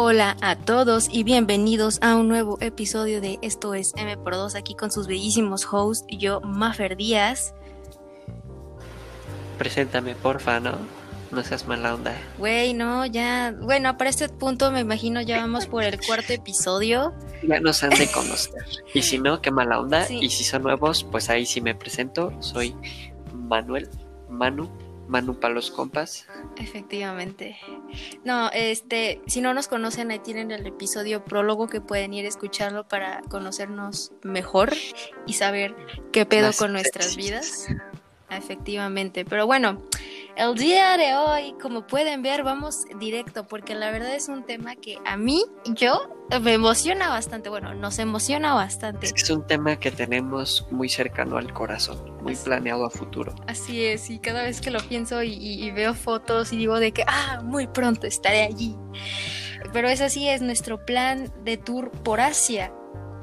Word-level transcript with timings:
Hola 0.00 0.36
a 0.42 0.54
todos 0.54 1.08
y 1.10 1.24
bienvenidos 1.24 1.98
a 2.02 2.14
un 2.14 2.28
nuevo 2.28 2.56
episodio 2.60 3.20
de 3.20 3.40
Esto 3.42 3.74
es 3.74 3.94
M 3.96 4.16
por 4.18 4.34
2 4.34 4.54
aquí 4.54 4.76
con 4.76 4.92
sus 4.92 5.08
bellísimos 5.08 5.66
hosts, 5.68 6.06
yo, 6.08 6.40
Maffer 6.40 6.96
Díaz. 6.96 7.52
Preséntame, 9.58 10.14
porfa, 10.14 10.60
¿no? 10.60 10.78
No 11.32 11.42
seas 11.42 11.66
mala 11.66 11.96
onda. 11.96 12.16
Güey, 12.38 12.74
no, 12.74 13.06
ya. 13.06 13.52
Bueno, 13.60 13.98
para 13.98 14.10
este 14.10 14.28
punto 14.28 14.70
me 14.70 14.78
imagino 14.78 15.20
ya 15.20 15.40
vamos 15.40 15.66
por 15.66 15.82
el 15.82 15.98
cuarto 15.98 16.32
episodio. 16.32 17.12
Ya 17.42 17.58
nos 17.58 17.82
han 17.82 17.90
de 17.90 18.08
conocer. 18.08 18.54
y 18.94 19.02
si 19.02 19.18
no, 19.18 19.42
qué 19.42 19.50
mala 19.50 19.80
onda. 19.80 20.06
Y 20.08 20.30
si 20.30 20.44
son 20.44 20.62
nuevos, 20.62 21.02
pues 21.10 21.28
ahí 21.28 21.44
sí 21.44 21.60
me 21.60 21.74
presento. 21.74 22.32
Soy 22.40 22.72
Manuel, 23.34 23.88
Manu, 24.30 24.70
Manu 25.08 25.40
para 25.40 25.54
los 25.54 25.70
compas. 25.70 26.26
Efectivamente. 26.56 27.56
No, 28.24 28.50
este, 28.52 29.20
si 29.26 29.40
no 29.40 29.54
nos 29.54 29.68
conocen, 29.68 30.10
ahí 30.10 30.18
tienen 30.18 30.50
el 30.50 30.66
episodio 30.66 31.24
prólogo 31.24 31.68
que 31.68 31.80
pueden 31.80 32.14
ir 32.14 32.26
a 32.26 32.28
escucharlo 32.28 32.86
para 32.86 33.22
conocernos 33.22 34.12
mejor 34.22 34.72
y 35.26 35.32
saber 35.32 35.74
qué 36.12 36.26
pedo 36.26 36.50
con 36.56 36.72
nuestras 36.72 37.16
vidas. 37.16 37.68
Efectivamente, 38.30 39.24
pero 39.24 39.46
bueno, 39.46 39.82
el 40.36 40.54
día 40.54 40.96
de 40.96 41.14
hoy, 41.14 41.54
como 41.60 41.86
pueden 41.86 42.22
ver, 42.22 42.42
vamos 42.42 42.84
directo 43.00 43.46
porque 43.46 43.74
la 43.74 43.90
verdad 43.90 44.14
es 44.14 44.28
un 44.28 44.44
tema 44.44 44.76
que 44.76 44.98
a 45.04 45.16
mí, 45.16 45.44
yo, 45.64 46.14
me 46.42 46.52
emociona 46.52 47.08
bastante, 47.08 47.48
bueno, 47.48 47.74
nos 47.74 47.98
emociona 47.98 48.54
bastante. 48.54 49.06
Es 49.06 49.30
un 49.30 49.46
tema 49.46 49.80
que 49.80 49.90
tenemos 49.90 50.66
muy 50.70 50.88
cercano 50.88 51.38
al 51.38 51.52
corazón, 51.52 52.18
muy 52.22 52.36
planeado 52.36 52.84
a 52.84 52.90
futuro. 52.90 53.34
Así 53.46 53.84
es, 53.84 54.10
y 54.10 54.18
cada 54.18 54.42
vez 54.42 54.60
que 54.60 54.70
lo 54.70 54.80
pienso 54.80 55.22
y, 55.22 55.32
y 55.32 55.70
veo 55.70 55.94
fotos 55.94 56.52
y 56.52 56.58
digo 56.58 56.78
de 56.78 56.92
que, 56.92 57.04
ah, 57.06 57.40
muy 57.42 57.66
pronto 57.66 58.06
estaré 58.06 58.42
allí. 58.42 58.76
Pero 59.72 59.88
es 59.88 60.00
así, 60.00 60.28
es 60.28 60.42
nuestro 60.42 60.84
plan 60.84 61.32
de 61.44 61.56
tour 61.56 61.90
por 61.90 62.20
Asia 62.20 62.72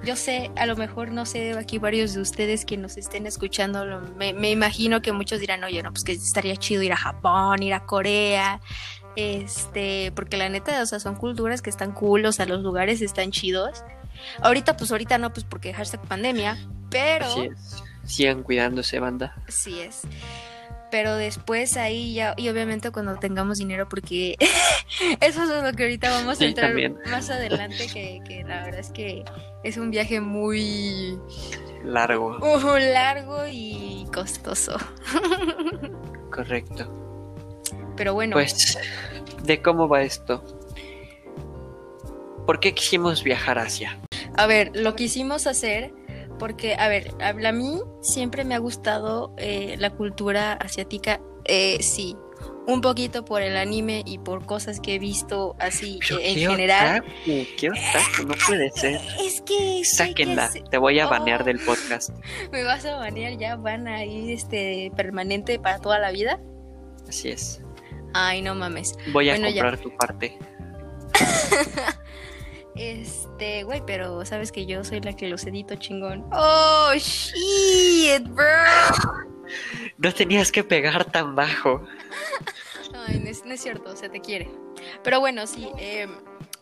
yo 0.06 0.16
sé, 0.16 0.52
a 0.56 0.66
lo 0.66 0.76
mejor 0.76 1.12
no 1.12 1.26
sé, 1.26 1.58
aquí 1.58 1.78
varios 1.78 2.14
de 2.14 2.22
ustedes 2.22 2.66
que 2.66 2.78
nos 2.78 2.98
estén 2.98 3.26
escuchando, 3.28 4.02
me, 4.18 4.50
imagino 4.50 5.02
que 5.02 5.12
muchos 5.12 5.40
dirán, 5.40 5.64
oye, 5.64 5.82
no, 5.84 5.92
pues 5.92 6.04
que 6.04 6.14
estaría 6.14 6.56
chido 6.56 6.84
ir 6.84 6.94
a 6.94 6.98
Japón, 6.98 7.64
ir 7.64 7.74
a 7.74 7.86
Corea, 7.86 8.62
este, 9.16 10.12
porque 10.16 10.38
la 10.38 10.50
neta, 10.50 10.82
o 10.82 10.86
sea, 10.86 11.00
son 11.00 11.16
culturas 11.16 11.62
que 11.62 11.70
están 11.70 11.92
cool, 11.92 12.26
o 12.26 12.32
sea, 12.32 12.46
los 12.46 12.62
lugares 12.62 13.02
están 13.02 13.32
chidos. 13.32 13.84
Ahorita, 14.42 14.78
pues 14.78 14.92
ahorita 14.92 15.18
no, 15.18 15.34
pues 15.34 15.46
porque 15.46 15.74
hashtag 15.74 16.02
pandemia, 16.08 16.58
pero... 16.90 17.26
Así 17.26 17.50
es. 17.52 17.84
Sigan 18.06 18.44
cuidándose, 18.44 19.00
banda. 19.00 19.36
Así 19.48 19.80
es 19.80 20.04
pero 20.92 21.16
después 21.16 21.78
ahí 21.78 22.14
ya, 22.14 22.34
y 22.38 22.50
obviamente 22.50 22.92
cuando 22.92 23.16
tengamos 23.18 23.58
dinero, 23.58 23.88
porque 23.90 24.36
eso 25.22 25.44
es 25.44 25.64
lo 25.64 25.74
que 25.74 25.84
ahorita 25.84 26.10
vamos 26.10 26.40
a 26.42 26.46
entrar 26.46 26.74
más 27.10 27.30
adelante, 27.30 27.88
que, 27.88 28.44
la 28.48 28.64
verdad 28.64 28.80
es 28.80 28.92
que 28.92 29.24
es 29.64 29.78
un 29.78 29.92
viaje 29.92 30.20
muy 30.20 31.20
largo. 31.84 32.38
Uh, 32.40 32.78
largo 32.78 33.48
y 33.48 34.08
costoso. 34.14 34.78
Correcto. 36.32 36.92
Pero 37.96 38.14
bueno. 38.14 38.34
Pues, 38.34 38.78
¿de 39.44 39.62
cómo 39.62 39.88
va 39.88 40.04
esto? 40.04 40.44
¿Por 42.46 42.60
qué 42.60 42.74
quisimos 42.74 43.24
viajar 43.24 43.58
hacia? 43.58 43.98
A 44.38 44.46
ver, 44.48 44.72
lo 44.76 44.96
quisimos 44.96 45.48
hacer 45.48 45.94
porque, 46.38 46.76
a 46.76 46.88
ver, 46.88 47.12
a 47.20 47.52
mí 47.52 47.80
siempre 48.02 48.44
me 48.44 48.56
ha 48.56 48.60
gustado 48.60 49.34
eh, 49.38 49.76
la 49.78 49.90
cultura 49.92 50.54
asiática, 50.54 51.22
eh, 51.46 51.78
sí, 51.82 52.16
un 52.68 52.82
poquito 52.82 53.26
por 53.26 53.42
el 53.42 53.58
anime 53.58 54.04
y 54.06 54.18
por 54.18 54.46
cosas 54.46 54.80
que 54.80 54.96
he 54.96 55.00
visto 55.00 55.56
así 55.60 56.00
eh, 56.10 56.32
en 56.32 56.50
general. 56.50 57.04
¿Qué 57.24 57.70
otaku? 57.70 58.28
No 58.28 58.36
puede 58.48 58.72
ser. 58.72 59.00
Es 59.20 59.42
que. 59.42 59.84
Sáquenla, 59.84 60.50
te 60.70 60.78
voy 60.78 61.00
a 61.00 61.08
banear 61.08 61.44
del 61.44 61.60
oh. 61.62 61.66
podcast. 61.66 62.10
¿Me 62.52 62.64
vas 62.64 62.86
a 62.86 62.96
banear? 62.96 63.38
¿Ya 63.38 63.56
van 63.56 63.88
a 63.88 64.04
ir 64.04 64.32
este, 64.32 64.92
permanente 64.96 65.60
para 65.60 65.80
toda 65.80 66.00
la 66.00 66.12
vida? 66.12 66.40
Así 67.08 67.30
es. 67.30 67.62
Ay, 68.14 68.42
no 68.42 68.56
mames. 68.56 68.98
Voy 69.12 69.30
a 69.30 69.36
comprar 69.36 69.78
tu 69.78 69.96
parte. 69.96 70.38
Este, 72.76 73.64
güey, 73.64 73.82
pero 73.86 74.26
sabes 74.26 74.52
que 74.52 74.66
yo 74.66 74.84
soy 74.84 75.00
la 75.00 75.14
que 75.14 75.30
los 75.30 75.46
edito 75.46 75.76
chingón. 75.76 76.26
Oh, 76.32 76.92
shit, 76.96 78.28
bro. 78.28 78.46
No 79.98 80.14
tenías 80.14 80.52
que 80.52 80.64
pegar 80.64 81.06
tan 81.12 81.36
bajo. 81.36 81.82
Ay, 83.08 83.20
no 83.20 83.54
es, 83.54 83.62
cierto, 83.62 83.96
se 83.96 84.10
te 84.10 84.20
quiere. 84.20 84.50
Pero 85.04 85.20
bueno, 85.20 85.48
sí, 85.48 85.70
em, 85.78 86.12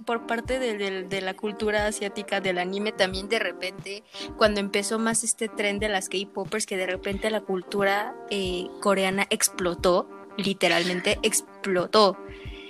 por 0.06 0.28
parte 0.28 0.60
de, 0.60 1.22
la 1.22 1.34
cultura 1.34 1.88
asiática 1.88 2.42
del 2.42 2.58
anime, 2.58 2.92
también 2.92 3.30
de 3.30 3.40
repente, 3.40 4.04
cuando 4.38 4.60
empezó 4.60 5.00
más 5.00 5.24
este 5.24 5.48
tren 5.48 5.80
de 5.80 5.90
las 5.90 6.10
K-popers, 6.10 6.66
que 6.66 6.78
de 6.78 6.86
repente 6.86 7.30
la 7.30 7.42
cultura 7.42 8.16
eh, 8.30 8.68
coreana 8.82 9.26
explotó, 9.30 10.10
literalmente 10.38 11.20
explotó. 11.24 12.18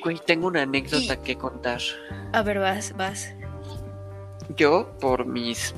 Güey, 0.03 0.19
tengo 0.19 0.47
una 0.47 0.63
anécdota 0.63 1.21
que 1.21 1.37
contar. 1.37 1.79
A 2.33 2.41
ver, 2.41 2.59
vas, 2.59 2.93
vas. 2.97 3.33
Yo, 4.57 4.91
por 4.99 5.25
mis 5.25 5.73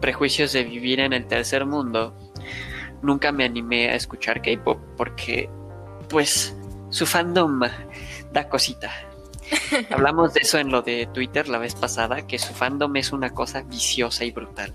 prejuicios 0.00 0.52
de 0.52 0.64
vivir 0.64 0.98
en 0.98 1.12
el 1.12 1.26
tercer 1.26 1.64
mundo, 1.64 2.12
nunca 3.02 3.30
me 3.30 3.44
animé 3.44 3.88
a 3.90 3.94
escuchar 3.94 4.42
K-pop 4.42 4.80
porque, 4.96 5.48
pues, 6.08 6.56
su 6.90 7.06
fandom 7.06 7.60
da 8.32 8.48
cosita. 8.48 8.90
Hablamos 9.90 10.34
de 10.34 10.40
eso 10.40 10.58
en 10.58 10.70
lo 10.70 10.82
de 10.82 11.08
Twitter 11.12 11.48
la 11.48 11.58
vez 11.58 11.76
pasada, 11.76 12.26
que 12.26 12.40
su 12.40 12.52
fandom 12.52 12.96
es 12.96 13.12
una 13.12 13.30
cosa 13.30 13.62
viciosa 13.62 14.24
y 14.24 14.32
brutal. 14.32 14.74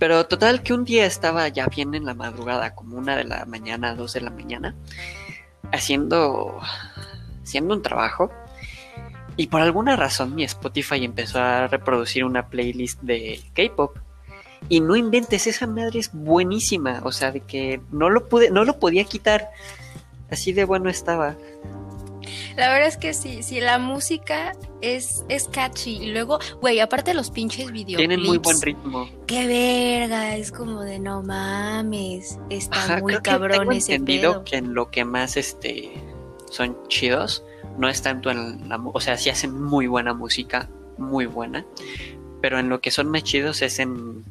Pero 0.00 0.26
total 0.26 0.62
que 0.62 0.72
un 0.72 0.84
día 0.84 1.04
estaba 1.04 1.46
ya 1.48 1.66
bien 1.66 1.94
en 1.94 2.06
la 2.06 2.14
madrugada, 2.14 2.74
como 2.74 2.96
una 2.96 3.16
de 3.16 3.24
la 3.24 3.44
mañana, 3.44 3.94
dos 3.94 4.14
de 4.14 4.22
la 4.22 4.30
mañana, 4.30 4.74
haciendo, 5.72 6.60
haciendo 7.42 7.74
un 7.74 7.82
trabajo. 7.82 8.30
Y 9.36 9.46
por 9.46 9.60
alguna 9.60 9.96
razón 9.96 10.34
mi 10.34 10.44
Spotify 10.44 11.04
empezó 11.04 11.40
a 11.40 11.66
reproducir 11.66 12.24
una 12.24 12.48
playlist 12.48 13.00
de 13.00 13.40
K-pop. 13.54 13.96
Y 14.68 14.80
no 14.80 14.96
inventes, 14.96 15.46
esa 15.46 15.66
madre 15.66 16.00
es 16.00 16.12
buenísima. 16.12 17.00
O 17.04 17.12
sea, 17.12 17.32
de 17.32 17.40
que 17.40 17.80
no 17.90 18.10
lo 18.10 18.28
pude, 18.28 18.50
no 18.50 18.64
lo 18.64 18.78
podía 18.78 19.04
quitar. 19.04 19.50
Así 20.30 20.52
de 20.52 20.64
bueno 20.64 20.90
estaba. 20.90 21.36
La 22.56 22.70
verdad 22.70 22.88
es 22.88 22.96
que 22.96 23.14
sí, 23.14 23.42
sí, 23.42 23.60
la 23.60 23.78
música 23.78 24.52
es, 24.80 25.24
es 25.28 25.48
catchy. 25.48 25.96
Y 25.96 26.12
luego, 26.12 26.38
güey, 26.60 26.80
aparte 26.80 27.14
los 27.14 27.30
pinches 27.30 27.70
videos. 27.70 27.98
Tienen 27.98 28.22
muy 28.22 28.38
buen 28.38 28.60
ritmo. 28.60 29.08
Qué 29.26 29.46
verga, 29.46 30.36
es 30.36 30.52
como 30.52 30.82
de 30.82 30.98
no 30.98 31.22
mames. 31.22 32.38
Está 32.50 32.98
muy 33.00 33.16
cabrón 33.18 33.68
que 33.68 33.76
ese 33.76 33.94
entendido 33.94 34.44
que 34.44 34.56
en 34.56 34.74
lo 34.74 34.90
que 34.90 35.04
más 35.04 35.36
este 35.36 35.92
son 36.50 36.76
chidos, 36.88 37.44
no 37.78 37.88
es 37.88 38.02
tanto 38.02 38.30
en 38.30 38.68
la. 38.68 38.80
O 38.92 39.00
sea, 39.00 39.16
sí 39.16 39.30
hacen 39.30 39.60
muy 39.62 39.86
buena 39.86 40.14
música, 40.14 40.68
muy 40.98 41.26
buena 41.26 41.64
pero 42.40 42.58
en 42.58 42.68
lo 42.68 42.80
que 42.80 42.90
son 42.90 43.08
más 43.08 43.22
chidos 43.22 43.62
es 43.62 43.78
en 43.78 44.24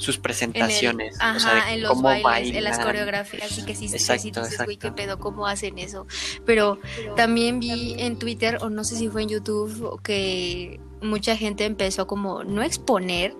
sus 0.00 0.18
presentaciones. 0.18 1.18
En 1.20 1.36
o 1.36 1.40
sea, 1.40 1.72
en 1.74 1.82
los 1.82 2.00
bailes, 2.00 2.56
en 2.56 2.64
las 2.64 2.78
coreografías, 2.78 3.52
así 3.52 3.64
que 3.64 3.74
sí, 3.74 3.86
exacto, 3.86 4.44
sí, 4.44 4.56
güey, 4.64 4.78
qué 4.78 4.90
pedo, 4.90 5.18
cómo 5.18 5.46
hacen 5.46 5.78
eso. 5.78 6.06
Pero 6.46 6.80
también 7.16 7.60
vi 7.60 7.94
en 7.98 8.18
Twitter, 8.18 8.58
o 8.62 8.70
no 8.70 8.82
sé 8.82 8.96
si 8.96 9.08
fue 9.08 9.22
en 9.22 9.28
YouTube, 9.28 10.00
que 10.02 10.80
mucha 11.02 11.36
gente 11.36 11.66
empezó 11.66 12.06
como 12.06 12.44
no 12.44 12.62
exponer, 12.62 13.36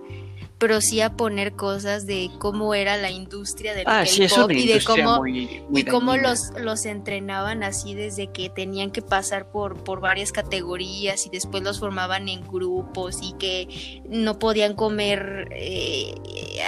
pero 0.61 0.83
sí 0.83 1.01
a 1.01 1.17
poner 1.17 1.55
cosas 1.55 2.05
de 2.05 2.31
cómo 2.39 2.75
era 2.75 2.99
la 2.99 3.11
industria 3.11 3.75
del 3.75 3.85
ah, 3.87 4.05
K-pop 4.05 4.51
y 4.51 4.67
de 4.67 4.85
cómo, 4.85 5.27
y 5.27 5.85
cómo 5.91 6.19
los, 6.19 6.51
los 6.61 6.85
entrenaban 6.85 7.63
así 7.63 7.95
desde 7.95 8.27
que 8.27 8.51
tenían 8.51 8.91
que 8.91 9.01
pasar 9.01 9.51
por, 9.51 9.83
por 9.83 10.01
varias 10.01 10.33
categorías 10.33 11.25
y 11.25 11.31
después 11.31 11.63
los 11.63 11.81
formaban 11.81 12.29
en 12.29 12.47
grupos 12.47 13.21
y 13.23 13.33
que 13.39 14.03
no 14.07 14.39
podían 14.39 14.75
comer 14.75 15.49
eh, 15.53 16.15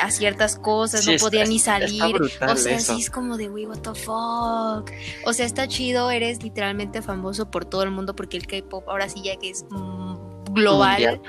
a 0.03 0.11
ciertas 0.11 0.57
cosas, 0.57 1.07
no 1.07 1.13
podían 1.19 1.51
ni 1.51 1.59
salir. 1.59 2.17
o 2.17 2.57
sea, 2.57 2.81
sí 2.81 2.99
es 2.99 3.11
como 3.11 3.37
de, 3.37 3.51
wey, 3.51 3.67
what 3.67 3.81
the 3.81 3.95
fuck. 3.95 4.91
O 5.27 5.35
sea, 5.35 5.45
está 5.45 5.69
chido, 5.69 6.11
eres 6.11 6.43
literalmente 6.43 7.03
famoso 7.03 7.51
por 7.51 7.67
todo 7.67 7.83
el 7.83 7.91
mundo 7.91 8.17
porque 8.17 8.39
el 8.39 8.47
K-pop 8.47 8.89
ahora 8.89 9.11
sí 9.11 9.21
ya 9.23 9.37
que 9.37 9.51
es 9.51 9.67
mm, 9.69 10.55
global 10.55 11.21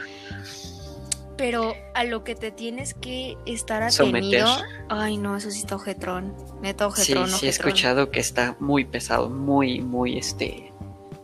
pero 1.38 1.75
a 1.94 2.03
lo 2.03 2.24
que 2.24 2.35
te 2.35 2.51
tienes 2.51 2.94
que 2.94 3.38
estar 3.45 3.83
atenido. 3.83 4.47
Ay, 4.89 5.18
no, 5.18 5.35
eso 5.38 5.51
sí 5.51 5.59
está 5.59 5.75
ojetrón. 5.75 6.35
Neta 6.62 6.88
ojetrón. 6.88 7.30
Sí, 7.30 7.38
sí, 7.39 7.45
he 7.47 7.50
escuchado 7.50 8.12
que 8.12 8.19
está 8.19 8.56
muy 8.59 8.85
pesado, 8.85 9.30
muy, 9.30 9.81
muy, 9.81 10.18
este, 10.18 10.71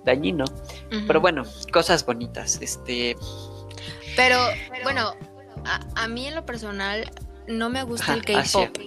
dañino. 0.06 0.45
Pero 1.07 1.21
bueno, 1.21 1.44
cosas 1.71 2.06
bonitas, 2.06 2.59
este. 2.61 3.15
Pero, 4.15 4.38
bueno, 4.83 5.13
a, 5.95 6.07
mí 6.07 6.27
en 6.27 6.35
lo 6.35 6.45
personal 6.45 7.11
no 7.47 7.69
me 7.69 7.83
gusta 7.83 8.13
el 8.13 8.23
K-pop. 8.23 8.77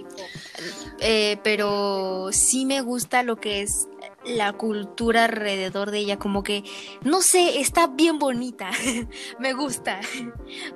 Eh, 0.99 1.37
pero 1.43 2.29
sí 2.31 2.65
me 2.65 2.81
gusta 2.81 3.23
lo 3.23 3.35
que 3.35 3.61
es 3.61 3.87
la 4.25 4.53
cultura 4.53 5.25
alrededor 5.25 5.91
de 5.91 5.99
ella, 5.99 6.17
como 6.17 6.43
que, 6.43 6.63
no 7.03 7.21
sé, 7.21 7.59
está 7.59 7.87
bien 7.87 8.19
bonita, 8.19 8.71
me 9.39 9.53
gusta, 9.53 9.99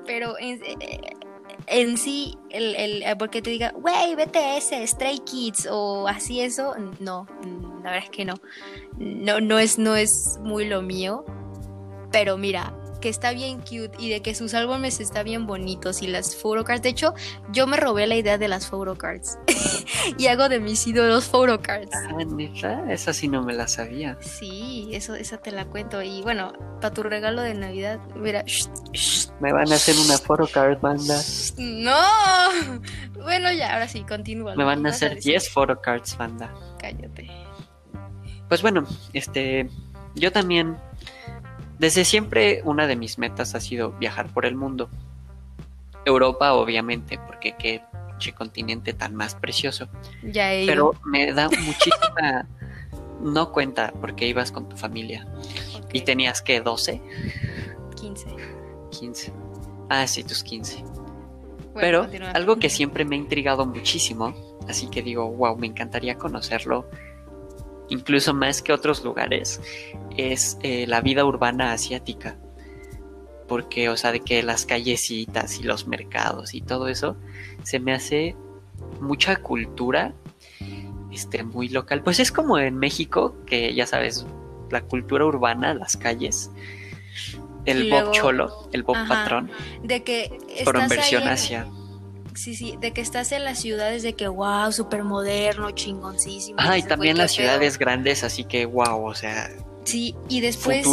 pero 0.06 0.38
en, 0.40 0.62
en 1.68 1.98
sí, 1.98 2.38
el, 2.50 2.76
el, 2.76 3.18
porque 3.18 3.42
te 3.42 3.50
diga, 3.50 3.74
wey, 3.76 4.16
BTS, 4.16 4.90
Stray 4.90 5.20
Kids 5.20 5.68
o 5.70 6.08
así 6.08 6.42
eso, 6.42 6.76
no, 7.00 7.28
la 7.84 7.92
verdad 7.92 8.04
es 8.04 8.10
que 8.10 8.26
no, 8.26 8.36
no, 8.98 9.42
no 9.42 9.60
es, 9.60 9.78
no 9.78 9.96
es 9.96 10.40
muy 10.42 10.66
lo 10.66 10.82
mío, 10.82 11.26
pero 12.12 12.38
mira, 12.38 12.74
que 12.98 13.10
está 13.10 13.32
bien 13.32 13.60
cute 13.60 13.92
y 14.00 14.10
de 14.10 14.22
que 14.22 14.36
sus 14.36 14.54
álbumes 14.54 15.00
están 15.00 15.26
bien 15.26 15.48
bonitos 15.48 16.02
y 16.02 16.08
las 16.08 16.36
photocards. 16.36 16.82
De 16.82 16.90
hecho, 16.90 17.14
yo 17.52 17.68
me 17.68 17.78
robé 17.78 18.08
la 18.08 18.16
idea 18.16 18.38
de 18.38 18.48
las 18.48 18.68
photocards 18.68 19.38
y 20.18 20.28
hago 20.28 20.50
de 20.50 20.60
mis 20.60 20.86
ídolos 20.88 21.26
photocards. 21.26 21.92
Ah, 21.94 22.24
neta, 22.26 22.92
esa 22.92 23.14
sí 23.14 23.28
no 23.28 23.44
me 23.44 23.54
la 23.54 23.68
sabía. 23.68 24.18
Sí, 24.22 24.90
eso, 24.92 25.16
esa 25.16 25.38
te 25.38 25.52
la 25.52 25.66
cuento. 25.66 26.02
Y 26.02 26.22
bueno, 26.22 26.54
para 26.82 26.94
tu 26.94 27.04
regalo 27.04 27.42
de 27.42 27.54
Navidad, 27.54 28.00
mira. 28.16 28.44
Me 29.40 29.54
van 29.54 29.72
a 29.72 29.76
hacer 29.76 29.96
una 29.98 30.18
photocard, 30.18 30.80
banda. 30.80 31.22
No. 31.58 31.98
Bueno, 33.22 33.52
ya, 33.52 33.74
ahora 33.74 33.88
sí, 33.88 34.04
continúa. 34.08 34.56
Me 34.56 34.64
van 34.64 34.86
a 34.86 34.90
hacer 34.90 35.20
10 35.20 35.50
photocards, 35.50 36.18
banda. 36.18 36.54
Cállate. 36.80 37.30
Pues 38.48 38.62
bueno, 38.62 38.86
este, 39.14 39.70
yo 40.16 40.32
también 40.32 40.78
desde 41.80 42.06
siempre 42.06 42.62
una 42.64 42.88
de 42.88 42.96
mis 42.96 43.18
metas 43.18 43.56
ha 43.56 43.60
sido 43.60 43.92
viajar 43.94 44.28
por 44.28 44.46
el 44.46 44.56
mundo. 44.56 44.90
Europa, 46.06 46.54
obviamente, 46.54 47.20
porque 47.28 47.56
qué 47.58 47.82
continente 48.34 48.94
tan 48.94 49.16
más 49.16 49.36
precioso. 49.36 49.88
Ya 50.24 50.54
he 50.54 50.66
Pero 50.66 50.94
me 51.06 51.34
da 51.34 51.50
muchísima... 51.50 52.48
no 53.22 53.52
cuenta 53.52 53.94
porque 54.00 54.28
ibas 54.28 54.52
con 54.52 54.70
tu 54.70 54.78
familia. 54.78 55.28
Y 55.94 56.02
tenías 56.02 56.42
que 56.42 56.62
12. 56.62 57.02
15. 58.00 58.28
15. 58.92 59.34
Ah, 59.90 60.06
sí, 60.08 60.24
tus 60.24 60.44
15. 60.44 60.84
Pero 61.76 62.08
algo 62.34 62.58
que 62.58 62.70
siempre 62.70 63.06
me 63.06 63.16
ha 63.16 63.20
intrigado 63.20 63.66
muchísimo, 63.66 64.34
así 64.68 64.88
que 64.88 65.04
digo, 65.04 65.30
wow, 65.30 65.56
me 65.58 65.68
encantaría 65.68 66.18
conocerlo, 66.18 66.90
incluso 67.90 68.34
más 68.34 68.62
que 68.62 68.74
otros 68.74 69.04
lugares, 69.04 69.62
es 70.16 70.58
eh, 70.62 70.86
la 70.88 71.02
vida 71.02 71.26
urbana 71.26 71.72
asiática. 71.74 72.38
Porque, 73.48 73.90
o 73.90 73.96
sea, 73.96 74.12
de 74.12 74.20
que 74.20 74.44
las 74.44 74.66
callecitas 74.66 75.60
y 75.60 75.64
los 75.64 75.88
mercados 75.88 76.54
y 76.54 76.62
todo 76.62 76.88
eso, 76.90 77.16
se 77.64 77.80
me 77.80 77.94
hace 77.94 78.36
mucha 79.00 79.38
cultura 79.38 80.14
este, 81.12 81.44
muy 81.44 81.70
local. 81.70 82.04
Pues 82.04 82.20
es 82.20 82.32
como 82.32 82.58
en 82.60 82.78
México, 82.78 83.36
que 83.46 83.74
ya 83.74 83.88
sabes, 83.88 84.26
la 84.70 84.82
cultura 84.82 85.26
urbana, 85.26 85.74
las 85.74 85.96
calles, 85.96 86.52
el 87.66 87.90
bob 87.90 88.12
cholo, 88.12 88.70
el 88.74 88.84
bob 88.84 88.98
patrón. 89.08 89.50
De 89.82 90.04
que... 90.04 90.38
Pero 90.66 90.82
en 90.82 90.90
versión 90.90 91.24
Asia 91.24 91.68
sí, 92.38 92.56
sí, 92.56 92.78
de 92.80 92.94
que 92.94 93.02
estás 93.02 93.32
en 93.32 93.44
las 93.44 93.60
ciudades 93.60 94.04
de 94.04 94.14
que 94.14 94.28
wow, 94.28 94.72
súper 94.72 95.04
moderno, 95.04 95.72
chingoncísimo. 95.72 96.58
Ah, 96.62 96.78
y 96.78 96.84
también 96.84 97.18
las 97.18 97.32
ciudades 97.32 97.78
grandes, 97.78 98.24
así 98.24 98.44
que 98.44 98.66
wow, 98.66 99.04
o 99.04 99.16
sea. 99.16 99.50
Sí, 99.84 100.16
y 100.30 100.42
después 100.42 100.86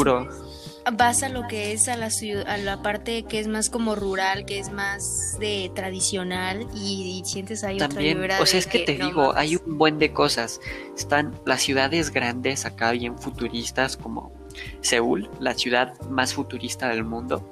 vas 0.93 1.23
a 1.23 1.29
lo 1.29 1.47
que 1.49 1.73
es 1.73 1.89
a 1.89 1.97
la 1.97 2.11
ciudad, 2.11 2.47
a 2.49 2.57
la 2.59 2.83
parte 2.83 3.25
que 3.25 3.41
es 3.41 3.49
más 3.49 3.71
como 3.71 3.95
rural, 3.95 4.45
que 4.45 4.59
es 4.59 4.71
más 4.71 5.37
de 5.39 5.71
tradicional 5.75 6.67
y, 6.75 7.23
sientes 7.25 7.65
ahí 7.65 7.79
también, 7.79 8.23
otra 8.23 8.41
O 8.41 8.47
sea, 8.47 8.59
es 8.59 8.67
que, 8.67 8.81
te 8.81 8.95
digo, 8.95 9.35
hay 9.35 9.57
un 9.57 9.79
buen 9.79 9.99
de 9.99 10.13
cosas. 10.13 10.61
Están 10.97 11.35
las 11.47 11.63
ciudades 11.63 12.11
grandes 12.11 12.67
acá 12.67 12.93
bien 12.93 13.19
futuristas 13.19 13.97
como 13.97 14.33
Seúl, 14.81 15.31
la 15.41 15.55
ciudad 15.55 15.99
más 16.11 16.35
futurista 16.35 16.89
del 16.89 17.05
mundo. 17.05 17.49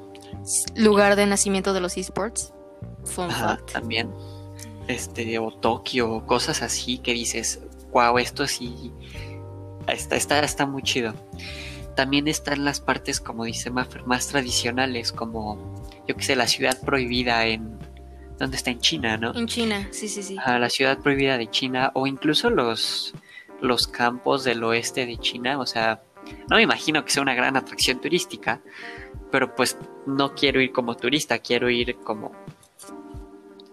Lugar 0.76 1.16
de 1.16 1.26
nacimiento 1.26 1.72
de 1.72 1.80
los 1.80 1.96
esports. 1.96 2.52
Ajá, 3.18 3.58
también. 3.72 4.10
Este, 4.88 5.38
o 5.38 5.50
Tokio, 5.50 6.26
cosas 6.26 6.62
así 6.62 6.98
que 6.98 7.12
dices, 7.12 7.60
wow, 7.92 8.18
esto 8.18 8.46
sí 8.46 8.92
está, 9.86 10.16
está, 10.16 10.40
está 10.40 10.66
muy 10.66 10.82
chido. 10.82 11.14
También 11.94 12.26
están 12.26 12.64
las 12.64 12.80
partes, 12.80 13.20
como 13.20 13.44
dice 13.44 13.70
Maffer, 13.70 14.06
más 14.06 14.28
tradicionales, 14.28 15.12
como, 15.12 15.74
yo 16.08 16.16
que 16.16 16.22
sé, 16.22 16.36
la 16.36 16.46
ciudad 16.46 16.80
prohibida 16.80 17.46
en... 17.46 17.78
¿Dónde 18.38 18.56
está? 18.56 18.70
En 18.70 18.80
China, 18.80 19.16
¿no? 19.18 19.34
En 19.34 19.46
China, 19.46 19.86
sí, 19.92 20.08
sí, 20.08 20.22
sí. 20.22 20.34
la 20.34 20.70
ciudad 20.70 20.98
prohibida 20.98 21.38
de 21.38 21.48
China, 21.48 21.92
o 21.94 22.06
incluso 22.06 22.50
los, 22.50 23.14
los 23.60 23.86
campos 23.86 24.42
del 24.42 24.64
oeste 24.64 25.06
de 25.06 25.18
China, 25.18 25.60
o 25.60 25.66
sea, 25.66 26.02
no 26.48 26.56
me 26.56 26.62
imagino 26.62 27.04
que 27.04 27.10
sea 27.10 27.22
una 27.22 27.34
gran 27.34 27.56
atracción 27.56 28.00
turística, 28.00 28.60
pero 29.30 29.54
pues 29.54 29.78
no 30.06 30.34
quiero 30.34 30.60
ir 30.60 30.72
como 30.72 30.96
turista, 30.96 31.38
quiero 31.38 31.70
ir 31.70 31.96
como 31.98 32.32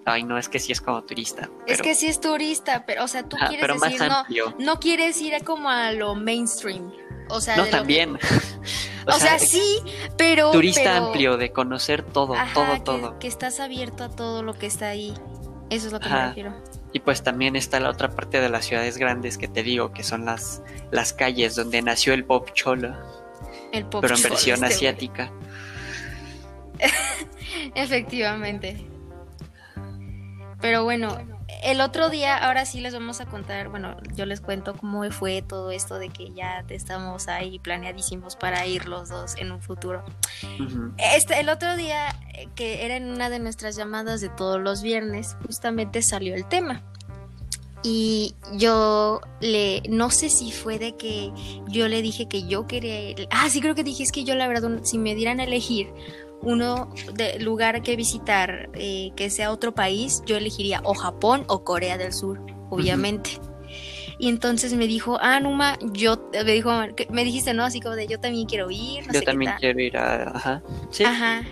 Ay, 0.09 0.23
no, 0.23 0.38
es 0.38 0.50
que 0.50 0.59
sí 0.59 0.71
es 0.71 0.81
como 0.81 1.03
turista. 1.03 1.50
Es 1.67 1.81
que 1.81 1.94
sí 1.95 2.07
es 2.07 2.19
turista, 2.19 2.85
pero, 2.85 3.03
o 3.03 3.07
sea, 3.07 3.23
tú 3.23 3.38
quieres 3.47 3.79
decir, 3.79 4.01
no, 4.01 4.25
no 4.57 4.79
quieres 4.79 5.21
ir 5.21 5.44
como 5.44 5.69
a 5.69 5.91
lo 5.91 6.15
mainstream. 6.15 6.91
O 7.29 7.41
sea, 7.41 7.57
no, 7.57 7.65
también. 7.67 8.17
o, 9.07 9.11
sea, 9.19 9.39
sí, 9.39 9.79
pero. 10.17 10.51
Turista 10.51 10.97
amplio, 10.97 11.38
de 11.38 11.51
conocer 11.51 12.03
todo, 12.03 12.33
todo, 12.53 12.81
todo. 12.81 13.19
Que 13.19 13.27
estás 13.27 13.59
abierto 13.59 14.03
a 14.03 14.09
todo 14.09 14.44
lo 14.44 14.53
que 14.53 14.65
está 14.65 14.88
ahí. 14.89 15.13
Eso 15.69 15.88
es 15.88 15.94
lo 15.94 16.00
que 16.00 16.09
me 16.09 16.27
refiero. 16.27 16.53
Y 16.91 17.00
pues 17.01 17.21
también 17.21 17.55
está 17.55 17.79
la 17.79 17.91
otra 17.91 18.09
parte 18.09 18.41
de 18.41 18.50
las 18.50 18.65
ciudades 18.65 18.97
grandes 18.97 19.38
que 19.38 19.47
te 19.47 19.62
digo, 19.62 19.91
que 19.91 20.03
son 20.03 20.25
las, 20.25 20.63
las 20.89 21.13
calles 21.13 21.55
donde 21.55 21.83
nació 21.83 22.13
el 22.13 22.25
pop 22.25 22.50
cholo. 22.53 22.95
El 23.71 23.85
pop 23.85 24.01
Pero 24.01 24.15
en 24.15 24.23
versión 24.23 24.63
este 24.63 24.75
asiática. 24.75 25.31
Efectivamente. 27.75 28.83
Pero 30.61 30.83
bueno, 30.83 31.17
el 31.63 31.81
otro 31.81 32.09
día, 32.09 32.38
ahora 32.38 32.65
sí 32.65 32.81
les 32.81 32.94
vamos 32.94 33.21
a 33.21 33.25
contar, 33.25 33.69
bueno, 33.69 33.95
yo 34.15 34.25
les 34.25 34.41
cuento 34.41 34.75
cómo 34.75 35.09
fue 35.11 35.41
todo 35.41 35.71
esto 35.71 35.97
de 35.97 36.09
que 36.09 36.31
ya 36.31 36.65
estamos 36.69 37.27
ahí 37.27 37.59
planeadísimos 37.59 38.35
para 38.35 38.65
ir 38.65 38.88
los 38.88 39.09
dos 39.09 39.35
en 39.38 39.51
un 39.51 39.61
futuro. 39.61 40.03
Este, 40.97 41.39
el 41.39 41.50
otro 41.50 41.75
día, 41.75 42.09
eh, 42.33 42.47
que 42.56 42.85
era 42.85 42.97
en 42.97 43.09
una 43.09 43.29
de 43.29 43.39
nuestras 43.39 43.75
llamadas 43.75 44.21
de 44.21 44.29
todos 44.29 44.59
los 44.59 44.81
viernes, 44.81 45.38
justamente 45.45 46.01
salió 46.01 46.35
el 46.35 46.45
tema. 46.45 46.83
Y 47.81 48.35
yo 48.53 49.21
le, 49.39 49.81
no 49.89 50.12
sé 50.12 50.29
si 50.29 50.51
fue 50.51 50.79
de 50.79 50.98
que 50.98 51.31
yo 51.67 51.88
le 51.88 52.01
dije 52.01 52.27
que 52.27 52.45
yo 52.45 52.67
quería 52.67 53.10
ir. 53.10 53.27
Ah, 53.31 53.50
sí, 53.50 53.62
creo 53.62 53.74
que 53.74 53.86
dije, 53.86 54.03
es 54.03 54.12
que 54.12 54.25
yo 54.25 54.36
la 54.36 54.50
verdad, 54.50 54.81
si 54.84 54.98
me 54.98 55.15
dieran 55.15 55.39
a 55.39 55.45
elegir 55.45 55.93
uno 56.41 56.89
de 57.13 57.39
lugar 57.39 57.81
que 57.81 57.96
visitar 57.96 58.69
eh, 58.74 59.12
que 59.15 59.29
sea 59.29 59.51
otro 59.51 59.74
país, 59.74 60.22
yo 60.25 60.38
elegiría 60.38 60.81
o 60.84 60.93
Japón 60.93 61.43
o 61.48 61.63
Corea 61.63 61.98
del 61.98 62.13
Sur, 62.13 62.39
obviamente. 62.69 63.31
Y 64.17 64.27
entonces 64.27 64.74
me 64.74 64.86
dijo, 64.86 65.17
ah, 65.22 65.39
Numa, 65.39 65.77
yo, 65.93 66.29
me 66.34 66.51
dijo, 66.51 66.72
me 67.10 67.24
dijiste, 67.24 67.53
¿no? 67.53 67.63
Así 67.63 67.79
como 67.79 67.96
de, 67.96 68.05
yo 68.08 68.19
también 68.19 68.48
quiero 68.48 68.69
ir. 68.69 69.05
yo 69.13 69.22
también 69.22 69.53
quiero 69.60 69.79
ir 69.79 69.96
a, 69.98 70.36
ajá. 70.36 70.63
¿Sí? 70.91 71.05
Ajá. 71.05 71.43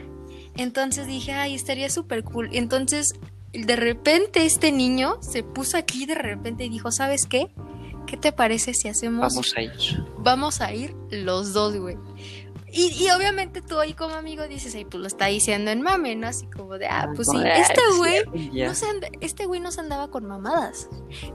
Entonces 0.57 1.07
dije, 1.07 1.31
ay, 1.31 1.55
estaría 1.55 1.89
súper 1.89 2.23
cool. 2.23 2.49
Entonces, 2.51 3.13
de 3.53 3.75
repente 3.75 4.45
este 4.45 4.71
niño 4.71 5.17
se 5.21 5.43
puso 5.43 5.77
aquí 5.77 6.05
de 6.05 6.15
repente 6.15 6.65
y 6.65 6.69
dijo, 6.69 6.91
¿sabes 6.91 7.25
qué? 7.25 7.47
¿Qué 8.05 8.17
te 8.17 8.31
parece 8.31 8.73
si 8.73 8.87
hacemos... 8.87 9.33
Vamos 9.33 9.53
a 9.55 9.61
ir. 9.61 10.03
Vamos 10.17 10.61
a 10.61 10.73
ir 10.73 10.95
los 11.09 11.53
dos, 11.53 11.75
güey. 11.77 11.97
Y, 12.79 13.09
obviamente 13.09 13.63
tú 13.63 13.79
ahí 13.79 13.93
como 13.93 14.13
amigo 14.13 14.47
dices, 14.47 14.75
ay, 14.75 14.85
pues 14.85 15.01
lo 15.01 15.07
está 15.07 15.25
diciendo 15.25 15.71
en 15.71 15.81
mame, 15.81 16.15
¿no? 16.15 16.27
Así 16.27 16.45
como 16.45 16.77
de, 16.77 16.85
ah, 16.85 17.09
pues 17.15 17.27
sí, 17.27 17.37
este 17.43 17.81
güey, 17.97 18.23
no 18.67 18.75
se 18.75 18.85
este 19.19 19.47
güey 19.47 19.59
no 19.59 19.71
se 19.71 19.81
andaba 19.81 20.11
con 20.11 20.25
mamadas. 20.25 20.87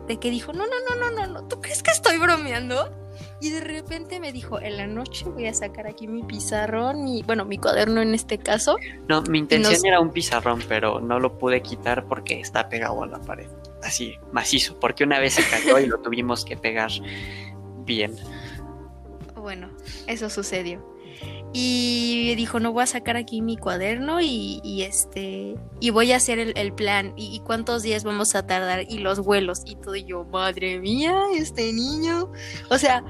De 0.07 0.21
que 0.21 0.31
dijo, 0.31 0.53
no, 0.53 0.65
no, 0.67 0.73
no, 0.89 0.95
no, 0.95 1.11
no, 1.11 1.27
no, 1.27 1.49
¿tú 1.49 1.61
crees 1.61 1.83
que 1.83 1.91
estoy 1.91 2.19
bromeando? 2.19 2.97
Y 3.41 3.51
de 3.51 3.61
repente 3.61 4.21
me 4.21 4.33
dijo, 4.33 4.61
en 4.61 4.77
la 4.77 4.87
noche 4.87 5.25
voy 5.25 5.47
a 5.49 5.55
sacar 5.55 5.89
aquí 5.89 6.07
mi 6.07 6.23
pizarrón, 6.23 7.09
y 7.09 7.25
bueno, 7.25 7.45
mi 7.45 7.59
cuaderno 7.59 8.01
en 8.01 8.15
este 8.15 8.39
caso. 8.39 8.77
No, 9.09 9.23
mi 9.23 9.41
intención 9.41 9.85
era 9.85 9.99
un 9.99 10.13
pizarrón, 10.13 10.63
pero 10.69 11.01
no 11.01 11.19
lo 11.19 11.39
pude 11.39 11.61
quitar 11.61 12.07
porque 12.07 12.39
está 12.39 12.69
pegado 12.69 13.03
a 13.03 13.09
la 13.09 13.21
pared. 13.21 13.49
Así, 13.83 14.15
macizo, 14.31 14.79
porque 14.79 15.03
una 15.03 15.19
vez 15.19 15.35
se 15.35 15.43
cayó 15.51 15.81
y 15.81 15.87
lo 15.87 15.99
tuvimos 15.99 16.45
que 16.45 16.57
pegar 16.57 16.93
bien. 17.85 18.15
Bueno, 19.35 19.71
eso 20.07 20.31
sucedió 20.31 20.92
y 21.53 22.35
dijo 22.35 22.61
no 22.61 22.73
voy 22.73 22.85
a 22.85 22.87
sacar 22.87 23.17
aquí 23.17 23.43
mi 23.43 23.57
cuaderno 23.57 24.21
y, 24.21 24.83
este 24.83 25.57
y 25.81 25.91
voy 25.91 26.13
a 26.13 26.17
hacer 26.17 26.39
el, 26.39 26.73
plan. 26.73 27.13
Y, 27.17 27.41
cuántos 27.41 27.83
días 27.83 28.05
vamos 28.05 28.35
a 28.35 28.47
tardar 28.47 28.85
y 28.89 28.99
los 28.99 29.21
vuelos 29.21 29.63
y 29.67 29.77
todo 29.77 29.95
y 29.97 30.05
yo 30.05 30.25
madre 30.25 30.79
mía 30.81 31.15
este 31.35 31.73
niño 31.73 32.31
o 32.71 32.79
sea 32.79 33.05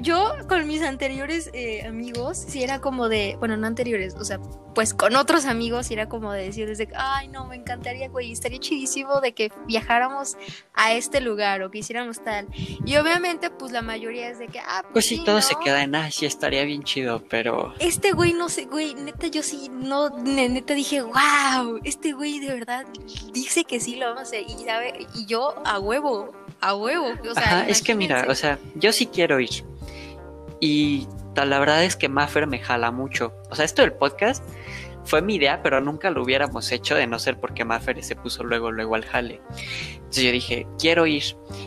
yo 0.00 0.34
con 0.48 0.66
mis 0.66 0.82
anteriores 0.82 1.50
eh, 1.52 1.84
amigos, 1.86 2.38
si 2.38 2.62
era 2.62 2.80
como 2.80 3.08
de, 3.08 3.36
bueno, 3.38 3.56
no 3.56 3.66
anteriores, 3.66 4.14
o 4.14 4.24
sea, 4.24 4.40
pues 4.74 4.92
con 4.92 5.16
otros 5.16 5.46
amigos, 5.46 5.86
si 5.86 5.94
era 5.94 6.08
como 6.08 6.32
de 6.32 6.44
decir 6.44 6.68
desde, 6.68 6.88
ay, 6.94 7.28
no, 7.28 7.46
me 7.46 7.56
encantaría, 7.56 8.08
güey, 8.08 8.32
estaría 8.32 8.58
chidísimo 8.58 9.20
de 9.20 9.32
que 9.32 9.50
viajáramos 9.66 10.36
a 10.74 10.92
este 10.92 11.20
lugar 11.20 11.62
o 11.62 11.70
que 11.70 11.78
hiciéramos 11.78 12.22
tal. 12.22 12.46
Y 12.84 12.96
obviamente, 12.96 13.50
pues 13.50 13.72
la 13.72 13.82
mayoría 13.82 14.28
es 14.28 14.38
de 14.38 14.48
que, 14.48 14.60
ah, 14.60 14.82
pues, 14.82 14.92
pues 14.92 15.06
sí, 15.06 15.22
todo 15.24 15.40
se 15.40 15.54
queda 15.62 15.82
en, 15.82 15.94
ah, 15.94 16.10
sí, 16.10 16.26
estaría 16.26 16.64
bien 16.64 16.82
chido, 16.82 17.22
pero... 17.28 17.74
Este 17.78 18.12
güey, 18.12 18.34
no 18.34 18.48
sé, 18.48 18.66
güey, 18.66 18.94
neta, 18.94 19.28
yo 19.28 19.42
sí, 19.42 19.70
no, 19.70 20.10
neta 20.18 20.74
dije, 20.74 21.00
wow, 21.02 21.80
este 21.84 22.12
güey 22.12 22.40
de 22.40 22.48
verdad 22.48 22.86
dice 23.32 23.64
que 23.64 23.80
sí 23.80 23.96
lo 23.96 24.06
vamos 24.06 24.20
a 24.20 24.22
hacer 24.24 24.44
y, 24.48 24.64
sabe, 24.64 25.06
y 25.14 25.26
yo 25.26 25.54
a 25.64 25.78
huevo, 25.78 26.32
a 26.60 26.74
huevo. 26.74 27.06
O 27.30 27.34
sea, 27.34 27.42
Ajá, 27.42 27.68
es 27.68 27.82
que 27.82 27.94
mira, 27.94 28.26
o 28.28 28.34
sea, 28.34 28.58
yo 28.74 28.92
sí 28.92 29.06
quiero 29.06 29.40
ir 29.40 29.64
y 30.60 31.06
la 31.34 31.58
verdad 31.58 31.84
es 31.84 31.96
que 31.96 32.08
Maffer 32.08 32.46
me 32.46 32.58
jala 32.58 32.90
mucho. 32.90 33.34
O 33.50 33.54
sea, 33.54 33.64
esto 33.64 33.82
del 33.82 33.92
podcast 33.92 34.42
fue 35.04 35.22
mi 35.22 35.36
idea, 35.36 35.62
pero 35.62 35.80
nunca 35.80 36.10
lo 36.10 36.22
hubiéramos 36.22 36.72
hecho 36.72 36.94
de 36.94 37.06
no 37.06 37.18
ser 37.18 37.38
porque 37.38 37.64
Maffer 37.64 38.02
se 38.02 38.16
puso 38.16 38.42
luego, 38.42 38.72
luego 38.72 38.94
al 38.94 39.04
jale. 39.04 39.40
Entonces 39.94 40.24
yo 40.24 40.32
dije, 40.32 40.66
quiero 40.78 41.06
ir. 41.06 41.22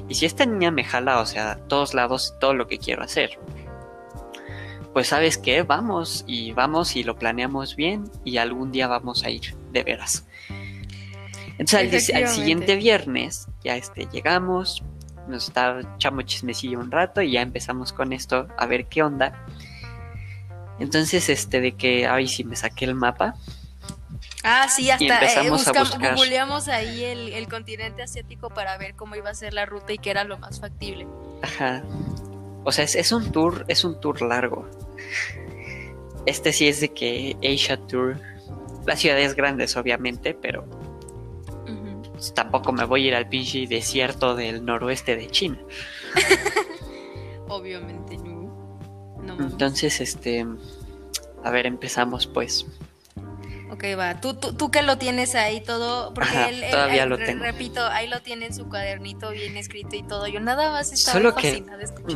Y 0.08 0.16
si 0.16 0.26
esta 0.26 0.46
niña 0.46 0.72
me 0.72 0.84
jala, 0.84 1.20
o 1.20 1.26
sea, 1.26 1.56
todos 1.68 1.94
lados, 1.94 2.36
todo 2.40 2.54
lo 2.54 2.68
que 2.68 2.80
quiero 2.80 3.04
hacer. 3.04 3.40
Pues 4.94 5.08
sabes 5.08 5.38
qué, 5.38 5.62
vamos 5.62 6.24
y 6.28 6.52
vamos 6.52 6.96
y 6.96 7.04
lo 7.04 7.16
planeamos 7.16 7.76
bien 7.76 8.10
y 8.26 8.38
algún 8.38 8.72
día 8.72 8.88
vamos 8.88 9.24
a 9.24 9.30
ir, 9.30 9.56
de 9.72 9.84
veras. 9.84 10.26
Entonces 11.58 12.12
al, 12.14 12.28
siguiente 12.28 12.76
viernes 12.76 13.48
ya 13.64 13.76
este, 13.76 14.08
llegamos, 14.12 14.82
nos 15.30 15.48
está 15.48 15.80
echamos 15.96 16.26
chismecillo 16.26 16.80
un 16.80 16.92
rato 16.92 17.22
y 17.22 17.32
ya 17.32 17.42
empezamos 17.42 17.94
con 17.94 18.14
esto 18.14 18.48
a 18.58 18.66
ver 18.66 18.86
qué 18.86 19.04
onda. 19.04 19.46
Entonces, 20.80 21.30
este, 21.30 21.62
de 21.62 21.74
que, 21.74 22.08
ay, 22.08 22.28
sí 22.28 22.44
me 22.44 22.56
saqué 22.56 22.86
el 22.86 22.96
mapa. 22.96 23.36
Ah, 24.44 24.68
sí, 24.70 24.90
hasta 24.90 25.04
y 25.04 25.08
empezamos 25.10 25.68
eh, 25.68 25.72
a 25.76 26.16
googleamos 26.16 26.68
ahí 26.70 27.04
el, 27.04 27.34
el, 27.34 27.50
continente 27.50 28.02
asiático 28.02 28.50
para 28.50 28.78
ver 28.78 28.96
cómo 28.96 29.16
iba 29.16 29.30
a 29.30 29.34
ser 29.34 29.54
la 29.54 29.66
ruta 29.66 29.92
y 29.92 29.98
qué 29.98 30.12
era 30.12 30.24
lo 30.24 30.38
más 30.38 30.62
factible. 30.62 31.06
Ajá. 31.42 31.84
O 32.64 32.72
sea, 32.72 32.86
es, 32.86 32.96
es 32.96 33.12
un 33.12 33.32
tour, 33.32 33.66
es 33.68 33.84
un 33.84 34.00
tour 34.00 34.22
largo. 34.22 34.70
Este 36.26 36.54
sí 36.54 36.68
es 36.68 36.80
de 36.80 36.90
que 36.94 37.38
Asia 37.44 37.78
Tour. 37.78 38.20
Las 38.86 39.00
ciudades 39.00 39.36
grandes, 39.36 39.76
obviamente, 39.76 40.34
pero 40.34 40.66
pues, 42.20 42.34
tampoco 42.34 42.74
me 42.74 42.84
voy 42.84 43.06
a 43.06 43.08
ir 43.08 43.16
al 43.16 43.30
pinche 43.30 43.66
desierto 43.66 44.36
del 44.36 44.66
noroeste 44.66 45.16
de 45.16 45.30
China. 45.30 45.58
Obviamente 47.48 48.18
no. 48.18 49.40
Entonces, 49.40 50.02
este, 50.02 50.46
a 51.46 51.50
ver, 51.50 51.66
empezamos 51.66 52.28
pues. 52.28 52.66
Ok, 53.72 53.86
va. 53.98 54.20
Tú, 54.20 54.34
tú, 54.34 54.52
tú 54.54 54.70
que 54.70 54.82
lo 54.82 54.98
tienes 54.98 55.34
ahí 55.36 55.62
todo, 55.62 56.14
porque 56.14 56.50
él, 56.50 56.66
todavía 56.70 57.06
lo 57.06 57.18
tengo. 57.18 57.44
repito, 57.44 57.86
ahí 57.86 58.10
lo 58.10 58.20
tiene 58.22 58.48
en 58.48 58.54
su 58.54 58.68
cuadernito 58.68 59.30
bien 59.30 59.56
escrito 59.56 59.96
y 59.96 60.04
todo. 60.04 60.28
Yo 60.28 60.42
nada 60.42 60.72
más 60.72 60.92
estaba 60.92 61.20
Solo 61.20 61.36
que 61.36 61.64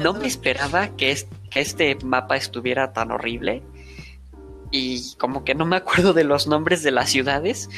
no 0.01 0.13
me 0.13 0.27
esperaba 0.27 0.97
que, 0.97 1.15
que 1.49 1.61
este 1.61 1.95
mapa 2.03 2.35
estuviera 2.35 2.91
tan 2.91 3.11
horrible 3.11 3.63
y 4.73 5.13
como 5.19 5.45
que 5.45 5.53
no 5.53 5.67
me 5.67 5.75
acuerdo 5.75 6.13
de 6.13 6.23
los 6.23 6.47
nombres 6.47 6.81
de 6.81 6.89
las 6.89 7.11
ciudades. 7.11 7.69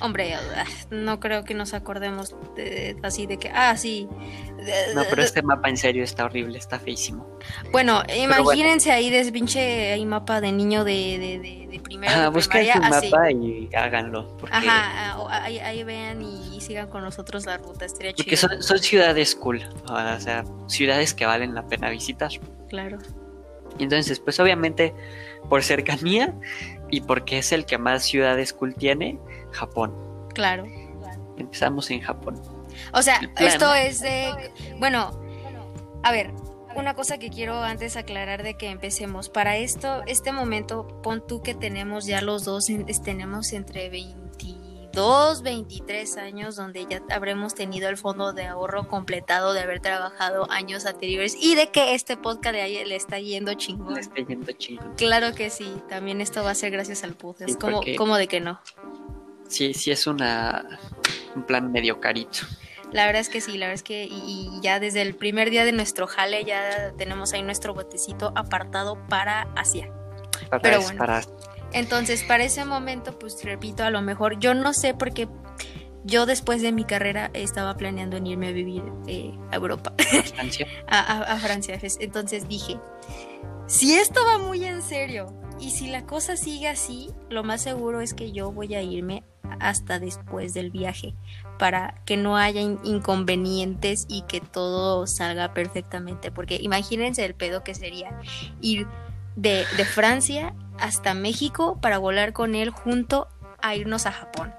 Hombre, 0.00 0.34
ah, 0.34 0.64
no 0.90 1.20
creo 1.20 1.44
que 1.44 1.54
nos 1.54 1.74
acordemos 1.74 2.34
de, 2.56 2.96
así 3.04 3.26
de 3.26 3.38
que, 3.38 3.50
ah, 3.54 3.76
sí. 3.76 4.08
No, 4.94 5.04
pero 5.08 5.22
este 5.22 5.42
mapa 5.42 5.68
en 5.68 5.76
serio 5.76 6.02
está 6.02 6.24
horrible, 6.24 6.58
está 6.58 6.80
feísimo. 6.80 7.38
Bueno, 7.70 8.02
imagínense 8.14 8.90
ahí 8.90 9.10
de 9.10 9.30
mapa 9.30 9.92
hay 9.92 10.04
mapa 10.04 10.40
de 10.40 10.50
niño 10.50 10.82
de, 10.82 11.38
de, 11.40 11.68
de, 11.70 11.80
primero. 11.80 12.12
Ajá, 12.12 12.28
busquen 12.30 12.66
su 12.72 12.80
mapa 12.80 13.30
y 13.30 13.70
háganlo. 13.72 14.36
Ajá, 14.50 15.14
ah, 15.14 15.44
ahí, 15.44 15.84
vean 15.84 16.20
y, 16.20 16.60
sigan 16.60 16.88
con 16.88 17.02
nosotros 17.02 17.46
la 17.46 17.58
ruta, 17.58 17.84
estaría 17.84 18.12
Porque 18.12 18.36
son, 18.36 18.60
son 18.60 18.80
ciudades 18.80 19.36
cool, 19.36 19.62
o 19.88 20.20
sea, 20.20 20.44
ciudades 20.66 21.14
que 21.14 21.26
valen 21.26 21.54
la 21.54 21.68
pena 21.68 21.90
visitar. 21.90 22.32
Claro. 22.68 22.98
Entonces, 23.78 24.18
pues 24.18 24.40
obviamente 24.40 24.92
por 25.50 25.62
cercanía 25.62 26.32
y 26.88 27.02
porque 27.02 27.38
es 27.38 27.52
el 27.52 27.66
que 27.66 27.76
más 27.76 28.04
ciudades 28.04 28.54
cool 28.54 28.74
tiene, 28.74 29.18
Japón. 29.50 29.92
Claro. 30.32 30.64
Empezamos 31.36 31.90
en 31.90 32.00
Japón. 32.00 32.40
O 32.94 33.02
sea, 33.02 33.20
esto 33.36 33.74
es 33.74 34.00
de, 34.00 34.32
bueno, 34.78 35.10
a 36.02 36.12
ver, 36.12 36.30
una 36.76 36.94
cosa 36.94 37.18
que 37.18 37.28
quiero 37.30 37.62
antes 37.62 37.96
aclarar 37.96 38.42
de 38.42 38.54
que 38.54 38.70
empecemos. 38.70 39.28
Para 39.28 39.56
esto, 39.56 40.02
este 40.06 40.32
momento, 40.32 40.86
pon 41.02 41.26
tú 41.26 41.42
que 41.42 41.54
tenemos 41.54 42.06
ya 42.06 42.22
los 42.22 42.44
dos, 42.44 42.68
tenemos 43.04 43.52
entre 43.52 43.90
20 43.90 44.29
22, 44.92 45.42
23 45.42 46.16
años 46.16 46.56
donde 46.56 46.84
ya 46.88 47.00
habremos 47.10 47.54
tenido 47.54 47.88
el 47.88 47.96
fondo 47.96 48.32
de 48.32 48.46
ahorro 48.46 48.88
completado 48.88 49.52
de 49.52 49.60
haber 49.60 49.80
trabajado 49.80 50.50
años 50.50 50.84
anteriores 50.84 51.36
y 51.40 51.54
de 51.54 51.70
que 51.70 51.94
este 51.94 52.16
podcast 52.16 52.54
de 52.54 52.62
ahí 52.62 52.84
le 52.84 52.96
está 52.96 53.20
yendo 53.20 53.54
chingón. 53.54 53.94
Le 53.94 54.00
está 54.00 54.16
yendo 54.16 54.50
chingón. 54.52 54.94
Claro 54.96 55.32
que 55.34 55.50
sí, 55.50 55.72
también 55.88 56.20
esto 56.20 56.42
va 56.42 56.50
a 56.50 56.54
ser 56.54 56.72
gracias 56.72 57.04
al 57.04 57.14
podcast. 57.14 57.56
como, 57.60 58.16
de 58.16 58.26
que 58.26 58.40
no? 58.40 58.60
Sí, 59.48 59.74
sí 59.74 59.92
es 59.92 60.06
una 60.06 60.80
un 61.36 61.44
plan 61.44 61.70
medio 61.70 62.00
carito. 62.00 62.40
La 62.90 63.06
verdad 63.06 63.20
es 63.20 63.28
que 63.28 63.40
sí, 63.40 63.52
la 63.52 63.66
verdad 63.66 63.74
es 63.74 63.82
que 63.84 64.08
y, 64.10 64.50
ya 64.60 64.80
desde 64.80 65.02
el 65.02 65.14
primer 65.14 65.50
día 65.50 65.64
de 65.64 65.70
nuestro 65.70 66.08
jale 66.08 66.44
ya 66.44 66.92
tenemos 66.98 67.32
ahí 67.32 67.42
nuestro 67.42 67.74
botecito 67.74 68.32
apartado 68.34 68.98
para 69.08 69.42
Asia. 69.54 69.92
Para, 70.48 70.62
Pero 70.62 70.82
bueno. 70.82 70.98
para 70.98 71.22
entonces, 71.72 72.24
para 72.24 72.44
ese 72.44 72.64
momento, 72.64 73.18
pues 73.18 73.42
repito, 73.44 73.84
a 73.84 73.90
lo 73.90 74.02
mejor 74.02 74.38
yo 74.38 74.54
no 74.54 74.72
sé 74.72 74.94
porque 74.94 75.28
yo 76.04 76.26
después 76.26 76.62
de 76.62 76.72
mi 76.72 76.84
carrera 76.84 77.30
estaba 77.34 77.76
planeando 77.76 78.16
en 78.16 78.26
irme 78.26 78.48
a 78.48 78.52
vivir 78.52 78.82
eh, 79.06 79.32
a 79.50 79.56
Europa. 79.56 79.92
Francia. 80.34 80.66
a, 80.86 81.36
Francia. 81.38 81.78
Entonces 82.00 82.48
dije, 82.48 82.78
si 83.66 83.94
esto 83.94 84.20
va 84.24 84.38
muy 84.38 84.64
en 84.64 84.82
serio 84.82 85.34
y 85.60 85.70
si 85.70 85.88
la 85.88 86.06
cosa 86.06 86.36
sigue 86.36 86.68
así, 86.68 87.10
lo 87.28 87.44
más 87.44 87.62
seguro 87.62 88.00
es 88.00 88.14
que 88.14 88.32
yo 88.32 88.50
voy 88.50 88.74
a 88.74 88.82
irme 88.82 89.24
hasta 89.58 89.98
después 89.98 90.54
del 90.54 90.70
viaje 90.70 91.14
para 91.58 92.00
que 92.06 92.16
no 92.16 92.36
haya 92.36 92.60
inconvenientes 92.60 94.06
y 94.08 94.22
que 94.22 94.40
todo 94.40 95.06
salga 95.06 95.52
perfectamente. 95.52 96.30
Porque 96.30 96.58
imagínense 96.60 97.24
el 97.24 97.34
pedo 97.34 97.62
que 97.62 97.74
sería 97.74 98.18
ir 98.60 98.86
de, 99.36 99.64
de 99.76 99.84
Francia 99.84 100.54
hasta 100.78 101.14
México 101.14 101.78
para 101.80 101.98
volar 101.98 102.32
con 102.32 102.54
él 102.54 102.70
junto 102.70 103.28
a 103.62 103.74
irnos 103.74 104.06
a 104.06 104.12
Japón. 104.12 104.52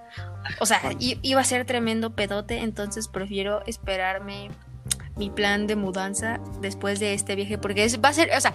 O 0.59 0.65
sea, 0.65 0.81
iba 0.99 1.41
a 1.41 1.45
ser 1.45 1.65
tremendo 1.65 2.15
pedote, 2.15 2.59
entonces 2.59 3.07
prefiero 3.07 3.63
esperarme 3.65 4.49
mi 5.15 5.29
plan 5.29 5.67
de 5.67 5.75
mudanza 5.75 6.39
después 6.61 6.99
de 6.99 7.13
este 7.13 7.35
viaje, 7.35 7.57
porque 7.57 7.83
es, 7.83 8.01
va 8.01 8.09
a 8.09 8.13
ser, 8.13 8.31
o 8.35 8.41
sea, 8.41 8.53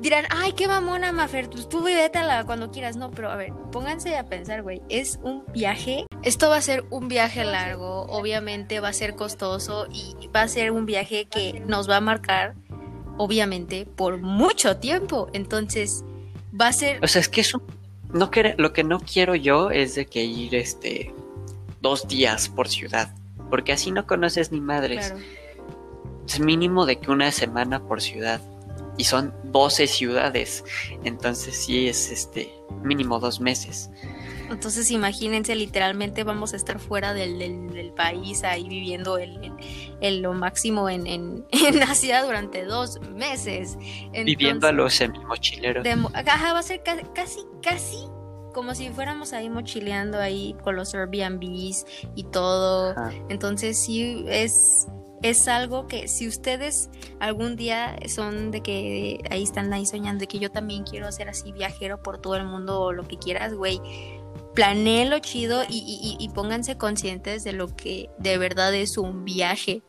dirán, 0.00 0.24
ay, 0.30 0.52
qué 0.52 0.66
mamona, 0.66 1.12
Mafer, 1.12 1.50
pues 1.50 1.68
tú 1.68 1.82
vete 1.82 2.20
cuando 2.46 2.70
quieras, 2.70 2.96
no, 2.96 3.10
pero 3.10 3.30
a 3.30 3.36
ver, 3.36 3.52
pónganse 3.70 4.16
a 4.16 4.24
pensar, 4.24 4.62
güey, 4.62 4.82
es 4.88 5.18
un 5.22 5.44
viaje, 5.52 6.06
esto 6.22 6.48
va 6.48 6.56
a 6.56 6.62
ser 6.62 6.84
un 6.90 7.08
viaje 7.08 7.44
largo, 7.44 8.02
obviamente 8.02 8.80
va 8.80 8.88
a 8.88 8.92
ser 8.92 9.14
costoso 9.14 9.86
y 9.90 10.28
va 10.28 10.42
a 10.42 10.48
ser 10.48 10.70
un 10.70 10.86
viaje 10.86 11.26
que 11.26 11.62
nos 11.66 11.88
va 11.88 11.98
a 11.98 12.00
marcar, 12.00 12.54
obviamente, 13.16 13.86
por 13.86 14.18
mucho 14.18 14.76
tiempo, 14.76 15.28
entonces 15.32 16.04
va 16.58 16.68
a 16.68 16.72
ser... 16.72 17.02
O 17.02 17.08
sea, 17.08 17.20
es 17.20 17.28
que 17.28 17.40
eso... 17.40 17.62
No 18.12 18.30
lo 18.58 18.72
que 18.72 18.84
no 18.84 19.00
quiero 19.00 19.34
yo 19.34 19.70
es 19.70 19.96
de 19.96 20.06
que 20.06 20.22
ir 20.24 20.54
este 20.54 21.12
dos 21.80 22.06
días 22.06 22.48
por 22.48 22.68
ciudad, 22.68 23.12
porque 23.50 23.72
así 23.72 23.90
no 23.90 24.06
conoces 24.06 24.52
ni 24.52 24.60
madres. 24.60 25.12
Es 26.26 26.38
mínimo 26.38 26.86
de 26.86 27.00
que 27.00 27.10
una 27.10 27.32
semana 27.32 27.82
por 27.82 28.00
ciudad 28.00 28.40
y 28.96 29.04
son 29.04 29.34
12 29.44 29.86
ciudades, 29.88 30.64
entonces 31.02 31.56
sí 31.56 31.88
es 31.88 32.10
este 32.10 32.54
mínimo 32.82 33.18
dos 33.18 33.40
meses. 33.40 33.90
Entonces 34.50 34.90
imagínense, 34.90 35.54
literalmente 35.54 36.24
vamos 36.24 36.52
a 36.52 36.56
estar 36.56 36.78
fuera 36.78 37.14
del, 37.14 37.38
del, 37.38 37.92
país, 37.92 38.42
ahí 38.44 38.68
viviendo 38.68 39.18
el, 39.18 39.52
el, 40.00 40.22
lo 40.22 40.32
máximo 40.32 40.88
en, 40.88 41.06
en, 41.06 41.44
Asia 41.82 42.22
durante 42.24 42.64
dos 42.64 43.00
meses. 43.10 43.78
viviendo 44.12 44.66
a 44.66 44.72
los 44.72 44.94
semimochileros. 44.94 45.86
Ajá, 46.14 46.52
va 46.52 46.58
a 46.58 46.62
ser 46.62 46.82
casi, 46.82 47.40
casi 47.62 47.98
como 48.52 48.74
si 48.74 48.88
fuéramos 48.88 49.32
ahí 49.32 49.50
mochileando 49.50 50.18
ahí 50.18 50.56
con 50.62 50.76
los 50.76 50.94
Airbnbs 50.94 51.84
y 52.14 52.24
todo. 52.24 52.94
Entonces 53.28 53.82
sí 53.82 54.24
es 54.28 54.86
es 55.24 55.48
algo 55.48 55.86
que 55.86 56.06
si 56.06 56.28
ustedes 56.28 56.90
algún 57.18 57.56
día 57.56 57.96
son 58.08 58.50
de 58.50 58.60
que 58.60 59.20
ahí 59.30 59.42
están 59.42 59.72
ahí 59.72 59.86
soñando 59.86 60.20
de 60.20 60.26
que 60.26 60.38
yo 60.38 60.50
también 60.50 60.84
quiero 60.84 61.10
ser 61.12 61.30
así 61.30 61.50
viajero 61.50 62.02
por 62.02 62.18
todo 62.18 62.36
el 62.36 62.44
mundo 62.44 62.78
o 62.82 62.92
lo 62.92 63.08
que 63.08 63.16
quieras, 63.16 63.54
güey, 63.54 63.80
lo 64.56 65.18
chido 65.18 65.62
y, 65.68 66.30
pónganse 66.34 66.76
conscientes 66.76 67.44
de 67.44 67.52
lo 67.52 67.74
que 67.74 68.10
de 68.18 68.38
verdad 68.38 68.74
es 68.74 68.98
un 68.98 69.24
viaje. 69.24 69.82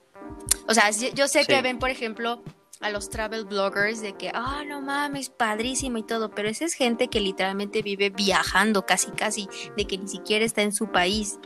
O 0.67 0.73
sea, 0.73 0.89
yo 0.91 1.27
sé 1.27 1.45
que 1.45 1.61
ven, 1.61 1.79
por 1.79 1.89
ejemplo, 1.89 2.43
a 2.81 2.89
los 2.89 3.09
travel 3.09 3.45
bloggers 3.45 4.01
de 4.01 4.13
que, 4.13 4.31
ah, 4.33 4.63
no 4.67 4.81
mames, 4.81 5.29
padrísimo 5.29 5.97
y 5.97 6.03
todo, 6.03 6.31
pero 6.31 6.49
esa 6.49 6.65
es 6.65 6.73
gente 6.73 7.07
que 7.07 7.19
literalmente 7.19 7.81
vive 7.81 8.09
viajando 8.09 8.85
casi, 8.85 9.11
casi, 9.11 9.47
de 9.77 9.85
que 9.85 9.97
ni 9.97 10.07
siquiera 10.07 10.43
está 10.43 10.61
en 10.61 10.71
su 10.71 10.91
país. 10.91 11.39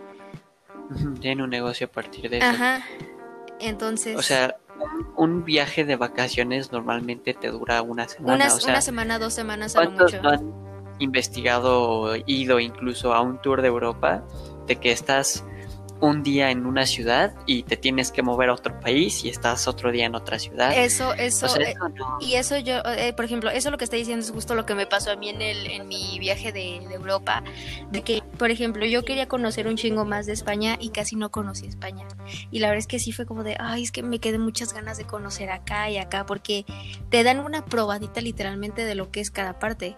Tiene 1.22 1.44
un 1.44 1.50
negocio 1.50 1.88
a 1.88 1.92
partir 1.92 2.30
de 2.30 2.38
eso. 2.38 2.48
Ajá. 2.48 2.84
Entonces. 3.60 4.18
O 4.18 4.22
sea, 4.22 4.58
un 5.18 5.44
viaje 5.44 5.86
de 5.86 5.96
vacaciones 5.96 6.72
normalmente 6.72 7.34
te 7.34 7.50
dura 7.50 7.82
una 7.82 8.08
semana. 8.08 8.36
Una, 8.36 8.54
o 8.54 8.60
sea, 8.60 8.72
una 8.72 8.82
semana, 8.82 9.20
dos 9.20 9.34
semanas 9.34 9.76
a 9.76 9.84
lo 9.84 9.86
¿Cuántos 9.86 10.14
mucho. 10.14 10.24
no 10.24 10.30
han 10.30 10.69
investigado 11.00 12.16
ido 12.26 12.60
incluso 12.60 13.14
a 13.14 13.22
un 13.22 13.42
tour 13.42 13.62
de 13.62 13.68
Europa 13.68 14.24
de 14.68 14.76
que 14.76 14.92
estás 14.92 15.44
un 16.02 16.24
día 16.24 16.52
en 16.52 16.66
una 16.66 16.86
ciudad 16.86 17.34
y 17.46 17.64
te 17.64 17.78
tienes 17.78 18.12
que 18.12 18.22
mover 18.22 18.50
a 18.50 18.54
otro 18.54 18.80
país 18.80 19.24
y 19.26 19.30
estás 19.30 19.68
otro 19.68 19.92
día 19.92 20.06
en 20.06 20.16
otra 20.16 20.40
ciudad? 20.40 20.72
Eso, 20.76 21.14
eso. 21.14 21.46
O 21.46 21.50
sea, 21.50 21.68
eh, 21.68 21.72
eso 21.72 21.90
no. 21.90 22.18
Y 22.22 22.36
eso 22.36 22.58
yo, 22.58 22.80
eh, 22.86 23.14
por 23.14 23.26
ejemplo, 23.26 23.50
eso 23.50 23.70
lo 23.72 23.78
que 23.78 23.84
está 23.84 23.98
diciendo 23.98 24.26
es 24.26 24.32
justo 24.32 24.56
lo 24.56 24.66
que 24.66 24.76
me 24.76 24.86
pasó 24.86 25.12
a 25.12 25.16
mí 25.16 25.30
en, 25.30 25.42
el, 25.42 25.68
en 25.68 25.88
mi 25.88 26.18
viaje 26.20 26.52
de, 26.52 26.86
de 26.88 26.96
Europa, 26.96 27.44
de 27.92 28.02
que, 28.02 28.24
por 28.38 28.52
ejemplo, 28.52 28.86
yo 28.86 29.04
quería 29.04 29.28
conocer 29.28 29.68
un 29.68 29.76
chingo 29.76 30.06
más 30.06 30.26
de 30.26 30.34
España 30.34 30.78
y 30.80 30.90
casi 30.90 31.16
no 31.16 31.32
conocí 31.32 31.68
España. 31.68 32.08
Y 32.52 32.60
la 32.60 32.68
verdad 32.68 32.80
es 32.80 32.88
que 32.88 33.00
sí 33.00 33.12
fue 33.12 33.26
como 33.26 33.44
de, 33.44 33.58
ay, 33.60 33.84
es 33.84 33.92
que 33.92 34.04
me 34.04 34.20
quedé 34.20 34.40
muchas 34.40 34.74
ganas 34.74 34.98
de 34.98 35.06
conocer 35.06 35.50
acá 35.52 35.90
y 35.90 35.98
acá, 35.98 36.26
porque 36.26 36.66
te 37.10 37.24
dan 37.24 37.40
una 37.40 37.66
probadita 37.66 38.22
literalmente 38.22 38.86
de 38.86 38.96
lo 38.96 39.12
que 39.12 39.20
es 39.20 39.32
cada 39.32 39.60
parte. 39.60 39.98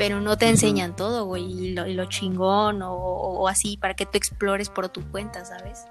Pero 0.00 0.20
no 0.20 0.36
te 0.36 0.48
enseñan 0.48 0.96
todo, 0.96 1.24
güey, 1.26 1.44
y 1.44 1.72
lo, 1.74 1.86
y 1.86 1.94
lo 1.94 2.06
chingón 2.06 2.82
o, 2.82 2.92
o 2.94 3.48
así, 3.48 3.76
para 3.76 3.94
que 3.94 4.06
tú 4.06 4.18
explores 4.18 4.68
por 4.68 4.88
tu 4.88 5.02
cuenta, 5.10 5.44
¿sabes? 5.44 5.84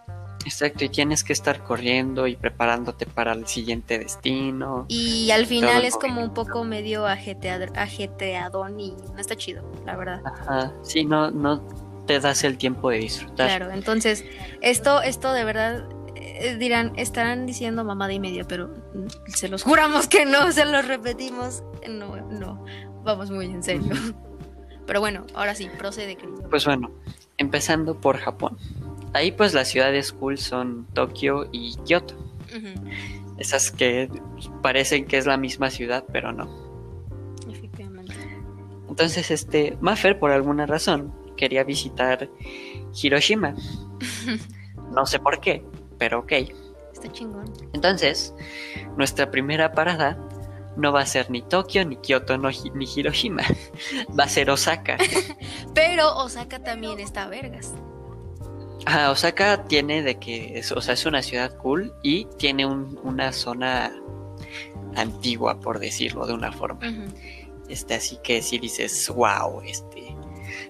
Exacto, 0.46 0.86
y 0.86 0.89
tienes 0.89 1.24
que 1.24 1.34
estar 1.34 1.63
corriendo 1.63 2.25
y 2.25 2.36
preparándote 2.38 3.06
para 3.06 3.34
el 3.34 3.46
siguiente 3.46 4.00
destino. 4.00 4.86
Y 4.88 5.32
al 5.32 5.46
final 5.46 5.84
es 5.84 5.96
como 5.96 6.22
un 6.22 6.34
poco 6.34 6.63
medio 6.63 7.06
ajetead- 7.06 7.75
ajetreadón 7.78 8.80
y 8.80 8.92
no 8.92 9.18
está 9.20 9.36
chido, 9.36 9.63
la 9.86 9.96
verdad. 9.96 10.22
Ajá, 10.25 10.72
sí, 10.82 11.04
no, 11.06 11.30
no 11.32 11.62
te 12.08 12.20
das 12.20 12.44
el 12.44 12.58
tiempo 12.58 12.89
de 12.89 13.00
disfrutar. 13.00 13.48
Claro, 13.48 13.72
entonces, 13.72 14.24
esto, 14.62 15.01
esto 15.01 15.34
de 15.34 15.44
verdad, 15.44 15.88
eh, 16.16 16.56
dirán, 16.58 16.94
estarán 16.96 17.46
diciendo 17.46 17.84
mamada 17.84 18.13
y 18.13 18.20
media, 18.20 18.46
pero 18.48 18.70
mm, 18.96 19.08
se 19.28 19.50
los 19.50 19.63
juramos 19.63 20.08
que 20.08 20.25
no, 20.25 20.51
se 20.54 20.66
los 20.66 20.88
repetimos, 20.88 21.63
no, 21.88 22.16
no, 22.16 22.66
vamos 23.03 23.32
muy 23.32 23.46
en 23.46 23.63
serio. 23.63 23.94
Pero 24.86 25.00
bueno, 25.01 25.25
ahora 25.36 25.53
sí, 25.53 25.70
procede. 25.77 26.18
Pues 26.50 26.65
bueno, 26.65 26.91
empezando 27.38 28.00
por 28.00 28.18
Japón. 28.18 28.58
Ahí 29.13 29.32
pues 29.32 29.53
las 29.53 29.68
ciudades 29.68 30.12
cool 30.12 30.38
son 30.38 30.88
Tokio 30.94 31.48
y 31.51 31.75
Kioto. 31.86 32.15
Esas 33.38 33.72
que 33.72 34.10
parecen 34.62 35.06
que 35.06 35.18
es 35.18 35.25
la 35.25 35.38
misma 35.38 35.70
ciudad, 35.70 36.03
pero 36.12 36.32
no. 36.32 36.50
efectivamente. 37.50 38.15
Entonces, 38.89 39.32
este, 39.32 39.77
Maffer, 39.79 40.20
por 40.20 40.32
alguna 40.32 40.65
razón, 40.65 41.13
quería 41.38 41.63
visitar 41.63 42.29
Hiroshima. 43.01 43.56
No 44.91 45.06
sé 45.06 45.20
por 45.20 45.39
qué, 45.39 45.63
pero 46.00 46.22
ok. 46.22 46.32
Está 46.94 47.12
chingón. 47.12 47.53
Entonces, 47.74 48.34
nuestra 48.98 49.29
primera 49.29 49.72
parada 49.72 50.18
no 50.78 50.92
va 50.94 51.02
a 51.02 51.06
ser 51.06 51.30
ni 51.30 51.42
Tokio, 51.42 51.84
ni 51.86 51.96
Kioto, 51.98 52.38
no 52.38 52.50
ni 52.74 52.86
Hiroshima. 52.96 53.44
Va 54.20 54.24
a 54.26 54.30
ser 54.30 54.50
Osaka. 54.50 54.98
Pero 55.74 56.16
Osaka 56.18 56.60
también 56.60 57.00
está 57.00 57.28
vergas. 57.28 57.74
Ah, 58.86 59.12
Osaka 59.12 59.66
tiene 59.66 60.02
de 60.04 60.16
que, 60.20 60.58
es, 60.60 60.72
o 60.72 60.80
sea, 60.82 60.94
es 60.94 61.06
una 61.06 61.22
ciudad 61.22 61.56
cool 61.58 61.94
y 62.02 62.26
tiene 62.38 62.66
un- 62.66 62.98
una 63.04 63.34
zona 63.34 63.92
antigua, 64.96 65.60
por 65.60 65.80
decirlo 65.80 66.26
de 66.26 66.34
una 66.34 66.52
forma. 66.52 66.88
Ujú. 66.88 67.14
Este, 67.68 67.96
así 67.96 68.18
que 68.24 68.42
si 68.42 68.58
dices, 68.58 69.10
wow, 69.14 69.62
este, 69.64 70.16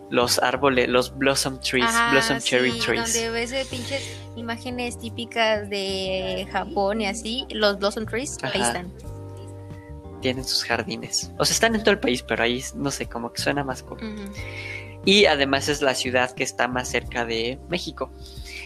los 0.09 0.39
árboles, 0.39 0.89
los 0.89 1.15
blossom 1.17 1.59
trees, 1.61 1.85
Ajá, 1.87 2.11
blossom 2.11 2.39
cherry 2.39 2.71
trees. 2.79 3.13
Donde 3.13 3.29
ves 3.29 3.51
de 3.51 3.63
pinches 3.65 4.17
imágenes 4.35 4.97
típicas 4.97 5.69
de 5.69 6.47
Japón 6.51 7.01
y 7.01 7.07
así, 7.07 7.45
los 7.51 7.77
Blossom 7.79 8.05
Trees, 8.05 8.37
ahí 8.43 8.61
están. 8.61 8.91
Tienen 10.21 10.43
sus 10.43 10.63
jardines. 10.65 11.31
O 11.37 11.45
sea, 11.45 11.53
están 11.53 11.75
en 11.75 11.81
todo 11.81 11.91
el 11.91 11.99
país, 11.99 12.23
pero 12.23 12.43
ahí, 12.43 12.63
no 12.75 12.91
sé, 12.91 13.07
como 13.07 13.31
que 13.31 13.41
suena 13.41 13.63
más 13.63 13.83
cool. 13.83 13.99
Y 15.05 15.25
además 15.25 15.69
es 15.69 15.81
la 15.81 15.95
ciudad 15.95 16.31
que 16.31 16.43
está 16.43 16.67
más 16.67 16.89
cerca 16.89 17.25
de 17.25 17.57
México. 17.69 18.11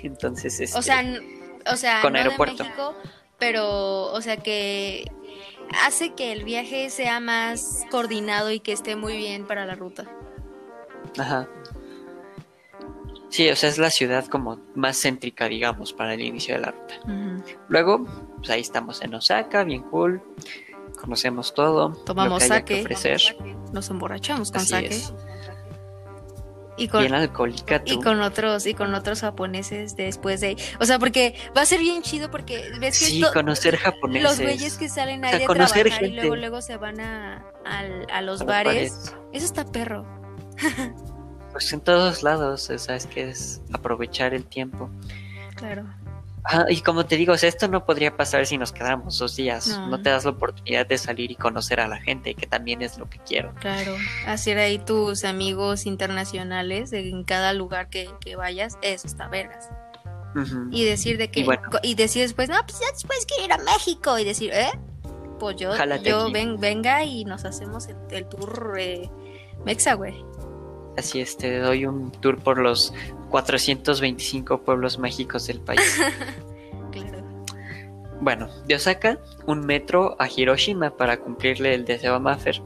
Entonces, 0.02 0.60
este, 0.60 0.78
O 0.78 0.82
sea, 0.82 1.02
n- 1.02 1.20
o 1.72 1.76
sea, 1.76 2.02
Con 2.02 2.14
no 2.14 2.20
aeropuerto. 2.20 2.64
de 2.64 2.70
México, 2.70 2.96
pero, 3.38 4.06
o 4.12 4.22
sea, 4.22 4.38
que 4.38 5.06
hace 5.86 6.14
que 6.14 6.32
el 6.32 6.44
viaje 6.44 6.90
sea 6.90 7.20
más 7.20 7.84
coordinado 7.92 8.52
y 8.52 8.60
que 8.60 8.72
esté 8.72 8.96
muy 8.96 9.16
bien 9.16 9.46
para 9.46 9.66
la 9.66 9.76
ruta. 9.76 10.06
Ajá. 11.20 11.48
Sí, 13.30 13.50
o 13.50 13.56
sea, 13.56 13.70
es 13.70 13.78
la 13.80 13.90
ciudad 13.90 14.26
como 14.28 14.60
más 14.76 15.02
céntrica, 15.02 15.48
digamos, 15.48 15.92
para 15.94 16.14
el 16.14 16.22
inicio 16.22 16.56
de 16.56 16.62
la 16.62 16.72
ruta. 16.72 16.96
Luego, 17.68 18.06
pues 18.38 18.50
ahí 18.52 18.62
estamos 18.62 19.02
en 19.02 19.14
Osaka, 19.16 19.64
bien 19.64 19.82
cool. 19.84 20.22
Conocemos 21.04 21.54
todo. 21.54 21.90
Tomamos 22.06 22.42
lo 22.42 22.48
que 22.48 22.54
haya 22.54 22.66
que 22.66 22.82
sake. 22.84 22.96
ofrecer. 22.96 23.22
Nos 23.72 23.90
emborrachamos 23.90 24.52
con 24.52 24.62
Así 24.62 24.70
sake 24.70 24.88
es. 24.92 25.14
y 26.78 26.88
con 26.88 27.02
Bien 27.02 27.14
alcohólica 27.14 27.82
y 27.86 28.00
con 28.00 28.22
otros 28.22 28.66
y 28.66 28.74
con 28.74 28.94
otros 28.96 29.22
japoneses 29.22 29.96
después 29.96 30.42
de, 30.42 30.56
o 30.80 30.86
sea, 30.86 30.98
porque 31.00 31.36
va 31.56 31.62
a 31.62 31.66
ser 31.66 31.80
bien 31.82 32.02
chido 32.02 32.32
porque 32.32 32.72
ves 32.80 32.98
que 33.00 33.06
Sí, 33.06 33.22
esto- 33.22 33.34
conocer 33.34 33.78
japoneses. 33.78 34.24
los 34.24 34.40
güeyes 34.40 34.78
que 34.78 34.90
salen 34.90 35.22
O 35.24 35.28
ahí 35.28 35.32
sea, 35.34 35.40
de 35.42 35.46
conocer 35.46 35.84
trabajar 35.88 36.04
y 36.04 36.06
gente. 36.08 36.22
luego 36.22 36.36
luego 36.36 36.62
se 36.62 36.78
van 36.78 37.00
a, 37.00 37.46
a 37.66 37.84
los 37.84 38.08
a 38.12 38.22
los 38.22 38.46
bares. 38.46 39.14
Eso 39.34 39.46
está 39.46 39.66
perro. 39.66 40.06
Pues 41.52 41.72
en 41.74 41.82
todos 41.82 42.24
lados, 42.24 42.70
o 42.72 42.78
sea, 42.80 42.96
es 42.96 43.06
que 43.06 43.30
es 43.30 43.62
aprovechar 43.74 44.34
el 44.34 44.46
tiempo. 44.46 44.90
Claro. 45.56 45.86
Ah, 46.46 46.66
y 46.68 46.82
como 46.82 47.06
te 47.06 47.16
digo, 47.16 47.34
o 47.34 47.38
sea, 47.38 47.48
esto 47.48 47.68
no 47.68 47.86
podría 47.86 48.18
pasar 48.18 48.46
si 48.46 48.58
nos 48.58 48.72
quedamos 48.72 49.18
dos 49.18 49.36
días. 49.36 49.68
No. 49.68 49.88
No. 49.88 50.02
te 50.02 50.10
das 50.10 50.26
la 50.26 50.32
oportunidad 50.32 50.86
de 50.86 50.98
salir 50.98 51.32
y 51.32 51.36
conocer 51.36 51.80
a 51.80 51.88
la 51.88 51.98
gente, 51.98 52.36
que 52.36 52.48
también 52.48 52.82
es 52.82 52.98
lo 52.98 53.10
que 53.10 53.20
quiero. 53.20 53.54
Claro, 53.62 53.96
hacer 54.28 54.58
ahí 54.58 54.78
tus 54.80 55.24
amigos 55.24 55.86
internacionales 55.86 56.92
en 56.92 57.24
cada 57.24 57.54
lugar 57.54 57.90
que, 57.90 58.10
que 58.20 58.36
vayas, 58.36 58.78
eso 58.82 59.08
está 59.08 59.28
vergas. 59.28 59.70
Y 60.72 60.84
decir 60.84 61.18
de 61.20 61.30
que 61.30 61.42
Y 61.42 61.44
bueno. 61.44 61.62
y 61.84 61.94
decir 61.94 62.24
después, 62.24 62.50
no, 62.50 62.56
pues 62.66 62.80
ya 62.80 62.88
después 62.92 63.26
quiero 63.28 63.46
ir 63.46 63.54
a 63.54 63.58
México 63.60 64.18
y 64.18 64.26
decir, 64.26 64.52
¿eh? 64.52 64.72
Pues 65.40 65.58
yo, 65.58 65.74
ven, 66.32 66.60
venga 66.60 67.04
y 67.04 67.24
nos 67.24 67.46
hacemos 67.46 67.88
el, 67.88 67.98
el 68.10 68.28
tour 68.28 68.76
eh, 68.80 69.10
Mexa, 69.66 69.94
güey. 69.94 70.26
Así 70.98 71.20
es, 71.22 71.38
te 71.38 71.58
doy 71.60 71.86
un 71.86 72.12
tour 72.12 72.38
por 72.40 72.60
los 72.60 72.94
425 73.30 74.62
pueblos 74.62 75.00
mágicos 75.00 75.48
del 75.48 75.60
país. 75.60 75.82
Claro. 76.92 77.24
bueno, 78.22 78.50
de 78.68 78.76
Osaka, 78.76 79.18
un 79.48 79.66
metro 79.66 80.16
a 80.20 80.28
Hiroshima 80.30 80.92
para 80.96 81.18
cumplirle 81.18 81.74
el 81.74 81.86
deseo 81.86 82.14
a 82.14 82.20
Maffer. 82.20 82.62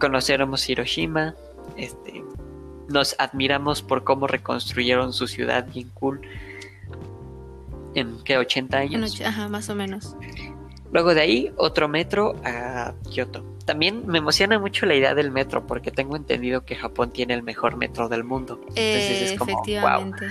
Conoceremos 0.00 0.68
Hiroshima, 0.68 1.36
este, 1.76 2.24
nos 2.88 3.14
admiramos 3.20 3.82
por 3.82 4.02
cómo 4.02 4.26
reconstruyeron 4.26 5.12
su 5.12 5.28
ciudad 5.28 5.66
bien 5.72 5.88
cool. 5.94 6.20
¿En 7.94 8.22
qué? 8.24 8.36
¿80 8.38 8.56
En 8.70 8.74
años? 8.74 9.12
ocho- 9.14 9.26
ajá, 9.26 9.48
más 9.48 9.68
o 9.68 9.76
menos. 9.76 10.16
Luego 10.92 11.14
de 11.14 11.20
ahí, 11.20 11.52
otro 11.56 11.88
metro 11.88 12.34
a 12.44 12.94
Kioto. 13.10 13.44
También 13.64 14.04
me 14.06 14.18
emociona 14.18 14.58
mucho 14.58 14.86
la 14.86 14.96
idea 14.96 15.14
del 15.14 15.30
metro 15.30 15.64
porque 15.66 15.92
tengo 15.92 16.16
entendido 16.16 16.64
que 16.64 16.74
Japón 16.74 17.12
tiene 17.12 17.34
el 17.34 17.42
mejor 17.44 17.76
metro 17.76 18.08
del 18.08 18.24
mundo. 18.24 18.54
Entonces 18.74 18.76
Eh, 18.76 19.24
es 19.32 19.38
como, 19.38 19.52
wow. 19.52 19.60
efectivamente. 19.62 20.26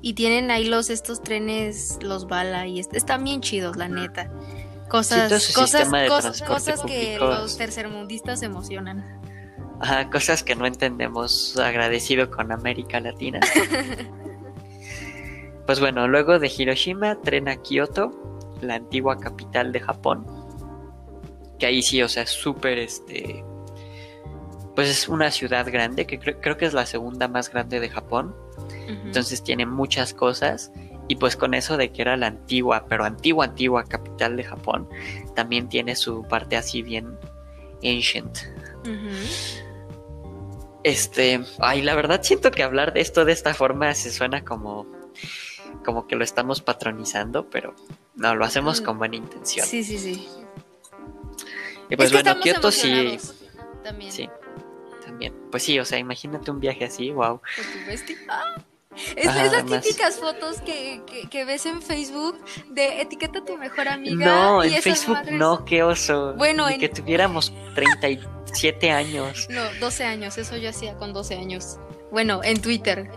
Y 0.00 0.14
tienen 0.14 0.50
ahí 0.50 0.64
los 0.64 0.90
estos 0.90 1.22
trenes, 1.22 1.98
los 2.02 2.26
bala 2.26 2.66
y 2.66 2.80
est- 2.80 2.94
están 2.94 3.22
bien 3.24 3.40
chidos, 3.40 3.76
la 3.76 3.88
neta. 3.88 4.30
Cosas, 4.88 5.30
cosas, 5.54 5.70
sistema 5.82 6.00
de 6.00 6.08
cos- 6.08 6.20
transporte 6.22 6.72
cosas 6.72 6.82
que 6.82 7.18
los 7.18 7.56
tercermundistas 7.56 8.40
se 8.40 8.46
emocionan. 8.46 9.20
Ajá, 9.80 10.10
cosas 10.10 10.42
que 10.42 10.54
no 10.54 10.66
entendemos 10.66 11.56
agradecido 11.58 12.30
con 12.30 12.52
América 12.52 13.00
Latina. 13.00 13.40
pues 15.66 15.80
bueno, 15.80 16.08
luego 16.08 16.38
de 16.38 16.50
Hiroshima, 16.56 17.20
tren 17.20 17.48
a 17.48 17.56
Kioto, 17.56 18.10
la 18.62 18.76
antigua 18.76 19.18
capital 19.18 19.72
de 19.72 19.80
Japón. 19.80 20.26
Que 21.58 21.66
ahí 21.66 21.82
sí, 21.82 22.02
o 22.02 22.08
sea, 22.08 22.22
es 22.24 22.30
súper 22.30 22.78
este. 22.78 23.44
Pues 24.74 24.88
es 24.88 25.08
una 25.08 25.30
ciudad 25.30 25.70
grande, 25.70 26.06
que 26.06 26.18
creo, 26.18 26.40
creo 26.40 26.56
que 26.56 26.64
es 26.64 26.72
la 26.72 26.86
segunda 26.86 27.28
más 27.28 27.50
grande 27.50 27.78
de 27.78 27.88
Japón. 27.88 28.34
Entonces 28.88 29.42
tiene 29.42 29.66
muchas 29.66 30.14
cosas. 30.14 30.72
Y 31.08 31.16
pues 31.16 31.36
con 31.36 31.52
eso 31.54 31.76
de 31.76 31.90
que 31.92 32.02
era 32.02 32.16
la 32.16 32.28
antigua, 32.28 32.86
pero 32.88 33.04
antigua, 33.04 33.46
antigua 33.46 33.84
capital 33.84 34.36
de 34.36 34.44
Japón, 34.44 34.88
también 35.34 35.68
tiene 35.68 35.94
su 35.94 36.22
parte 36.22 36.56
así 36.56 36.80
bien 36.80 37.18
ancient. 37.82 38.38
Este, 40.84 41.40
ay, 41.58 41.82
la 41.82 41.94
verdad 41.94 42.20
siento 42.22 42.50
que 42.50 42.62
hablar 42.62 42.92
de 42.92 43.00
esto 43.00 43.24
de 43.24 43.32
esta 43.32 43.54
forma 43.54 43.94
se 43.94 44.10
suena 44.10 44.44
como 44.44 44.86
como 45.84 46.06
que 46.06 46.16
lo 46.16 46.24
estamos 46.24 46.60
patronizando, 46.62 47.48
pero 47.50 47.74
no, 48.14 48.34
lo 48.34 48.44
hacemos 48.44 48.80
Mm. 48.80 48.84
con 48.84 48.98
buena 48.98 49.16
intención. 49.16 49.66
Sí, 49.66 49.82
sí, 49.84 49.98
sí. 49.98 50.28
y 51.90 51.96
pues 51.96 52.10
Es 52.10 52.16
que 52.16 52.22
bueno, 52.22 52.40
Kioto 52.40 52.70
sí, 52.72 53.18
También. 53.84 54.12
sí, 54.12 54.28
también. 55.04 55.34
Pues 55.50 55.62
sí, 55.62 55.78
o 55.78 55.84
sea, 55.84 55.98
imagínate 55.98 56.50
un 56.50 56.60
viaje 56.60 56.84
así, 56.86 57.10
wow. 57.10 57.40
Con. 57.40 58.16
Ah. 58.28 58.54
Es, 59.16 59.24
es 59.24 59.52
las 59.70 59.82
típicas 59.82 60.16
fotos 60.20 60.60
que, 60.60 61.00
que, 61.06 61.26
que 61.30 61.44
ves 61.46 61.64
en 61.64 61.80
Facebook 61.80 62.38
de 62.68 63.00
etiqueta 63.00 63.38
a 63.38 63.44
tu 63.44 63.56
mejor 63.56 63.88
amiga. 63.88 64.26
No, 64.26 64.62
y 64.64 64.74
en 64.74 64.82
Facebook 64.82 65.16
madres- 65.16 65.38
no, 65.38 65.64
qué 65.64 65.82
oso. 65.82 66.34
Bueno, 66.34 66.68
en- 66.68 66.78
que 66.78 66.90
tuviéramos 66.90 67.54
37 67.74 68.90
años. 68.90 69.46
No, 69.48 69.62
12 69.80 70.04
años, 70.04 70.36
eso 70.36 70.58
yo 70.58 70.68
hacía 70.68 70.94
con 70.98 71.14
12 71.14 71.36
años. 71.36 71.78
Bueno, 72.10 72.42
en 72.44 72.60
Twitter. 72.60 73.10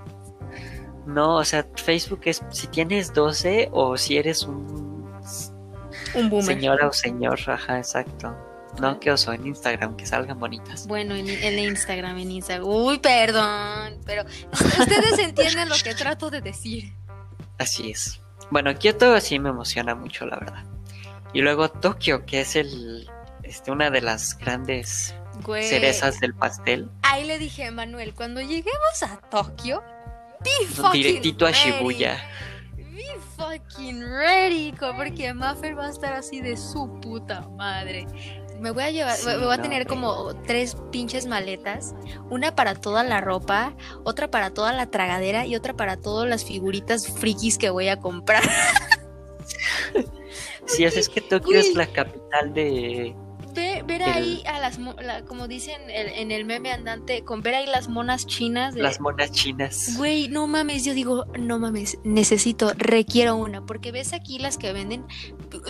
No, 1.06 1.36
o 1.38 1.46
sea, 1.46 1.65
Facebook 1.76 2.22
es 2.26 2.41
si 2.50 2.68
tienes 2.68 3.13
12 3.13 3.70
o 3.72 3.98
si 3.98 4.18
eres 4.18 4.44
un 4.44 5.06
Un 6.15 6.30
boomer. 6.30 6.46
señora 6.46 6.88
o 6.88 6.94
señor, 6.94 7.39
ajá, 7.48 7.78
exacto. 7.78 8.36
No, 8.80 9.00
qué 9.00 9.10
oso, 9.12 9.32
en 9.32 9.48
Instagram, 9.48 9.96
que 9.96 10.06
salgan 10.06 10.38
bonitas. 10.39 10.86
Bueno, 10.88 11.15
en, 11.15 11.30
en 11.30 11.60
Instagram, 11.60 12.18
en 12.18 12.32
Instagram. 12.32 12.68
Uy, 12.68 13.00
perdón, 13.00 14.00
pero 14.06 14.24
ustedes 14.52 15.18
entienden 15.20 15.70
lo 15.70 15.76
que 15.82 15.94
trato 15.96 16.30
de 16.30 16.41
decir. 16.41 16.91
Así 17.58 17.91
es. 17.91 18.22
Bueno, 18.52 18.78
Kioto 18.78 19.18
sí 19.22 19.39
me 19.39 19.50
emociona 19.50 19.96
mucho, 19.96 20.26
la 20.26 20.38
verdad. 20.38 20.65
Y 21.34 21.41
luego 21.41 21.70
Tokio, 21.70 22.26
que 22.26 22.41
es 22.41 22.56
el 22.58 23.10
este, 23.44 23.72
una 23.72 23.89
de 23.89 24.02
las 24.02 24.38
grandes 24.38 25.15
Güey. 25.44 25.63
cerezas 25.68 26.20
del 26.20 26.34
pastel. 26.34 26.89
Ahí 27.04 27.24
le 27.26 27.39
dije 27.39 27.65
a 27.65 27.72
Manuel, 27.72 28.13
cuando 28.13 28.41
lleguemos 28.41 29.04
a 29.04 29.18
Tokio, 29.30 29.84
Directito 30.93 31.45
a. 31.45 31.52
Shibuya. 31.52 32.17
Be 32.78 33.04
fucking 33.38 34.02
ready, 34.02 34.74
porque 34.98 35.34
Maffer 35.34 35.78
va 35.78 35.88
a 35.88 35.89
estar 35.89 36.13
así 36.13 36.41
de 36.41 36.56
su 36.58 36.89
puta 37.02 37.48
madre. 37.58 38.06
Me 38.60 38.71
voy 38.71 38.84
a 38.84 38.91
llevar, 38.91 39.17
Sí, 39.17 39.28
me 39.28 39.38
voy 39.38 39.54
a 39.54 39.58
no, 39.58 39.63
tener 39.63 39.86
como 39.86 40.34
tres 40.43 40.78
pinches 40.91 41.26
maletas, 41.26 41.93
una 42.30 42.56
para 42.56 42.74
toda 42.76 43.04
la 43.04 43.19
ropa, 43.19 43.76
otra 44.06 44.32
para 44.32 44.54
toda 44.54 44.71
la 44.71 44.86
tragadera 44.86 45.45
y 45.45 45.58
otra 45.58 45.74
para 45.74 45.98
todas 45.98 46.28
las 46.30 46.45
figuritas 46.45 47.08
frikis 47.08 47.58
que 47.58 47.69
voy 47.69 47.89
a 47.89 48.00
comprar. 48.00 48.43
Sí, 50.65 50.86
o 50.86 50.91
sea, 50.91 51.00
es 51.00 51.10
que 51.10 51.21
Tokio 51.21 51.60
es 51.60 51.76
la 51.76 51.86
capital 51.88 52.54
de... 52.54 53.15
Ve- 53.86 53.98
ver 54.00 54.02
El- 54.10 54.13
ahí 54.13 54.43
a 54.48 54.60
las, 54.60 54.78
la- 54.80 55.24
como 55.26 55.48
dicen 55.48 55.80
el- 55.89 56.10
en 56.10 56.32
el 56.32 56.45
meme 56.45 56.71
andante, 56.71 57.24
con 57.24 57.41
ver 57.41 57.56
ahí 57.56 57.67
las 57.67 57.88
monas 57.89 58.26
chinas 58.28 58.74
de, 58.76 58.82
las 58.82 59.00
monas 59.00 59.32
chinas. 59.32 59.95
Güey, 59.98 60.28
no 60.30 60.48
mames, 60.48 60.84
yo 60.86 60.93
digo, 60.93 61.26
no 61.39 61.60
mames, 61.60 61.98
necesito, 62.04 62.71
requiero 62.78 63.36
una, 63.36 63.65
porque 63.65 63.91
ves 63.91 64.13
aquí 64.13 64.39
las 64.39 64.58
que 64.58 64.74
venden 64.74 65.06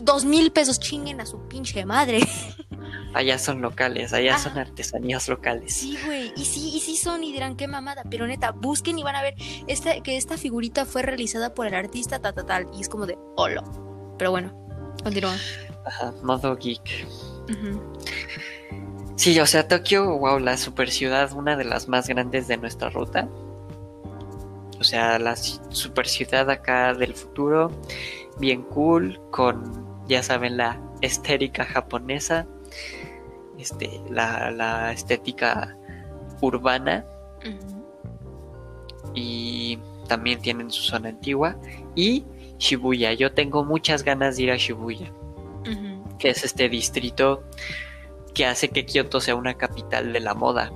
dos 0.01 0.25
mil 0.25 0.51
pesos, 0.51 0.79
chinguen 0.79 1.21
a 1.21 1.25
su 1.25 1.47
pinche 1.47 1.85
madre. 1.85 2.19
Allá 3.13 3.39
son 3.39 3.61
locales, 3.61 4.11
allá 4.11 4.35
Ajá. 4.35 4.43
son 4.49 4.57
artesanías 4.57 5.29
locales. 5.29 5.73
Sí, 5.73 5.97
güey, 6.05 6.33
y 6.35 6.43
sí, 6.43 6.71
y 6.75 6.81
sí 6.81 6.97
son, 6.97 7.23
y 7.23 7.31
dirán 7.31 7.55
qué 7.55 7.65
mamada, 7.65 8.03
pero 8.09 8.27
neta, 8.27 8.51
busquen 8.51 8.99
y 8.99 9.03
van 9.03 9.15
a 9.15 9.21
ver 9.21 9.35
esta, 9.67 10.01
que 10.01 10.17
esta 10.17 10.37
figurita 10.37 10.85
fue 10.85 11.01
realizada 11.01 11.53
por 11.53 11.65
el 11.65 11.75
artista, 11.75 12.19
ta, 12.19 12.33
ta, 12.33 12.45
tal, 12.45 12.67
y 12.77 12.81
es 12.81 12.89
como 12.89 13.05
de, 13.05 13.17
holo. 13.37 13.63
Pero 14.17 14.31
bueno, 14.31 14.53
continúa. 15.01 15.33
Ajá, 15.85 16.13
modo 16.23 16.57
geek. 16.57 17.07
Sí, 19.15 19.39
o 19.39 19.45
sea, 19.45 19.67
Tokio, 19.67 20.17
wow, 20.17 20.39
la 20.39 20.57
super 20.57 20.89
ciudad, 20.91 21.31
una 21.33 21.55
de 21.55 21.63
las 21.63 21.87
más 21.87 22.07
grandes 22.07 22.47
de 22.47 22.57
nuestra 22.57 22.89
ruta. 22.89 23.29
O 24.79 24.83
sea, 24.83 25.17
la 25.19 25.35
super 25.35 26.07
ciudad 26.07 26.49
acá 26.49 26.93
del 26.93 27.13
futuro, 27.13 27.71
bien 28.39 28.61
cool, 28.63 29.19
con, 29.31 29.85
ya 30.07 30.21
saben, 30.21 30.57
la 30.57 30.79
estética 31.01 31.63
japonesa, 31.63 32.45
este, 33.57 34.01
la, 34.09 34.51
la 34.51 34.91
estética 34.91 35.77
urbana 36.41 37.05
y 39.13 39.79
también 40.07 40.41
tienen 40.41 40.69
su 40.69 40.83
zona 40.83 41.09
antigua 41.09 41.55
y 41.95 42.25
Shibuya. 42.57 43.13
Yo 43.13 43.31
tengo 43.31 43.63
muchas 43.63 44.03
ganas 44.03 44.37
de 44.37 44.43
ir 44.43 44.51
a 44.51 44.57
Shibuya. 44.57 45.11
Ujú. 45.61 45.94
Que 46.17 46.29
es 46.29 46.43
este 46.43 46.69
distrito 46.69 47.43
que 48.33 48.45
hace 48.45 48.69
que 48.69 48.85
Kioto 48.85 49.21
sea 49.21 49.35
una 49.35 49.55
capital 49.55 50.13
de 50.13 50.19
la 50.19 50.33
moda. 50.33 50.71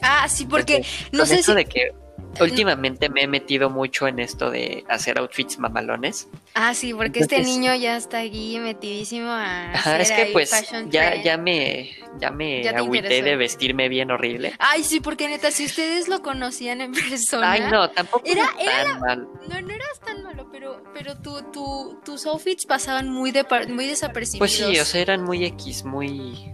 Ah, 0.00 0.28
sí, 0.28 0.46
porque 0.46 0.76
Entonces, 0.76 1.12
no 1.12 1.26
sé 1.26 1.34
eso 1.36 1.52
si... 1.52 1.56
de 1.56 1.64
que 1.66 1.92
últimamente 2.40 3.08
me 3.08 3.22
he 3.22 3.26
metido 3.26 3.70
mucho 3.70 4.06
en 4.08 4.18
esto 4.18 4.50
de 4.50 4.84
hacer 4.88 5.18
outfits 5.18 5.58
mamalones. 5.58 6.28
Ah, 6.54 6.74
sí, 6.74 6.92
porque 6.94 7.20
este 7.20 7.42
niño 7.42 7.74
ya 7.74 7.96
está 7.96 8.20
aquí 8.20 8.58
metidísimo 8.58 9.28
a 9.28 9.72
hacer 9.72 10.00
es 10.00 10.10
que 10.12 10.22
ahí 10.22 10.32
pues 10.32 10.50
ya, 10.90 11.10
trend. 11.10 11.22
ya 11.24 11.36
me, 11.36 11.90
ya 12.18 12.30
me 12.30 12.62
Ya 12.62 12.70
agüité 12.78 13.22
de 13.22 13.36
vestirme 13.36 13.88
bien 13.88 14.10
horrible. 14.10 14.52
Ay, 14.58 14.82
sí, 14.84 15.00
porque 15.00 15.28
neta, 15.28 15.50
si 15.50 15.66
ustedes 15.66 16.08
lo 16.08 16.22
conocían 16.22 16.80
en 16.80 16.92
persona. 17.10 17.52
Ay, 17.52 17.60
no, 17.70 17.90
tampoco 17.90 18.24
Era- 18.26 18.48
era, 18.60 18.72
era 18.72 18.84
tan 18.84 19.00
mal. 19.00 19.28
No, 19.48 19.60
no 19.60 19.70
eras 19.74 20.00
tan 20.04 20.22
malo, 20.22 20.48
pero, 20.50 20.82
pero 20.94 21.16
tu, 21.20 21.42
tu, 21.52 21.98
tus 22.04 22.26
outfits 22.26 22.66
pasaban 22.66 23.08
muy, 23.08 23.30
de, 23.30 23.44
muy 23.68 23.86
desapercibidos. 23.86 24.38
Pues 24.38 24.52
sí, 24.52 24.78
o 24.78 24.84
sea, 24.84 25.00
eran 25.00 25.22
muy 25.22 25.44
X, 25.44 25.84
muy 25.84 26.50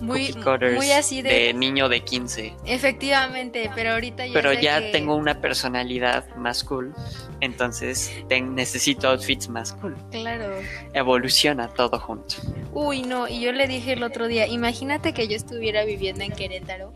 muy, 0.00 0.34
muy 0.76 0.92
así 0.92 1.22
de, 1.22 1.28
de 1.32 1.54
niño 1.54 1.88
de 1.88 2.00
15. 2.04 2.54
Efectivamente, 2.64 3.70
pero 3.74 3.92
ahorita 3.92 4.26
ya. 4.26 4.32
Pero 4.32 4.52
ya 4.52 4.80
que- 4.80 4.90
tengo 4.92 5.14
una 5.16 5.40
personalidad 5.40 6.24
más 6.36 6.64
cool, 6.64 6.94
entonces 7.40 8.12
necesito 8.30 9.08
outfits 9.08 9.48
más 9.48 9.72
cool. 9.74 9.96
Claro. 10.10 10.50
Evoluciona 10.92 11.68
todo 11.68 11.98
junto. 11.98 12.36
Uy, 12.72 13.02
no, 13.02 13.28
y 13.28 13.40
yo 13.40 13.52
le 13.52 13.66
dije 13.66 13.92
el 13.94 14.02
otro 14.02 14.26
día, 14.28 14.46
imagínate 14.46 15.12
que 15.12 15.28
yo 15.28 15.36
estuviera 15.36 15.84
viviendo 15.84 16.24
en 16.24 16.32
Querétaro. 16.32 16.92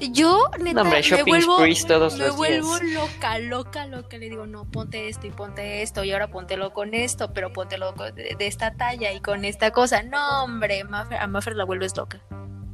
Yo, 0.00 0.50
neta, 0.60 0.74
No, 0.74 0.82
hombre, 0.82 1.02
me 1.10 1.22
vuelvo, 1.24 1.56
todos 1.86 2.16
me 2.18 2.26
los 2.26 2.36
vuelvo 2.36 2.78
días. 2.78 2.92
loca, 2.94 3.38
loca, 3.38 3.86
loca. 3.86 4.16
Le 4.18 4.30
digo, 4.30 4.46
no, 4.46 4.64
ponte 4.64 5.08
esto 5.08 5.26
y 5.26 5.30
ponte 5.30 5.82
esto, 5.82 6.04
y 6.04 6.12
ahora 6.12 6.28
póntelo 6.28 6.72
con 6.72 6.94
esto, 6.94 7.32
pero 7.32 7.52
póntelo 7.52 7.92
de, 7.92 8.36
de 8.38 8.46
esta 8.46 8.74
talla 8.74 9.12
y 9.12 9.20
con 9.20 9.44
esta 9.44 9.70
cosa. 9.72 10.02
No, 10.02 10.44
hombre, 10.44 10.84
Maffer- 10.84 11.18
a 11.20 11.26
Maffer 11.26 11.56
la 11.56 11.64
vuelves 11.64 11.96
loca. 11.96 12.20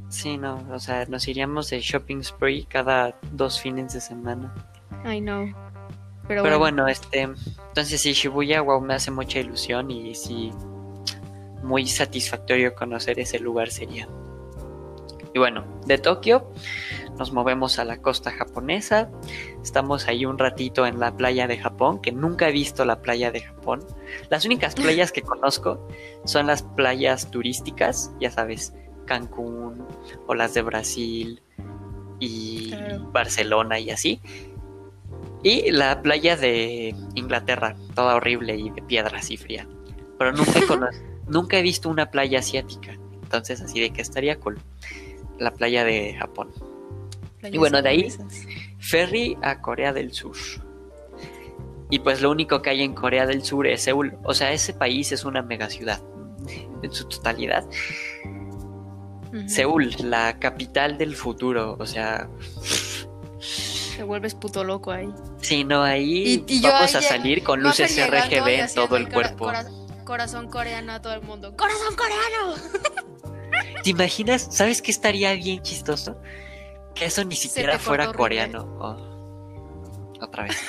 Sí, 0.09 0.37
no, 0.37 0.63
o 0.71 0.79
sea, 0.79 1.05
nos 1.07 1.27
iríamos 1.27 1.69
de 1.71 1.81
shopping 1.81 2.21
spree 2.23 2.65
cada 2.65 3.17
dos 3.31 3.59
fines 3.59 3.93
de 3.93 4.01
semana. 4.01 4.53
Ay, 5.03 5.19
no. 5.19 5.45
Pero, 6.27 6.41
Pero 6.43 6.59
bueno. 6.59 6.83
bueno, 6.83 6.87
este, 6.87 7.21
entonces 7.21 8.01
sí, 8.01 8.13
Shibuya, 8.13 8.61
wow, 8.61 8.81
me 8.81 8.93
hace 8.95 9.11
mucha 9.11 9.39
ilusión 9.39 9.89
y 9.91 10.13
sí, 10.15 10.51
muy 11.63 11.87
satisfactorio 11.87 12.75
conocer 12.75 13.19
ese 13.19 13.39
lugar 13.39 13.69
sería. 13.71 14.07
Y 15.33 15.39
bueno, 15.39 15.65
de 15.85 15.97
Tokio 15.97 16.49
nos 17.17 17.31
movemos 17.31 17.79
a 17.79 17.85
la 17.85 17.97
costa 18.01 18.31
japonesa, 18.31 19.09
estamos 19.63 20.07
ahí 20.07 20.25
un 20.25 20.37
ratito 20.37 20.85
en 20.85 20.99
la 20.99 21.15
playa 21.15 21.47
de 21.47 21.57
Japón, 21.57 22.01
que 22.01 22.11
nunca 22.11 22.49
he 22.49 22.51
visto 22.51 22.83
la 22.85 23.01
playa 23.01 23.31
de 23.31 23.41
Japón. 23.41 23.79
Las 24.29 24.45
únicas 24.45 24.75
playas 24.75 25.11
que 25.11 25.21
conozco 25.21 25.87
son 26.25 26.47
las 26.47 26.63
playas 26.63 27.31
turísticas, 27.31 28.11
ya 28.19 28.31
sabes, 28.31 28.73
Cancún 29.05 29.85
o 30.27 30.33
las 30.33 30.53
de 30.53 30.61
Brasil 30.63 31.41
y 32.19 32.69
Claro. 32.69 33.09
Barcelona 33.11 33.79
y 33.79 33.91
así. 33.91 34.19
Y 35.43 35.69
la 35.71 36.01
playa 36.01 36.35
de 36.35 36.95
Inglaterra, 37.13 37.75
toda 37.93 38.15
horrible 38.15 38.55
y 38.57 38.71
de 38.71 38.81
piedras 38.81 39.29
y 39.29 39.37
fría. 39.37 39.67
Pero 40.17 40.31
nunca 40.31 40.57
he, 40.59 40.63
cono- 40.67 40.89
nunca 41.27 41.59
he 41.59 41.61
visto 41.61 41.87
una 41.87 42.09
playa 42.09 42.39
asiática. 42.39 42.93
Entonces 43.21 43.61
así 43.61 43.79
de 43.79 43.91
que 43.91 44.01
estaría 44.01 44.39
cool. 44.39 44.59
La 45.37 45.51
playa 45.51 45.83
de 45.83 46.15
Japón. 46.17 46.49
Y 47.51 47.57
bueno, 47.57 47.81
de 47.81 47.89
ahí-. 47.89 48.13
Ferry 48.79 49.37
a 49.41 49.61
Corea 49.61 49.93
del 49.93 50.11
Sur. 50.13 50.35
Y 51.89 51.99
pues 51.99 52.21
lo 52.21 52.31
único 52.31 52.61
que 52.61 52.71
hay 52.71 52.81
en 52.81 52.93
Corea 52.93 53.25
del 53.25 53.43
Sur 53.43 53.67
es 53.67 53.83
Seúl. 53.83 54.17
O 54.23 54.33
sea, 54.33 54.51
ese 54.51 54.73
país 54.73 55.11
es 55.11 55.23
una 55.23 55.41
megaciudad 55.41 56.01
en 56.81 56.91
su 56.91 57.05
totalidad. 57.07 57.63
Seúl, 59.47 59.93
la 59.99 60.39
capital 60.39 60.97
del 60.97 61.15
futuro. 61.15 61.75
O 61.79 61.85
sea, 61.85 62.29
Te 63.97 64.03
vuelves 64.03 64.33
puto 64.35 64.63
loco 64.63 64.91
ahí. 64.91 65.09
si 65.41 65.63
no 65.63 65.83
ahí 65.83 66.43
Y- 66.47 66.53
y 66.55 66.61
yo 66.61 66.69
vamos 66.69 66.95
a 66.95 66.99
ahí- 66.99 67.03
salir 67.03 67.43
con 67.43 67.61
luces 67.61 67.95
RGB 67.97 68.47
en 68.61 68.73
todo 68.73 68.97
el 68.97 69.09
cuerpo. 69.09 69.45
cora- 69.45 69.65
corazón 70.05 70.47
coreano 70.49 70.93
a 70.93 71.01
todo 71.01 71.13
el 71.13 71.21
mundo. 71.21 71.55
¡Corazón 71.57 71.95
coreano! 71.95 72.55
¿Te 73.83 73.89
imaginas? 73.91 74.47
¿Sabes 74.51 74.81
qué 74.81 74.91
estaría 74.91 75.33
bien 75.33 75.61
chistoso? 75.61 76.17
Que 76.95 77.05
eso 77.05 77.23
ni 77.23 77.35
siquiera 77.35 77.77
fuera 77.77 78.11
coreano. 78.13 78.63
Oh, 78.79 80.13
Otra 80.21 80.43
vez. 80.43 80.57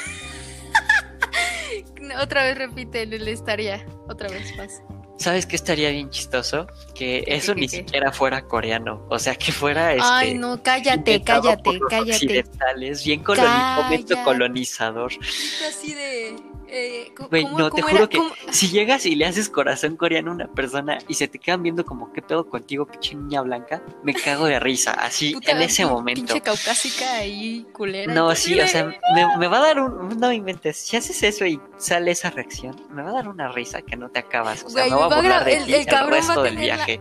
Otra 2.21 2.45
vez 2.45 2.59
repite 2.59 3.03
el 3.03 3.29
estaría. 3.29 3.87
Otra 4.09 4.29
vez 4.29 4.57
más. 4.57 4.83
¿Sabes 5.19 5.47
qué 5.47 5.57
estaría 5.57 5.91
bien 5.91 6.11
chistoso? 6.11 6.67
Que 6.95 7.25
eso 7.27 7.55
ni 7.55 7.69
siquiera 7.69 8.13
fuera 8.13 8.43
coreano. 8.43 9.07
O 9.09 9.19
sea, 9.19 9.35
que 9.35 9.51
fuera 9.51 9.93
este. 9.93 10.05
Ay, 10.05 10.35
no, 10.35 10.63
cállate, 10.63 11.23
cállate, 11.23 11.79
cállate. 11.89 12.13
Occidentales, 12.13 13.05
bien 13.05 13.23
colonizador. 13.23 14.25
colonizador. 14.25 15.13
Así 15.67 15.95
de. 15.95 16.37
Eh, 16.69 17.13
Güey, 17.31 17.45
no, 17.45 17.71
te 17.71 17.83
juro 17.83 18.09
que 18.09 18.21
si 18.51 18.69
llegas 18.69 19.07
y 19.07 19.15
le 19.15 19.27
haces 19.27 19.49
corazón 19.49 19.97
coreano 19.97 20.33
a 20.33 20.35
una 20.35 20.49
persona 20.49 20.99
y 21.07 21.15
se 21.15 21.29
te 21.29 21.39
quedan 21.39 21.63
viendo 21.63 21.85
como, 21.85 22.13
¿qué 22.13 22.23
pedo 22.23 22.49
contigo, 22.49 22.87
pinche 22.87 23.15
niña 23.15 23.43
blanca? 23.43 23.83
Me 24.03 24.15
cago 24.15 24.47
de 24.47 24.59
risa, 24.59 24.93
así 24.93 25.37
en 25.43 25.63
ese 25.63 25.87
momento. 25.87 26.21
Pinche 26.21 26.41
caucásica 26.41 27.17
ahí, 27.17 27.67
culera. 27.73 28.13
No, 28.13 28.35
sí, 28.35 28.59
o 28.59 28.67
sea, 28.67 28.97
me, 29.39 29.47
va 29.47 29.59
a 29.59 29.61
dar 29.61 29.81
un. 29.81 30.19
No 30.19 30.33
inventes, 30.33 30.77
si 30.77 30.97
haces 30.97 31.23
eso 31.23 31.47
y 31.47 31.61
sale 31.77 32.11
esa 32.11 32.31
reacción, 32.31 32.81
me 32.91 33.03
va 33.03 33.11
a 33.11 33.13
dar 33.13 33.29
una 33.29 33.49
risa 33.49 33.83
que 33.83 33.97
no 33.97 34.09
te 34.09 34.19
acabas. 34.19 34.65
O 34.65 34.71
sea, 34.71 34.85
me 34.85 34.95
va 34.95 35.05
a 35.05 35.21
burlar 35.21 35.45
de 35.45 35.57
el, 35.57 35.75
el, 35.75 36.07
resto 36.09 36.43
del 36.43 36.57
viaje. 36.57 37.01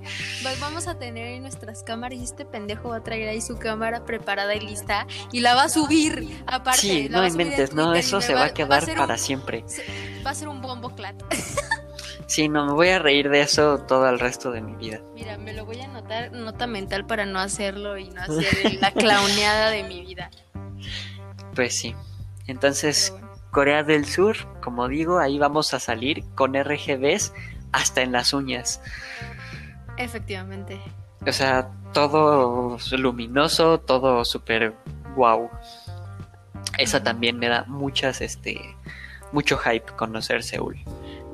vamos 0.59 0.87
a 0.87 0.97
tener 0.97 1.27
ahí 1.27 1.39
nuestras 1.39 1.83
cámaras 1.83 2.19
y 2.19 2.23
este 2.23 2.45
pendejo 2.45 2.89
va 2.89 2.97
a 2.97 3.03
traer 3.03 3.29
ahí 3.29 3.41
su 3.41 3.57
cámara 3.57 4.05
preparada 4.05 4.55
y 4.55 4.59
lista 4.59 5.07
y 5.31 5.39
la 5.39 5.55
va 5.55 5.63
a 5.63 5.69
subir 5.69 6.43
aparte. 6.47 6.81
Sí, 6.81 7.07
no 7.09 7.25
inventes, 7.25 7.73
no, 7.73 7.93
eso 7.93 8.21
se 8.21 8.33
va, 8.33 8.45
a 8.45 8.53
quedar 8.53 8.85
para 8.95 9.17
siempre 9.17 9.54
va 10.25 10.31
a 10.31 10.35
ser 10.35 10.47
un 10.47 10.61
bombo 10.61 10.89
clat. 10.95 11.15
sí, 12.27 12.49
no, 12.49 12.65
me 12.65 12.73
voy 12.73 12.89
a 12.89 12.99
reír 12.99 13.29
de 13.29 13.41
eso 13.41 13.79
todo 13.79 14.09
el 14.09 14.19
resto 14.19 14.51
de 14.51 14.61
mi 14.61 14.75
vida. 14.75 15.01
Mira, 15.13 15.37
me 15.37 15.53
lo 15.53 15.65
voy 15.65 15.81
a 15.81 15.85
anotar 15.85 16.31
nota 16.31 16.67
mental 16.67 17.05
para 17.05 17.25
no 17.25 17.39
hacerlo 17.39 17.97
y 17.97 18.09
no 18.09 18.21
hacer 18.21 18.73
la 18.81 18.91
clowneada 18.91 19.69
de 19.69 19.83
mi 19.83 20.01
vida. 20.01 20.29
Pues 21.53 21.75
sí. 21.75 21.95
Entonces, 22.47 23.13
Corea 23.51 23.83
del 23.83 24.05
Sur, 24.05 24.35
como 24.61 24.87
digo, 24.87 25.19
ahí 25.19 25.39
vamos 25.39 25.73
a 25.73 25.79
salir 25.79 26.23
con 26.35 26.53
RGBs 26.53 27.33
hasta 27.71 28.01
en 28.01 28.11
las 28.11 28.33
uñas. 28.33 28.81
Efectivamente. 29.97 30.79
O 31.25 31.31
sea, 31.31 31.71
todo 31.93 32.77
luminoso, 32.91 33.79
todo 33.79 34.25
súper 34.25 34.73
wow. 35.15 35.49
Esa 36.77 37.01
también 37.01 37.39
me 37.39 37.47
da 37.47 37.63
muchas, 37.67 38.21
este, 38.21 38.59
mucho 39.35 39.57
hype 39.57 39.85
conocer 39.97 40.41
Seúl. 40.41 40.79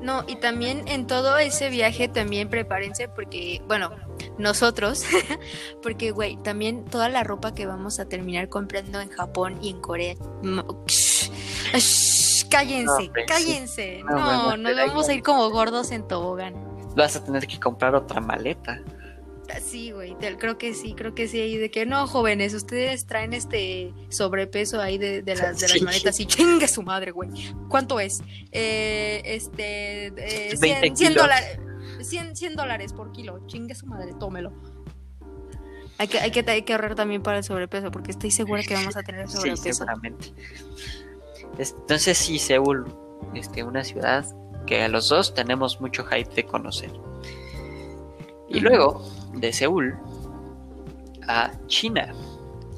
No, 0.00 0.24
y 0.26 0.34
también 0.36 0.88
en 0.88 1.06
todo 1.06 1.38
ese 1.38 1.70
viaje 1.70 2.08
también 2.08 2.50
prepárense 2.50 3.08
porque, 3.08 3.62
bueno, 3.68 3.92
nosotros, 4.36 5.04
porque, 5.82 6.10
güey, 6.10 6.36
también 6.38 6.84
toda 6.84 7.08
la 7.08 7.22
ropa 7.22 7.54
que 7.54 7.66
vamos 7.66 8.00
a 8.00 8.06
terminar 8.06 8.48
comprando 8.48 9.00
en 9.00 9.10
Japón 9.10 9.58
y 9.62 9.70
en 9.70 9.80
Corea. 9.80 10.16
cállense, 12.50 13.10
pues 13.12 13.26
cállense. 13.28 14.02
No, 14.02 14.56
nos 14.56 14.76
vamos 14.76 15.08
a 15.08 15.14
ir 15.14 15.22
como 15.22 15.48
gordos 15.50 15.92
en 15.92 16.06
tobogán. 16.08 16.54
Vas 16.96 17.14
a 17.14 17.24
tener 17.24 17.46
que 17.46 17.60
comprar 17.60 17.94
otra 17.94 18.20
maleta. 18.20 18.82
Sí, 19.60 19.90
güey, 19.90 20.16
creo 20.38 20.58
que 20.58 20.74
sí, 20.74 20.94
creo 20.94 21.14
que 21.14 21.28
sí, 21.28 21.40
ahí 21.40 21.56
de 21.56 21.70
que 21.70 21.86
no, 21.86 22.06
jóvenes, 22.06 22.54
ustedes 22.54 23.06
traen 23.06 23.32
este 23.32 23.92
sobrepeso 24.08 24.80
ahí 24.80 24.98
de, 24.98 25.22
las, 25.26 25.60
de 25.60 25.68
las 25.68 25.82
maletas 25.82 26.18
y 26.20 26.26
chingue 26.26 26.68
su 26.68 26.82
madre, 26.82 27.10
güey. 27.10 27.30
¿Cuánto 27.68 28.00
es? 28.00 28.22
Eh, 28.52 29.22
este, 29.24 30.06
eh, 30.16 30.56
100, 30.94 31.14
dólares. 31.14 31.58
100, 32.00 32.56
dólares 32.56 32.92
por 32.92 33.12
kilo, 33.12 33.46
chingue 33.46 33.74
su 33.74 33.86
madre, 33.86 34.12
tómelo. 34.18 34.52
Hay 35.98 36.08
que, 36.08 36.18
hay, 36.18 36.30
que, 36.30 36.44
hay 36.48 36.62
que 36.62 36.72
ahorrar 36.72 36.94
también 36.94 37.22
para 37.22 37.38
el 37.38 37.44
sobrepeso, 37.44 37.90
porque 37.90 38.10
estoy 38.10 38.30
segura 38.30 38.62
que 38.62 38.74
vamos 38.74 38.96
a 38.96 39.02
tener 39.02 39.28
sobrepeso. 39.28 39.62
Sí, 39.62 39.72
seguramente. 39.72 40.32
Entonces 41.58 42.18
sí, 42.18 42.38
Seúl, 42.38 42.86
este, 43.34 43.62
una 43.62 43.84
ciudad 43.84 44.26
que 44.66 44.82
a 44.82 44.88
los 44.88 45.08
dos 45.08 45.34
tenemos 45.34 45.80
mucho 45.80 46.04
hype 46.04 46.34
de 46.34 46.44
conocer. 46.44 46.90
Y 48.48 48.60
luego 48.60 49.02
de 49.34 49.52
Seúl 49.52 49.98
a 51.28 51.52
China, 51.66 52.12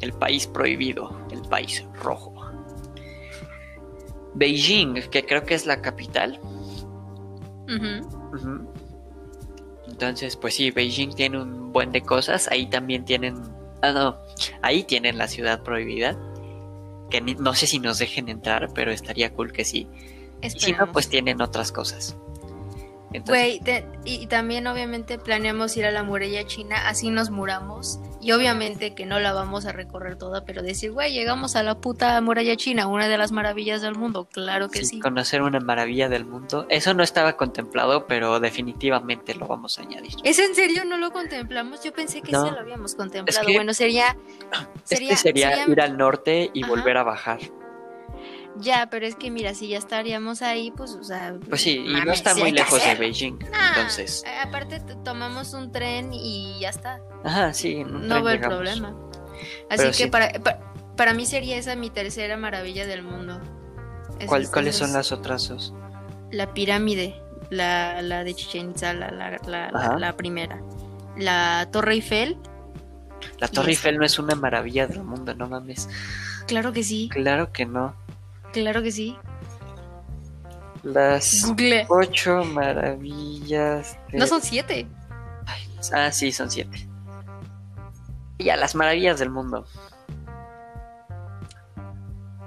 el 0.00 0.12
país 0.12 0.46
prohibido, 0.46 1.16
el 1.30 1.42
país 1.42 1.84
rojo. 2.02 2.34
Beijing, 4.34 4.94
que 5.10 5.24
creo 5.24 5.44
que 5.44 5.54
es 5.54 5.66
la 5.66 5.80
capital. 5.80 6.40
Entonces, 9.86 10.36
pues 10.36 10.54
sí, 10.54 10.70
Beijing 10.70 11.14
tiene 11.14 11.40
un 11.40 11.72
buen 11.72 11.92
de 11.92 12.02
cosas. 12.02 12.48
Ahí 12.50 12.66
también 12.66 13.04
tienen. 13.04 13.40
Ah, 13.80 13.92
no. 13.92 14.16
Ahí 14.60 14.82
tienen 14.82 15.18
la 15.18 15.28
ciudad 15.28 15.62
prohibida. 15.62 16.18
Que 17.10 17.20
no 17.20 17.54
sé 17.54 17.66
si 17.66 17.78
nos 17.78 17.98
dejen 17.98 18.28
entrar, 18.28 18.70
pero 18.74 18.90
estaría 18.90 19.32
cool 19.32 19.52
que 19.52 19.64
sí. 19.64 19.88
Y 20.42 20.50
si 20.50 20.72
no, 20.72 20.90
pues 20.90 21.08
tienen 21.08 21.40
otras 21.40 21.70
cosas. 21.70 22.16
Güey, 23.20 23.60
y, 24.04 24.26
también 24.26 24.66
obviamente 24.66 25.18
planeamos 25.18 25.76
ir 25.76 25.86
a 25.86 25.90
la 25.90 26.02
muralla 26.02 26.46
china, 26.46 26.88
así 26.88 27.10
nos 27.10 27.30
muramos. 27.30 28.00
Y 28.20 28.32
obviamente 28.32 28.94
que 28.94 29.04
no 29.04 29.20
la 29.20 29.32
vamos 29.32 29.66
a 29.66 29.72
recorrer 29.72 30.16
toda, 30.16 30.44
pero 30.44 30.62
decir, 30.62 30.92
güey, 30.92 31.12
llegamos 31.12 31.56
a 31.56 31.62
la 31.62 31.76
puta 31.76 32.18
muralla 32.22 32.56
china, 32.56 32.86
una 32.86 33.06
de 33.06 33.18
las 33.18 33.32
maravillas 33.32 33.82
del 33.82 33.94
mundo, 33.96 34.26
claro 34.30 34.70
que 34.70 34.84
sí. 34.84 34.98
Conocer 34.98 35.42
una 35.42 35.60
maravilla 35.60 36.08
del 36.08 36.24
mundo, 36.24 36.66
eso 36.70 36.94
no 36.94 37.02
estaba 37.02 37.36
contemplado, 37.36 38.06
pero 38.06 38.40
definitivamente 38.40 39.34
lo 39.34 39.46
vamos 39.46 39.78
a 39.78 39.82
añadir. 39.82 40.14
¿Es 40.24 40.38
en 40.38 40.54
serio? 40.54 40.84
¿No 40.84 40.96
lo 40.96 41.12
contemplamos? 41.12 41.84
Yo 41.84 41.92
pensé 41.92 42.22
que 42.22 42.28
sí 42.28 42.32
lo 42.32 42.58
habíamos 42.58 42.94
contemplado. 42.94 43.46
bueno, 43.52 43.74
sería... 43.74 44.16
sería, 44.84 45.16
sería, 45.16 45.68
ir 45.68 45.80
al 45.80 45.98
norte 45.98 46.50
y 46.54 46.64
volver 46.64 46.96
a 46.96 47.02
bajar. 47.02 47.40
Ya, 48.56 48.88
pero 48.90 49.06
es 49.06 49.16
que 49.16 49.30
mira, 49.30 49.54
si 49.54 49.68
ya 49.68 49.78
estaríamos 49.78 50.42
ahí, 50.42 50.70
pues, 50.70 50.92
o 50.92 51.02
sea. 51.02 51.34
Pues 51.48 51.62
sí, 51.62 51.84
y 51.86 51.92
no 51.92 52.12
está 52.12 52.34
muy 52.34 52.52
lejos 52.52 52.84
de 52.84 52.94
Beijing, 52.94 53.38
entonces. 53.68 54.24
Aparte, 54.42 54.80
tomamos 55.04 55.54
un 55.54 55.72
tren 55.72 56.12
y 56.12 56.58
ya 56.60 56.70
está. 56.70 57.00
Ajá, 57.24 57.52
sí, 57.52 57.82
no 57.84 58.22
veo 58.22 58.34
el 58.34 58.40
problema. 58.40 58.94
Así 59.70 59.90
que 59.90 60.08
para, 60.08 60.30
para, 60.96 61.14
mí 61.14 61.26
sería 61.26 61.56
esa 61.56 61.74
mi 61.74 61.90
tercera 61.90 62.36
maravilla 62.36 62.86
del 62.86 63.02
mundo. 63.02 63.40
¿Cuáles 64.26 64.76
son 64.76 64.92
las 64.92 65.10
otras 65.10 65.48
dos? 65.48 65.74
La 66.30 66.54
pirámide, 66.54 67.20
la, 67.50 68.02
la 68.02 68.24
de 68.24 68.34
Chichen 68.34 68.70
Itza, 68.70 68.94
la, 68.94 69.10
la, 69.10 69.98
la, 69.98 70.16
primera. 70.16 70.60
La 71.16 71.68
Torre 71.72 71.94
Eiffel. 71.94 72.38
La 73.38 73.48
Torre 73.48 73.70
Eiffel 73.70 73.98
no 73.98 74.04
es 74.04 74.18
una 74.18 74.34
maravilla 74.34 74.86
del 74.86 75.02
mundo, 75.02 75.34
no 75.34 75.48
mames. 75.48 75.88
Claro 76.46 76.72
que 76.72 76.82
sí. 76.84 77.08
Claro 77.10 77.52
que 77.52 77.66
no. 77.66 77.94
Claro 78.54 78.82
que 78.82 78.92
sí. 78.92 79.16
Las 80.84 81.52
ocho 81.88 82.44
maravillas. 82.44 83.98
No 84.12 84.26
son 84.28 84.40
siete. 84.40 84.86
ah, 85.92 86.12
sí, 86.12 86.30
son 86.30 86.50
siete. 86.50 86.88
Ya, 88.38 88.56
las 88.56 88.76
maravillas 88.76 89.18
del 89.18 89.30
mundo. 89.30 89.66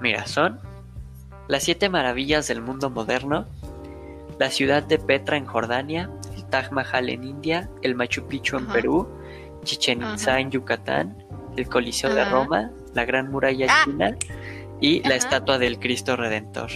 Mira, 0.00 0.26
son 0.26 0.58
las 1.46 1.64
siete 1.64 1.90
maravillas 1.90 2.48
del 2.48 2.62
mundo 2.62 2.88
moderno, 2.88 3.46
la 4.38 4.50
ciudad 4.50 4.82
de 4.82 4.98
Petra 4.98 5.36
en 5.36 5.44
Jordania, 5.44 6.10
el 6.34 6.44
Taj 6.46 6.70
Mahal 6.70 7.10
en 7.10 7.24
India, 7.24 7.68
el 7.82 7.94
Machu 7.94 8.26
Picchu 8.28 8.56
en 8.56 8.66
Perú, 8.68 9.08
Chichen 9.64 10.02
Itza 10.02 10.38
en 10.38 10.50
Yucatán, 10.50 11.16
el 11.56 11.68
Coliseo 11.68 12.14
de 12.14 12.24
Roma, 12.24 12.70
la 12.94 13.04
Gran 13.04 13.30
Muralla 13.30 13.66
ah. 13.68 13.82
China 13.84 14.16
y 14.80 15.00
la 15.06 15.14
estatua 15.14 15.58
del 15.58 15.78
Cristo 15.78 16.16
Redentor. 16.16 16.70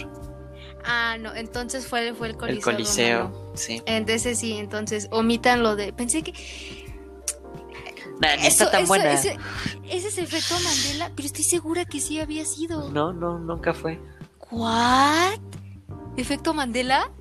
Ah, 0.85 1.17
no, 1.19 1.33
entonces 1.33 1.87
fue, 1.87 2.13
fue 2.13 2.29
el 2.29 2.37
Coliseo. 2.37 2.57
El 2.57 2.63
Coliseo, 2.63 3.51
sí. 3.55 3.81
Entonces 3.85 4.37
sí, 4.37 4.53
entonces 4.53 5.07
omitan 5.11 5.63
lo 5.63 5.75
de. 5.75 5.93
Pensé 5.93 6.23
que. 6.23 6.33
Nah, 8.19 8.35
no 8.35 8.43
está 8.43 8.69
tan 8.69 8.85
buena. 8.85 9.13
Ese, 9.13 9.37
ese, 9.89 10.07
es 10.09 10.17
efecto 10.17 10.55
Mandela, 10.63 11.11
pero 11.15 11.25
estoy 11.25 11.43
segura 11.43 11.85
que 11.85 11.99
sí 11.99 12.19
había 12.19 12.45
sido. 12.45 12.89
No, 12.89 13.13
no, 13.13 13.39
nunca 13.39 13.73
fue. 13.73 13.99
¿What? 14.51 15.39
¿Efecto 16.17 16.53
Mandela? 16.53 17.11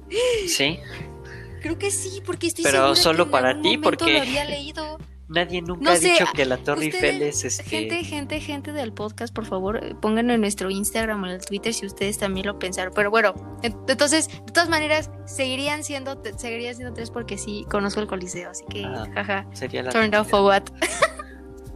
Sí. 0.49 0.79
Creo 1.63 1.79
que 1.79 1.93
sí, 1.93 2.21
porque 2.27 2.49
estoy 2.49 2.65
pero 2.65 2.97
solo 2.97 3.31
para 3.31 3.61
ti, 3.63 3.79
porque. 3.79 4.13
Lo 4.13 4.23
había 4.23 4.45
leído. 4.45 4.99
Nadie 5.33 5.63
nunca 5.63 5.93
ha 5.93 5.99
dicho 5.99 6.25
que 6.35 6.45
la 6.45 6.59
Torre 6.59 6.85
Eiffel 6.85 7.23
es 7.23 7.45
este. 7.45 7.65
Gente, 7.65 8.05
gente, 8.05 8.41
gente 8.41 8.73
del 8.73 8.93
podcast, 8.93 9.35
por 9.35 9.47
favor, 9.47 9.83
eh, 9.83 9.95
pónganlo 10.01 10.35
en 10.35 10.41
nuestro 10.41 10.71
Instagram 10.71 11.23
o 11.23 11.27
en 11.27 11.33
el 11.33 11.45
Twitter 11.45 11.73
si 11.73 11.87
ustedes 11.87 12.19
también 12.19 12.47
lo 12.47 12.59
pensaron. 12.59 12.93
Pero 12.95 13.11
bueno, 13.11 13.35
entonces, 13.63 14.29
de 14.29 14.53
todas 14.53 14.69
maneras, 14.69 15.11
seguirían 15.25 15.85
siendo, 15.85 16.21
seguirían 16.37 16.75
siendo 16.75 16.95
tres 16.95 17.11
porque 17.11 17.39
sí 17.39 17.65
conozco 17.71 18.01
el 18.01 18.07
Coliseo, 18.07 18.51
así 18.51 18.65
que, 18.69 18.83
jaja. 19.15 19.47
Sería 19.53 19.83
la 19.83 19.91
Turned 19.91 20.19
off 20.19 20.29
for 20.29 20.43
what. 20.43 20.65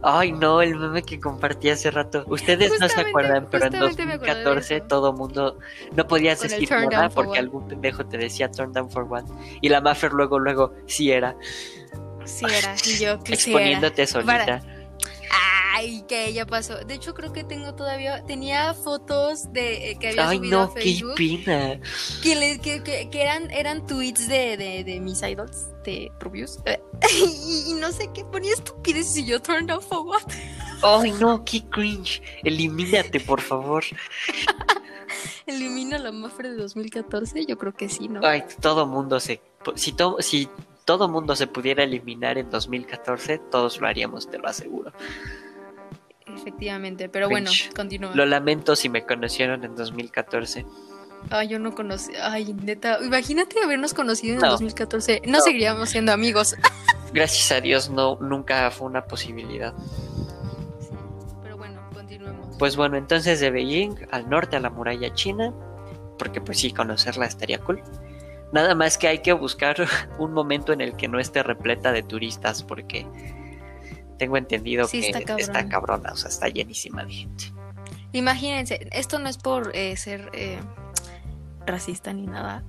Ay, 0.03 0.31
no, 0.31 0.61
el 0.61 0.75
meme 0.75 1.01
que 1.01 1.19
compartí 1.19 1.69
hace 1.69 1.89
rato. 1.89 2.23
Ustedes 2.27 2.79
no 2.79 2.87
se 2.87 3.01
acuerdan, 3.01 3.47
pero 3.49 3.65
en 3.65 3.79
2014 3.79 4.81
todo 4.81 5.11
mundo 5.11 5.57
no 5.95 6.07
podías 6.07 6.39
decir 6.41 6.69
nada 6.71 7.09
porque 7.09 7.39
algún 7.39 7.67
pendejo 7.67 8.05
te 8.05 8.17
decía 8.17 8.49
turn 8.51 8.71
down 8.71 8.89
for 8.89 9.03
what. 9.03 9.25
Y 9.61 9.69
la 9.69 9.81
Maffer 9.81 10.13
luego, 10.13 10.37
luego, 10.37 10.73
sí 10.85 11.11
era. 11.11 11.35
Sí 12.27 12.45
era, 12.45 12.75
y 12.85 12.97
yo 12.99 13.13
Exponiéndote 13.25 14.05
solita. 14.05 14.61
Ay, 15.75 16.03
que 16.07 16.33
ya 16.33 16.45
pasó. 16.45 16.75
De 16.85 16.95
hecho, 16.95 17.13
creo 17.13 17.31
que 17.31 17.43
tengo 17.43 17.75
todavía. 17.75 18.23
Tenía 18.25 18.73
fotos 18.73 19.51
de 19.53 19.91
eh, 19.91 19.97
que 19.99 20.09
había 20.09 20.27
Ay, 20.29 20.37
subido 20.37 20.57
no, 20.59 20.63
a 20.63 20.69
Facebook. 20.71 21.15
qué 21.15 21.41
pena. 21.45 21.79
Que, 22.23 22.59
que, 22.61 22.83
que- 22.83 23.09
que 23.11 23.21
eran, 23.21 23.51
eran 23.51 23.85
tweets 23.85 24.27
de, 24.27 24.57
de, 24.57 24.83
de 24.83 24.99
mis 24.99 25.21
idols, 25.21 25.67
de 25.83 26.11
Rubius. 26.19 26.59
Y, 27.13 27.71
y 27.71 27.73
no 27.75 27.91
sé 27.91 28.09
qué 28.13 28.25
ponía 28.25 28.53
estupidez 28.53 29.15
y 29.17 29.25
yo 29.25 29.39
turned 29.39 29.69
off 29.71 29.85
for 29.87 29.99
what. 30.07 30.23
Ay, 30.81 31.11
no, 31.11 31.45
qué 31.45 31.63
cringe. 31.69 32.23
Elimínate, 32.43 33.19
por 33.19 33.39
favor. 33.41 33.83
Elimina 35.45 35.97
la 35.99 36.11
Mafre 36.11 36.49
de 36.49 36.55
2014. 36.57 37.45
Yo 37.45 37.57
creo 37.57 37.73
que 37.73 37.87
sí, 37.87 38.07
¿no? 38.07 38.21
Ay, 38.25 38.43
todo 38.61 38.85
mundo 38.87 39.19
se. 39.19 39.41
Si, 39.75 39.91
to- 39.93 40.17
si 40.21 40.49
todo 40.87 41.09
mundo 41.09 41.35
se 41.35 41.47
pudiera 41.47 41.83
eliminar 41.83 42.37
en 42.37 42.49
2014, 42.49 43.39
todos 43.51 43.81
lo 43.81 43.87
haríamos, 43.87 44.31
te 44.31 44.37
lo 44.39 44.47
aseguro. 44.47 44.93
Efectivamente. 46.33 47.09
Pero 47.09 47.27
bueno, 47.27 47.51
continúa. 47.75 48.11
Lo 48.15 48.25
lamento 48.25 48.73
si 48.77 48.87
me 48.87 49.05
conocieron 49.05 49.65
en 49.65 49.75
2014. 49.75 50.65
Ay, 51.29 51.49
yo 51.49 51.59
no 51.59 51.75
conocí. 51.75 52.13
Ay, 52.21 52.53
neta. 52.53 52.99
Imagínate 53.03 53.59
habernos 53.61 53.93
conocido 53.93 54.35
en 54.35 54.39
No. 54.39 54.45
el 54.45 54.51
2014. 54.51 55.23
No, 55.25 55.39
No. 55.39 55.41
seguiríamos 55.43 55.89
siendo 55.89 56.13
amigos. 56.13 56.55
Gracias 57.13 57.51
a 57.51 57.59
Dios, 57.59 57.89
no, 57.89 58.17
nunca 58.21 58.71
fue 58.71 58.87
una 58.87 59.03
posibilidad. 59.05 59.73
Sí, 60.79 60.95
pero 61.43 61.57
bueno, 61.57 61.81
continuemos. 61.93 62.55
Pues 62.57 62.77
bueno, 62.77 62.95
entonces 62.95 63.41
de 63.41 63.51
Beijing 63.51 63.95
al 64.11 64.29
norte 64.29 64.55
a 64.55 64.61
la 64.61 64.69
muralla 64.69 65.13
china, 65.13 65.53
porque 66.17 66.39
pues 66.39 66.59
sí, 66.59 66.71
conocerla 66.71 67.25
estaría 67.25 67.59
cool. 67.59 67.81
Nada 68.51 68.75
más 68.75 68.97
que 68.97 69.07
hay 69.07 69.19
que 69.19 69.33
buscar 69.33 69.75
un 70.19 70.33
momento 70.33 70.71
en 70.73 70.81
el 70.81 70.95
que 70.95 71.07
no 71.07 71.19
esté 71.19 71.43
repleta 71.43 71.91
de 71.91 72.03
turistas, 72.03 72.63
porque 72.63 73.05
tengo 74.17 74.37
entendido 74.37 74.87
Sí, 74.87 75.01
que 75.01 75.07
está 75.07 75.19
cabrón. 75.21 75.39
está 75.39 75.69
cabrona, 75.69 76.11
o 76.13 76.15
sea, 76.15 76.29
está 76.29 76.47
llenísima 76.47 77.03
de 77.03 77.11
gente. 77.13 77.45
Imagínense, 78.13 78.87
esto 78.91 79.19
no 79.19 79.27
es 79.29 79.37
por 79.37 79.71
eh, 79.75 79.95
ser 79.97 80.29
eh, 80.33 80.59
racista 81.65 82.13
ni 82.13 82.25
nada, 82.25 82.63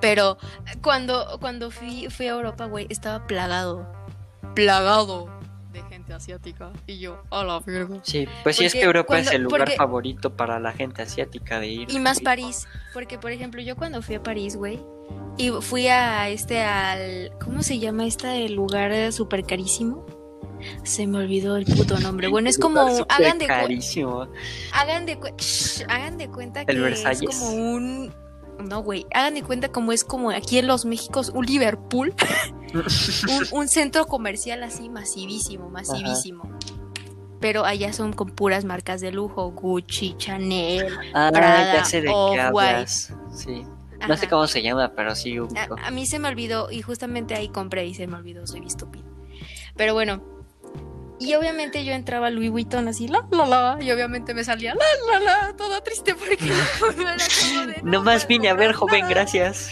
pero 0.00 0.36
cuando, 0.82 1.38
cuando 1.40 1.70
fui, 1.70 2.08
fui 2.10 2.26
a 2.26 2.30
Europa, 2.32 2.66
güey, 2.66 2.86
estaba 2.90 3.26
plagado, 3.26 3.90
plagado 4.54 5.28
de 5.72 5.82
gente 5.84 6.12
asiática. 6.12 6.72
Y 6.86 6.98
yo, 6.98 7.22
a 7.30 7.44
la 7.44 7.60
verga. 7.60 8.00
Sí, 8.02 8.26
pues 8.42 8.56
sí 8.56 8.64
es 8.64 8.72
Porque 8.72 8.80
que 8.80 8.86
Europa 8.86 9.06
cuando- 9.06 9.30
es 9.30 9.36
el 9.36 9.42
lugar 9.42 9.60
porque- 9.60 9.76
favorito 9.76 10.36
para 10.36 10.58
la 10.58 10.72
gente 10.72 11.02
asiática 11.02 11.60
de 11.60 11.68
ir. 11.68 11.90
Y 11.90 11.98
más 12.00 12.20
París, 12.20 12.66
porque 12.92 13.18
por 13.18 13.30
ejemplo, 13.30 13.62
yo 13.62 13.76
cuando 13.76 14.02
fui 14.02 14.16
a 14.16 14.22
París, 14.22 14.56
güey, 14.56 14.80
y 15.36 15.50
fui 15.60 15.86
a 15.88 16.28
este, 16.28 16.60
al, 16.60 17.32
¿cómo 17.42 17.62
se 17.62 17.78
llama 17.78 18.06
este 18.06 18.48
lugar 18.50 18.92
eh, 18.92 19.10
súper 19.12 19.44
carísimo? 19.44 20.04
Se 20.82 21.06
me 21.06 21.18
olvidó 21.18 21.56
el 21.56 21.64
puto 21.64 21.98
nombre. 21.98 22.28
Bueno, 22.28 22.48
es 22.48 22.58
como, 22.58 22.80
hagan 23.08 23.38
de, 23.38 23.46
carísimo. 23.46 24.26
Hagan 24.72 25.06
de, 25.06 25.18
Shh, 25.38 25.84
hagan 25.88 26.18
de 26.18 26.28
cuenta 26.28 26.64
que 26.64 26.72
¿El 26.72 26.78
es 26.78 26.84
Versalles? 26.84 27.30
como 27.38 27.52
un... 27.52 28.12
No, 28.68 28.82
güey. 28.82 29.06
Hagan 29.14 29.34
de 29.34 29.42
cuenta 29.42 29.72
como 29.72 29.92
es 29.92 30.04
como 30.04 30.30
aquí 30.30 30.58
en 30.58 30.66
los 30.66 30.84
Méxicos 30.84 31.30
un 31.34 31.46
Liverpool. 31.46 32.12
un, 32.74 33.60
un 33.60 33.68
centro 33.68 34.06
comercial 34.06 34.62
así 34.62 34.90
masivísimo, 34.90 35.70
masivísimo. 35.70 36.42
Pero 37.40 37.64
allá 37.64 37.94
son 37.94 38.12
con 38.12 38.28
puras 38.28 38.66
marcas 38.66 39.00
de 39.00 39.12
lujo. 39.12 39.50
Gucci, 39.52 40.14
Chanel. 40.18 40.88
ah, 41.14 41.30
Prada, 41.32 41.82
Off-White. 41.82 42.40
hablas. 42.40 43.14
No 44.08 44.16
sé 44.16 44.28
cómo 44.28 44.46
se 44.46 44.62
llama, 44.62 44.92
pero 44.94 45.14
sí 45.14 45.38
ubico. 45.38 45.76
A, 45.78 45.88
a 45.88 45.90
mí 45.90 46.06
se 46.06 46.18
me 46.18 46.28
olvidó 46.28 46.70
y 46.70 46.82
justamente 46.82 47.34
ahí 47.34 47.48
compré 47.48 47.86
y 47.86 47.94
se 47.94 48.06
me 48.06 48.16
olvidó, 48.16 48.46
soy 48.46 48.66
estúpida. 48.66 49.04
Pero 49.76 49.94
bueno, 49.94 50.22
y 51.20 51.34
obviamente 51.34 51.84
yo 51.84 51.92
entraba 51.92 52.28
a 52.28 52.30
Louis 52.30 52.50
Vuitton 52.50 52.88
así, 52.88 53.06
la, 53.06 53.26
la, 53.30 53.44
la, 53.46 53.78
y 53.78 53.90
obviamente 53.90 54.32
me 54.32 54.42
salía, 54.42 54.74
la, 54.74 55.18
la, 55.18 55.20
la, 55.20 55.56
toda 55.56 55.82
triste 55.82 56.14
porque 56.14 56.38
no 56.46 56.90
era 57.10 57.24
como 57.40 57.66
de, 57.66 57.82
no 57.82 57.90
Nomás 57.90 58.26
vine 58.26 58.48
a 58.48 58.54
ver, 58.54 58.72
joven, 58.72 59.06
gracias. 59.06 59.70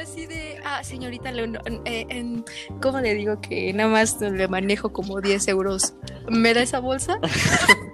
Así 0.00 0.24
de, 0.24 0.58
ah, 0.64 0.82
señorita 0.82 1.30
eh, 1.84 2.42
¿cómo 2.80 3.00
le 3.00 3.12
digo 3.12 3.38
que 3.42 3.70
nada 3.74 3.90
más 3.90 4.18
le 4.22 4.48
manejo 4.48 4.90
como 4.90 5.20
10 5.20 5.48
euros? 5.48 5.92
¿Me 6.30 6.54
da 6.54 6.62
esa 6.62 6.80
bolsa? 6.80 7.20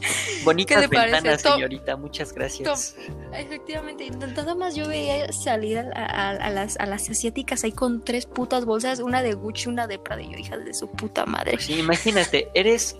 Bonitas 0.44 0.88
ventanas, 0.88 1.42
Tom- 1.42 1.54
señorita, 1.54 1.96
muchas 1.96 2.32
gracias. 2.32 2.94
Efectivamente, 3.32 4.04
y 4.04 4.10
nada 4.10 4.54
más 4.54 4.74
yo 4.74 4.88
veía 4.88 5.30
salir 5.32 5.78
a, 5.78 5.90
a- 5.94 6.30
a 6.30 6.50
las, 6.50 6.78
a 6.78 6.86
las 6.86 7.08
asiáticas 7.10 7.64
ahí 7.64 7.72
con 7.72 8.02
tres 8.04 8.26
putas 8.26 8.64
bolsas, 8.64 9.00
una 9.00 9.22
de 9.22 9.34
Gucci, 9.34 9.68
una 9.68 9.86
de 9.86 9.98
Prada, 9.98 10.22
y 10.22 10.30
yo, 10.32 10.38
hija 10.38 10.56
de 10.56 10.72
su 10.74 10.90
puta 10.90 11.26
madre. 11.26 11.58
Sí, 11.60 11.78
imagínate, 11.78 12.48
eres 12.54 12.96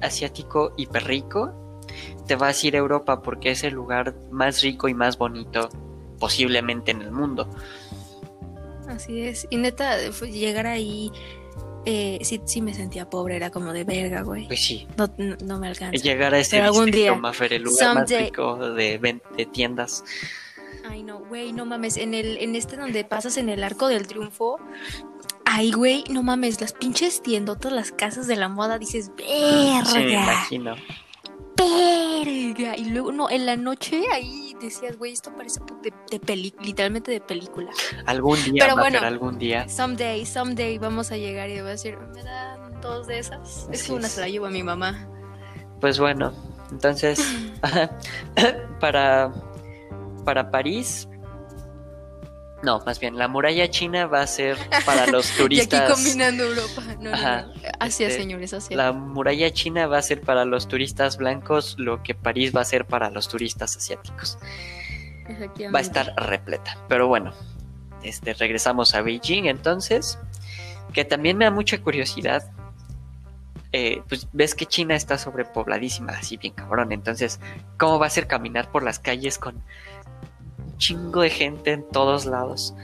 asiático 0.00 0.72
hiper 0.76 1.04
rico, 1.04 1.52
te 2.26 2.36
vas 2.36 2.62
a 2.62 2.66
ir 2.66 2.76
a 2.76 2.78
Europa 2.78 3.22
porque 3.22 3.50
es 3.50 3.64
el 3.64 3.74
lugar 3.74 4.14
más 4.30 4.60
rico 4.62 4.88
y 4.88 4.94
más 4.94 5.16
bonito 5.18 5.68
posiblemente 6.18 6.90
en 6.90 7.02
el 7.02 7.12
mundo. 7.12 7.48
Así 8.88 9.20
es. 9.22 9.46
Y 9.50 9.56
neta, 9.56 9.96
fue 10.12 10.30
llegar 10.30 10.66
ahí, 10.66 11.10
eh, 11.86 12.18
sí, 12.22 12.40
sí 12.44 12.60
me 12.60 12.74
sentía 12.74 13.08
pobre, 13.08 13.36
era 13.36 13.50
como 13.50 13.72
de 13.72 13.84
verga, 13.84 14.22
güey. 14.22 14.46
Pues 14.46 14.60
sí, 14.64 14.86
No, 14.96 15.08
no, 15.16 15.36
no 15.44 15.58
me 15.58 15.68
alcanza. 15.68 16.02
llegar 16.02 16.34
a 16.34 16.38
ese 16.38 16.60
algún 16.60 16.90
día, 16.90 17.14
Mafer, 17.14 17.52
el 17.54 17.62
lugar 17.62 17.94
más 17.94 18.10
rico 18.10 18.56
de, 18.70 19.20
de 19.36 19.46
tiendas. 19.46 20.04
Ay, 20.88 21.02
no, 21.02 21.18
güey, 21.20 21.52
no 21.52 21.66
mames. 21.66 21.96
En 21.96 22.14
el, 22.14 22.38
en 22.38 22.54
este 22.56 22.76
donde 22.76 23.04
pasas 23.04 23.36
en 23.36 23.48
el 23.48 23.62
arco 23.62 23.88
del 23.88 24.06
triunfo. 24.06 24.58
Ay, 25.44 25.72
güey, 25.72 26.04
no 26.10 26.22
mames, 26.22 26.60
las 26.60 26.72
pinches 26.72 27.22
tiendotas, 27.22 27.72
las 27.72 27.90
casas 27.92 28.26
de 28.26 28.36
la 28.36 28.48
moda, 28.48 28.78
dices, 28.78 29.10
verga, 29.16 29.84
Sí, 29.86 29.98
me 29.98 30.12
imagino. 30.12 30.76
verga. 31.56 32.76
Y 32.76 32.84
luego, 32.86 33.12
no, 33.12 33.30
en 33.30 33.46
la 33.46 33.56
noche 33.56 34.02
ahí 34.12 34.47
decías, 34.60 34.96
güey, 34.96 35.12
esto 35.12 35.34
parece 35.36 35.60
de, 35.82 35.92
de 36.10 36.20
peli, 36.20 36.54
literalmente 36.60 37.10
de 37.10 37.20
película. 37.20 37.70
Algún 38.06 38.36
día, 38.44 38.64
Pero 38.64 38.76
Mafer, 38.76 38.92
bueno. 38.92 39.06
algún 39.06 39.38
día. 39.38 39.68
Someday, 39.68 40.24
someday 40.26 40.78
vamos 40.78 41.10
a 41.12 41.16
llegar 41.16 41.48
y 41.50 41.60
voy 41.60 41.68
a 41.68 41.72
decir, 41.72 41.96
¿me 42.14 42.22
dan 42.22 42.80
dos 42.80 43.06
de 43.06 43.18
esas? 43.18 43.68
Es 43.72 43.84
que 43.84 43.92
una 43.92 44.08
se 44.08 44.20
la 44.20 44.28
llevo 44.28 44.46
a 44.46 44.50
mi 44.50 44.62
mamá. 44.62 45.08
Pues 45.80 45.98
bueno, 45.98 46.32
entonces, 46.70 47.20
para, 48.80 49.32
para 50.24 50.50
París, 50.50 51.08
no, 52.62 52.80
más 52.84 52.98
bien, 52.98 53.16
la 53.16 53.28
muralla 53.28 53.70
china 53.70 54.06
va 54.06 54.22
a 54.22 54.26
ser 54.26 54.56
para 54.84 55.06
los 55.06 55.26
Y 55.30 55.32
aquí 55.32 55.38
turistas. 55.42 55.92
combinando 55.92 56.44
Europa. 56.44 56.82
No, 57.00 57.12
Ajá, 57.12 57.42
no. 57.42 57.52
Asia, 57.78 58.08
este, 58.08 58.20
señores, 58.20 58.52
Asia. 58.52 58.76
La 58.76 58.92
muralla 58.92 59.52
china 59.52 59.86
va 59.86 59.98
a 59.98 60.02
ser 60.02 60.20
para 60.20 60.44
los 60.44 60.66
turistas 60.66 61.18
blancos, 61.18 61.76
lo 61.78 62.02
que 62.02 62.14
París 62.14 62.52
va 62.54 62.62
a 62.62 62.64
ser 62.64 62.84
para 62.84 63.10
los 63.10 63.28
turistas 63.28 63.76
asiáticos. 63.76 64.38
Va 65.74 65.78
a 65.78 65.82
estar 65.82 66.14
repleta. 66.16 66.78
Pero 66.88 67.06
bueno, 67.06 67.32
este, 68.02 68.34
regresamos 68.34 68.94
a 68.94 69.02
Beijing 69.02 69.44
entonces, 69.46 70.18
que 70.92 71.04
también 71.04 71.36
me 71.36 71.44
da 71.44 71.50
mucha 71.50 71.80
curiosidad. 71.80 72.50
Eh, 73.70 74.02
pues 74.08 74.28
ves 74.32 74.54
que 74.54 74.64
China 74.64 74.96
está 74.96 75.18
sobrepobladísima, 75.18 76.12
así 76.12 76.38
bien 76.38 76.54
cabrón. 76.54 76.90
Entonces, 76.90 77.38
¿cómo 77.76 77.98
va 77.98 78.06
a 78.06 78.10
ser 78.10 78.26
caminar 78.26 78.70
por 78.72 78.82
las 78.82 78.98
calles 78.98 79.38
con 79.38 79.62
chingo 80.78 81.20
de 81.22 81.30
gente 81.30 81.72
en 81.72 81.88
todos 81.88 82.24
lados? 82.26 82.74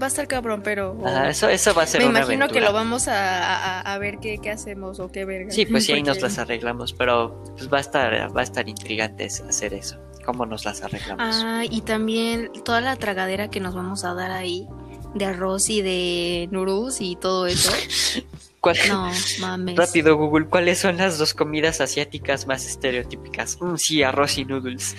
Va 0.00 0.06
a 0.06 0.08
estar 0.08 0.26
cabrón, 0.26 0.62
pero. 0.64 0.96
Ajá, 1.04 1.28
eso, 1.28 1.50
eso 1.50 1.74
va 1.74 1.82
a 1.82 1.86
ser 1.86 2.00
Me 2.00 2.08
una 2.08 2.20
imagino 2.20 2.48
que 2.48 2.62
lo 2.62 2.72
vamos 2.72 3.08
a, 3.08 3.80
a- 3.80 3.92
a 3.94 3.98
ver 3.98 4.18
qué, 4.20 4.38
qué 4.38 4.50
hacemos 4.50 4.98
o 5.00 5.12
qué 5.12 5.26
verga. 5.26 5.50
Sí, 5.52 5.66
pues 5.66 5.84
sí, 5.86 5.92
ahí 5.92 6.02
nos 6.02 6.20
las 6.22 6.38
arreglamos, 6.38 6.94
pero 6.94 7.42
pues 7.58 7.70
va 7.70 7.76
a 7.76 7.80
estar, 7.82 8.34
va 8.34 8.40
a 8.40 8.44
estar 8.44 8.66
intrigante 8.68 9.26
hacer 9.26 9.74
eso. 9.74 9.98
¿Cómo 10.24 10.46
nos 10.46 10.64
las 10.64 10.82
arreglamos? 10.82 11.36
Ah, 11.44 11.64
y 11.68 11.82
también 11.82 12.50
toda 12.64 12.80
la 12.80 12.96
tragadera 12.96 13.48
que 13.48 13.60
nos 13.60 13.74
vamos 13.74 14.04
a 14.04 14.14
dar 14.14 14.30
ahí 14.30 14.66
de 15.14 15.26
arroz 15.26 15.68
y 15.68 15.82
de 15.82 16.48
noodles 16.52 17.00
y 17.02 17.16
todo 17.16 17.46
eso. 17.46 17.70
¿Cuál- 18.62 18.76
No, 18.88 19.10
mames. 19.40 19.76
Rápido, 19.76 20.16
Google, 20.16 20.46
¿cuáles 20.46 20.78
son 20.78 20.96
las 20.96 21.18
dos 21.18 21.34
comidas 21.34 21.80
asiáticas 21.82 22.46
más 22.46 22.64
estereotípicas? 22.64 23.58
Mm, 23.60 23.76
sí, 23.76 24.02
arroz 24.02 24.38
y 24.38 24.44
noodles. 24.46 24.96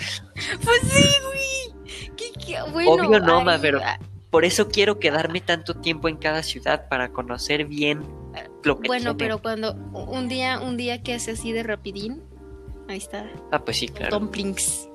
Pues 0.63 0.81
sí, 0.83 1.09
güey. 1.25 2.11
¿Qué, 2.15 2.31
qué? 2.45 2.57
Bueno, 2.71 2.91
Obvio 2.91 3.19
no, 3.19 3.39
ay, 3.39 3.45
ma, 3.45 3.57
pero- 3.59 3.79
ah, 3.83 3.97
Por 4.29 4.45
eso 4.45 4.67
quiero 4.67 4.99
quedarme 4.99 5.41
tanto 5.41 5.75
tiempo 5.75 6.07
en 6.09 6.17
cada 6.17 6.41
ciudad 6.43 6.87
para 6.89 7.09
conocer 7.13 7.65
bien 7.65 8.01
lo 8.63 8.79
que 8.79 8.87
Bueno, 8.87 9.15
tiene. 9.15 9.17
pero 9.17 9.41
cuando 9.41 9.73
un 9.93 10.27
día, 10.27 10.59
un 10.59 10.75
día 10.75 11.01
que 11.03 11.13
hace 11.13 11.31
así 11.31 11.51
de 11.51 11.61
rapidín, 11.63 12.21
ahí 12.89 12.97
está, 12.97 13.29
Ah, 13.51 13.59
pues 13.63 13.77
sí, 13.77 13.87
claro. 13.89 14.19
dumplings. 14.19 14.89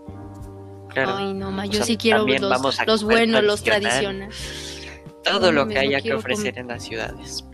claro. 0.90 1.16
Ay, 1.16 1.35
no, 1.35 1.50
ma, 1.52 1.62
O 1.62 1.66
yo 1.66 1.74
sea, 1.74 1.85
sí 1.85 1.96
quiero 1.96 2.26
los, 2.26 2.40
vamos 2.50 2.81
a 2.81 2.85
los 2.85 3.02
comer 3.02 3.18
buenos, 3.18 3.44
los 3.44 3.62
tradicional. 3.62 4.28
tradicionales. 4.28 5.22
Todo 5.22 5.52
lo 5.52 5.68
que 5.68 5.78
haya 5.78 6.00
que 6.00 6.14
ofrecer 6.14 6.54
comer. 6.54 6.59
en 6.59 6.68
las 6.68 6.83
ciudades. 6.83 7.44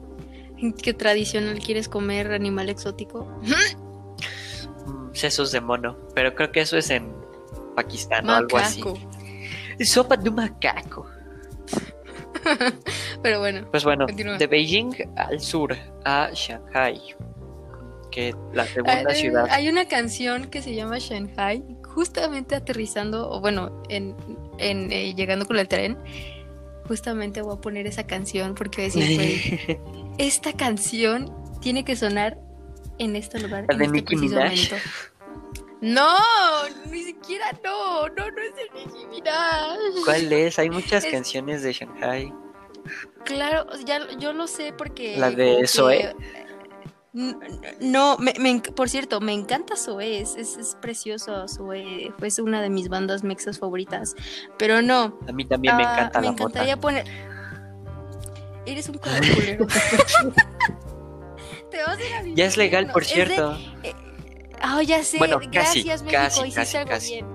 ¿Qué 0.83 0.95
tradicional 0.95 1.59
quieres 1.59 1.89
comer 1.89 2.33
animal 2.33 2.69
exótico? 2.71 3.25
Mm, 3.43 5.13
sesos 5.15 5.53
de 5.53 5.61
mono. 5.61 5.97
Pero 6.15 6.35
creo 6.35 6.51
que 6.53 6.61
eso 6.61 6.77
es 6.77 6.91
en 6.91 7.13
Pakistán 7.77 8.29
o 8.29 8.33
algo 8.35 8.57
así. 8.57 8.83
Macaco. 8.83 8.99
Sopa 9.85 10.17
de 10.17 10.31
macaco. 10.31 11.07
Pero 13.23 13.41
bueno, 13.41 13.67
Pues 13.71 13.85
bueno, 13.85 14.07
Continúa. 14.07 14.37
de 14.39 14.47
Beijing 14.47 14.93
al 15.17 15.41
sur, 15.41 15.75
a 16.05 16.31
Shanghai. 16.33 17.01
porque 18.03 18.35
la 18.53 18.65
segunda 18.67 19.15
ciudad. 19.15 19.47
Hay 19.51 19.69
una 19.69 19.87
canción 19.89 20.47
que 20.47 20.63
se 20.63 20.75
llama 20.75 20.99
Shanghai, 20.99 21.65
justamente 21.95 22.55
aterrizando, 22.55 23.31
o 23.31 23.41
bueno, 23.41 23.83
en, 23.89 24.15
en 24.59 24.93
eh, 24.93 25.15
llegando 25.15 25.47
con 25.47 25.59
el 25.59 25.67
tren. 25.69 25.99
Justamente 26.87 27.43
voy 27.43 27.57
a 27.57 27.61
poner 27.61 27.87
esa 27.87 28.07
canción 28.07 28.55
porque 28.55 28.83
decir, 28.83 29.81
esta 30.19 30.53
canción 30.53 31.33
tiene 31.61 31.85
que 31.85 31.97
sonar 31.97 32.39
en 32.99 33.17
este 33.17 33.41
lugar, 33.41 33.67
en 33.69 33.83
este 33.83 34.03
preciso 34.03 34.37
momento. 34.37 34.77
No, 35.81 36.17
ni 36.91 37.03
siquiera 37.03 37.53
no, 37.63 38.09
no, 38.09 38.31
no 38.31 38.43
es 38.43 38.55
de 38.57 38.63
Nicki 38.75 39.07
Minaj. 39.07 39.77
¿Cuál 40.05 40.33
es? 40.33 40.59
Hay 40.59 40.71
muchas 40.71 41.05
canciones 41.05 41.63
de 41.63 41.73
Shanghai. 41.73 42.33
Claro, 43.25 43.67
ya 43.85 44.09
yo 44.19 44.33
lo 44.33 44.47
sé 44.47 44.73
porque. 44.73 45.17
La 45.17 45.31
de 45.31 45.67
Zoe. 45.67 46.15
No, 47.15 48.19
por 48.75 48.89
cierto, 48.89 49.21
me 49.21 49.33
encanta 49.33 49.77
Zoe, 49.77 50.21
es, 50.21 50.35
es, 50.35 50.77
precioso 50.81 51.47
Zoe, 51.47 52.13
fue 52.19 52.29
una 52.43 52.61
de 52.61 52.71
mis 52.71 52.89
bandas 52.89 53.23
mexas 53.23 53.61
favoritas, 53.61 54.17
pero 54.59 54.83
no. 54.83 55.17
A 55.29 55.33
mí 55.33 55.45
también 55.45 55.77
me 55.77 55.85
ah, 55.85 55.93
encanta 55.93 56.21
me 56.21 56.27
la 56.27 56.33
Me 56.33 56.39
encantaría 56.39 56.77
poner... 56.77 57.07
Eres 58.67 58.89
un 58.89 58.99
culero. 58.99 59.67
Te 61.71 61.83
vas 61.83 61.99
a 61.99 62.27
ir 62.27 62.35
Ya 62.35 62.47
es 62.47 62.57
legal, 62.57 62.91
por 62.91 63.05
cierto. 63.05 63.57
Eh, 63.85 63.95
ah, 64.61 64.83
ya 64.83 65.05
sé, 65.05 65.19
gracias 65.53 66.03
México, 66.03 66.47
hiciste 66.47 66.79
algo 66.79 66.99
bien. 66.99 67.27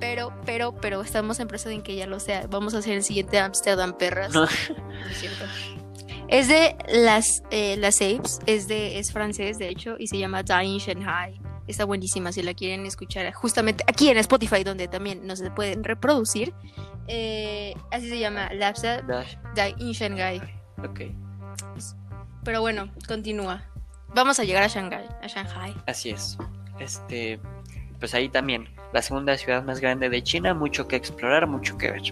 Pero, 0.00 0.32
pero, 0.44 0.72
pero 0.72 1.02
estamos 1.02 1.38
en 1.40 1.48
proceso 1.48 1.70
en 1.70 1.82
que 1.82 1.94
ya 1.94 2.06
lo 2.06 2.20
sea. 2.20 2.46
Vamos 2.48 2.74
a 2.74 2.78
hacer 2.78 2.94
el 2.94 3.04
siguiente 3.04 3.38
Amsterdam 3.38 3.96
Perras. 3.96 4.32
No. 4.32 4.44
es 4.44 4.50
cierto. 5.14 5.44
Es 6.28 6.46
de 6.48 6.76
las, 6.88 7.42
eh, 7.50 7.76
las 7.78 7.96
Apes, 8.02 8.40
es, 8.46 8.68
de, 8.68 8.98
es 8.98 9.12
francés 9.12 9.58
de 9.58 9.68
hecho, 9.68 9.96
y 9.98 10.08
se 10.08 10.18
llama 10.18 10.42
Dying 10.42 10.78
Shanghai. 10.78 11.40
Está 11.66 11.84
buenísima 11.84 12.32
si 12.32 12.42
la 12.42 12.54
quieren 12.54 12.86
escuchar 12.86 13.32
justamente 13.32 13.84
aquí 13.86 14.08
en 14.08 14.18
Spotify, 14.18 14.62
donde 14.62 14.88
también 14.88 15.26
no 15.26 15.36
se 15.36 15.50
pueden 15.50 15.84
reproducir. 15.84 16.54
Eh, 17.06 17.74
así 17.90 18.08
se 18.08 18.18
llama, 18.18 18.52
Lapsa 18.52 19.02
Dying 19.54 19.92
Shanghai. 19.92 20.40
Ok. 20.78 21.00
Pero 22.44 22.60
bueno, 22.60 22.92
continúa. 23.06 23.64
Vamos 24.14 24.38
a 24.38 24.44
llegar 24.44 24.62
a 24.62 24.68
Shanghai, 24.68 25.06
a 25.22 25.26
Shanghai. 25.26 25.74
Así 25.86 26.10
es. 26.10 26.38
Este, 26.78 27.40
pues 27.98 28.14
ahí 28.14 28.28
también, 28.28 28.68
la 28.92 29.02
segunda 29.02 29.36
ciudad 29.36 29.62
más 29.62 29.80
grande 29.80 30.08
de 30.08 30.22
China, 30.22 30.54
mucho 30.54 30.88
que 30.88 30.96
explorar, 30.96 31.46
mucho 31.46 31.76
que 31.76 31.90
ver. 31.90 32.02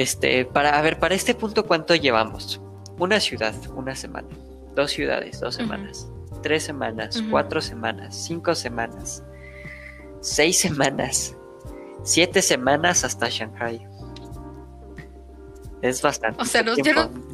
Este, 0.00 0.46
para, 0.46 0.78
a 0.78 0.80
ver, 0.80 0.98
para 0.98 1.14
este 1.14 1.34
punto, 1.34 1.66
¿cuánto 1.66 1.94
llevamos? 1.94 2.58
Una 2.98 3.20
ciudad, 3.20 3.54
una 3.74 3.94
semana. 3.94 4.28
Dos 4.74 4.92
ciudades, 4.92 5.40
dos 5.40 5.56
semanas. 5.56 6.08
Tres 6.42 6.62
semanas, 6.62 7.22
cuatro 7.30 7.60
semanas, 7.60 8.16
cinco 8.16 8.54
semanas. 8.54 9.22
Seis 10.22 10.58
semanas. 10.58 11.36
Siete 12.02 12.40
semanas 12.40 13.04
hasta 13.04 13.28
Shanghai. 13.28 13.86
Es 15.82 16.00
bastante. 16.00 16.40
O 16.40 16.46
sea, 16.46 16.64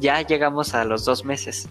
Ya 0.01 0.21
llegamos 0.23 0.73
a 0.73 0.83
los 0.83 1.05
dos 1.05 1.23
meses. 1.23 1.69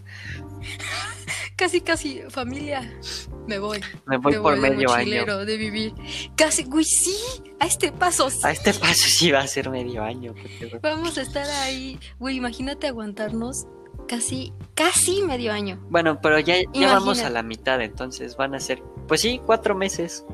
Casi, 1.57 1.81
casi, 1.81 2.23
familia. 2.29 2.99
Me 3.47 3.59
voy. 3.59 3.81
Me 4.07 4.19
voy 4.19 4.37
por 4.37 4.57
medio 4.59 4.93
año. 4.93 5.45
De 5.45 5.57
vivir. 5.57 5.95
Casi, 6.37 6.65
güey, 6.65 6.85
sí. 6.85 7.17
A 7.59 7.67
este 7.67 7.91
paso 7.91 8.29
sí. 8.29 8.41
A 8.45 8.51
este 8.51 8.75
paso 8.75 9.09
sí 9.09 9.31
va 9.31 9.41
a 9.41 9.47
ser 9.47 9.71
medio 9.71 10.03
año. 10.03 10.35
Vamos 10.83 11.19
a 11.19 11.23
estar 11.23 11.47
ahí. 11.63 11.99
Güey, 12.19 12.37
imagínate 12.37 12.87
aguantarnos 12.87 13.67
casi, 14.07 14.53
casi 14.75 15.23
medio 15.23 15.53
año. 15.53 15.79
Bueno, 15.91 16.21
pero 16.21 16.39
ya, 16.39 16.57
ya 16.73 16.93
vamos 16.93 17.23
a 17.23 17.31
la 17.31 17.43
mitad, 17.43 17.81
entonces 17.81 18.37
van 18.37 18.55
a 18.55 18.61
ser, 18.61 18.83
pues 19.09 19.21
sí, 19.21 19.41
cuatro 19.45 19.75
meses. 19.75 20.25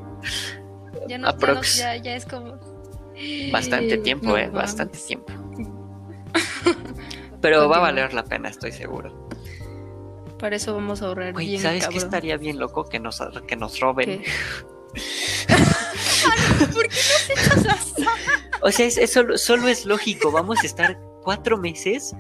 Ya, 1.08 1.18
no, 1.18 1.32
ya, 1.62 1.96
ya, 1.96 2.16
es 2.16 2.26
como... 2.26 2.58
Bastante 3.52 3.98
tiempo, 3.98 4.36
eh, 4.36 4.48
bastante 4.48 4.98
tiempo. 4.98 5.32
Pero 7.40 7.68
va 7.68 7.76
a 7.76 7.80
valer 7.80 8.14
la 8.14 8.24
pena, 8.24 8.48
estoy 8.48 8.72
seguro. 8.72 9.21
Para 10.42 10.56
eso 10.56 10.74
vamos 10.74 11.00
a 11.02 11.06
ahorrar 11.06 11.36
Oye, 11.36 11.56
¿sabes 11.60 11.86
qué 11.86 11.98
estaría 11.98 12.36
bien 12.36 12.58
loco? 12.58 12.88
Que 12.88 12.98
nos, 12.98 13.22
que 13.46 13.54
nos 13.54 13.78
roben. 13.78 14.24
¿Por 16.74 16.88
qué 16.88 16.96
nos 16.96 17.30
echas 17.30 17.94
O 18.60 18.72
sea, 18.72 18.86
es, 18.86 19.12
solo, 19.12 19.68
es 19.68 19.86
lógico. 19.86 20.32
Vamos 20.32 20.58
a 20.64 20.66
estar 20.66 20.98
cuatro 21.22 21.58
meses 21.58 22.12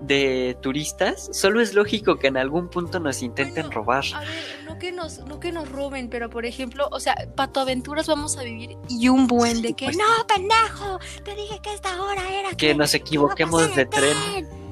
de 0.00 0.56
turistas. 0.62 1.28
Solo 1.32 1.60
es 1.60 1.74
lógico 1.74 2.20
que 2.20 2.28
en 2.28 2.36
algún 2.36 2.68
punto 2.68 3.00
nos 3.00 3.20
intenten 3.20 3.68
robar. 3.72 4.04
A 4.14 4.20
ver, 4.20 4.28
no 4.64 4.78
que, 4.78 4.92
nos, 4.92 5.18
no 5.26 5.40
que 5.40 5.50
nos 5.50 5.68
roben, 5.68 6.08
pero 6.08 6.30
por 6.30 6.46
ejemplo, 6.46 6.86
o 6.92 7.00
sea, 7.00 7.16
Pato 7.34 7.58
Aventuras 7.58 8.06
vamos 8.06 8.38
a 8.38 8.44
vivir 8.44 8.76
y 8.88 9.08
un 9.08 9.26
buen 9.26 9.60
de 9.60 9.74
que, 9.74 9.86
pues 9.86 9.96
no, 9.96 10.04
pendejo, 10.28 11.00
te 11.24 11.34
dije 11.34 11.58
que 11.60 11.74
esta 11.74 12.00
hora 12.00 12.22
era. 12.32 12.50
Que, 12.50 12.76
nos 12.76 12.94
equivoquemos 12.94 13.74
de 13.74 13.86
tren 13.86 14.65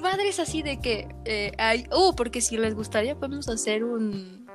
madres 0.00 0.38
así 0.38 0.62
de 0.62 0.80
que 0.80 1.08
eh, 1.24 1.52
hay. 1.58 1.86
Uh, 1.92 2.14
porque 2.14 2.40
si 2.40 2.56
les 2.56 2.74
gustaría, 2.74 3.16
podemos 3.16 3.48
hacer 3.48 3.84
un 3.84 4.46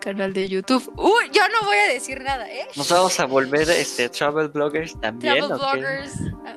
canal 0.00 0.32
de 0.32 0.48
YouTube. 0.48 0.92
Uy, 0.96 1.30
yo 1.32 1.42
no 1.48 1.66
voy 1.66 1.76
a 1.76 1.92
decir 1.92 2.22
nada, 2.22 2.50
¿eh? 2.50 2.66
Nos 2.74 2.88
vamos 2.88 3.20
a 3.20 3.26
volver 3.26 3.70
este 3.70 4.08
travel 4.08 4.48
bloggers 4.48 4.98
también. 5.00 5.36
Travel 5.36 5.58
bloggers. 5.58 6.12
Ah, 6.46 6.56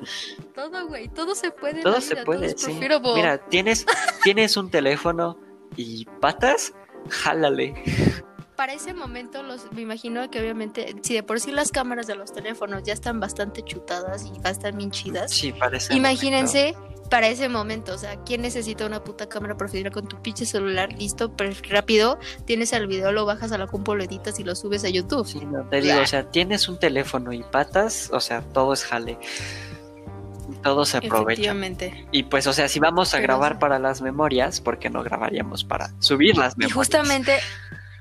todo, 0.54 0.88
güey, 0.88 1.08
todo 1.08 1.34
se 1.34 1.50
puede. 1.50 1.82
Todo 1.82 2.00
se 2.00 2.16
puede, 2.16 2.56
sí. 2.56 2.72
Mira, 3.14 3.38
tienes, 3.38 3.86
tienes 4.24 4.56
un 4.56 4.70
teléfono 4.70 5.38
y 5.76 6.06
patas, 6.20 6.72
jálale. 7.10 7.74
Para 8.56 8.72
ese 8.72 8.94
momento, 8.94 9.42
los, 9.42 9.70
me 9.72 9.82
imagino 9.82 10.30
que 10.30 10.40
obviamente, 10.40 10.94
si 11.02 11.14
de 11.14 11.22
por 11.22 11.40
sí 11.40 11.50
las 11.50 11.70
cámaras 11.72 12.06
de 12.06 12.14
los 12.14 12.32
teléfonos 12.32 12.84
ya 12.84 12.92
están 12.92 13.18
bastante 13.18 13.62
chutadas 13.62 14.26
y 14.26 14.38
bastante 14.38 14.78
bien 14.78 14.90
chidas, 14.90 15.32
sí, 15.32 15.52
parece. 15.52 15.92
Imagínense 15.94 16.76
para 17.10 17.28
ese 17.28 17.48
momento. 17.48 17.94
O 17.94 17.98
sea, 17.98 18.16
¿quién 18.24 18.42
necesita 18.42 18.86
una 18.86 19.02
puta 19.02 19.28
cámara 19.28 19.56
profesional 19.56 19.92
con 19.92 20.06
tu 20.06 20.20
pinche 20.20 20.46
celular 20.46 20.92
listo, 20.92 21.34
pero 21.36 21.52
rápido? 21.70 22.18
Tienes 22.44 22.72
el 22.72 22.86
video, 22.86 23.12
lo 23.12 23.24
bajas 23.24 23.52
a 23.52 23.58
la 23.58 23.66
compu, 23.66 23.94
lo 23.94 24.04
editas 24.04 24.38
y 24.38 24.44
lo 24.44 24.54
subes 24.54 24.84
a 24.84 24.88
YouTube. 24.88 25.26
Sí, 25.26 25.44
no, 25.44 25.64
te 25.68 25.80
digo, 25.80 26.00
o 26.00 26.06
sea, 26.06 26.30
tienes 26.30 26.68
un 26.68 26.78
teléfono 26.78 27.32
y 27.32 27.42
patas, 27.42 28.10
o 28.12 28.20
sea, 28.20 28.42
todo 28.42 28.72
es 28.72 28.84
jale. 28.84 29.18
Todo 30.62 30.84
se 30.84 30.98
aprovecha. 30.98 31.54
Y 32.10 32.24
pues, 32.24 32.46
o 32.46 32.52
sea, 32.52 32.68
si 32.68 32.80
vamos 32.80 33.14
a 33.14 33.20
grabar 33.20 33.58
para 33.58 33.78
las 33.78 34.00
memorias, 34.00 34.60
¿por 34.60 34.78
qué 34.78 34.90
no 34.90 35.02
grabaríamos 35.02 35.64
para 35.64 35.90
subir 36.00 36.36
las 36.36 36.56
memorias? 36.56 36.70
Y 36.70 36.74
justamente, 36.74 37.38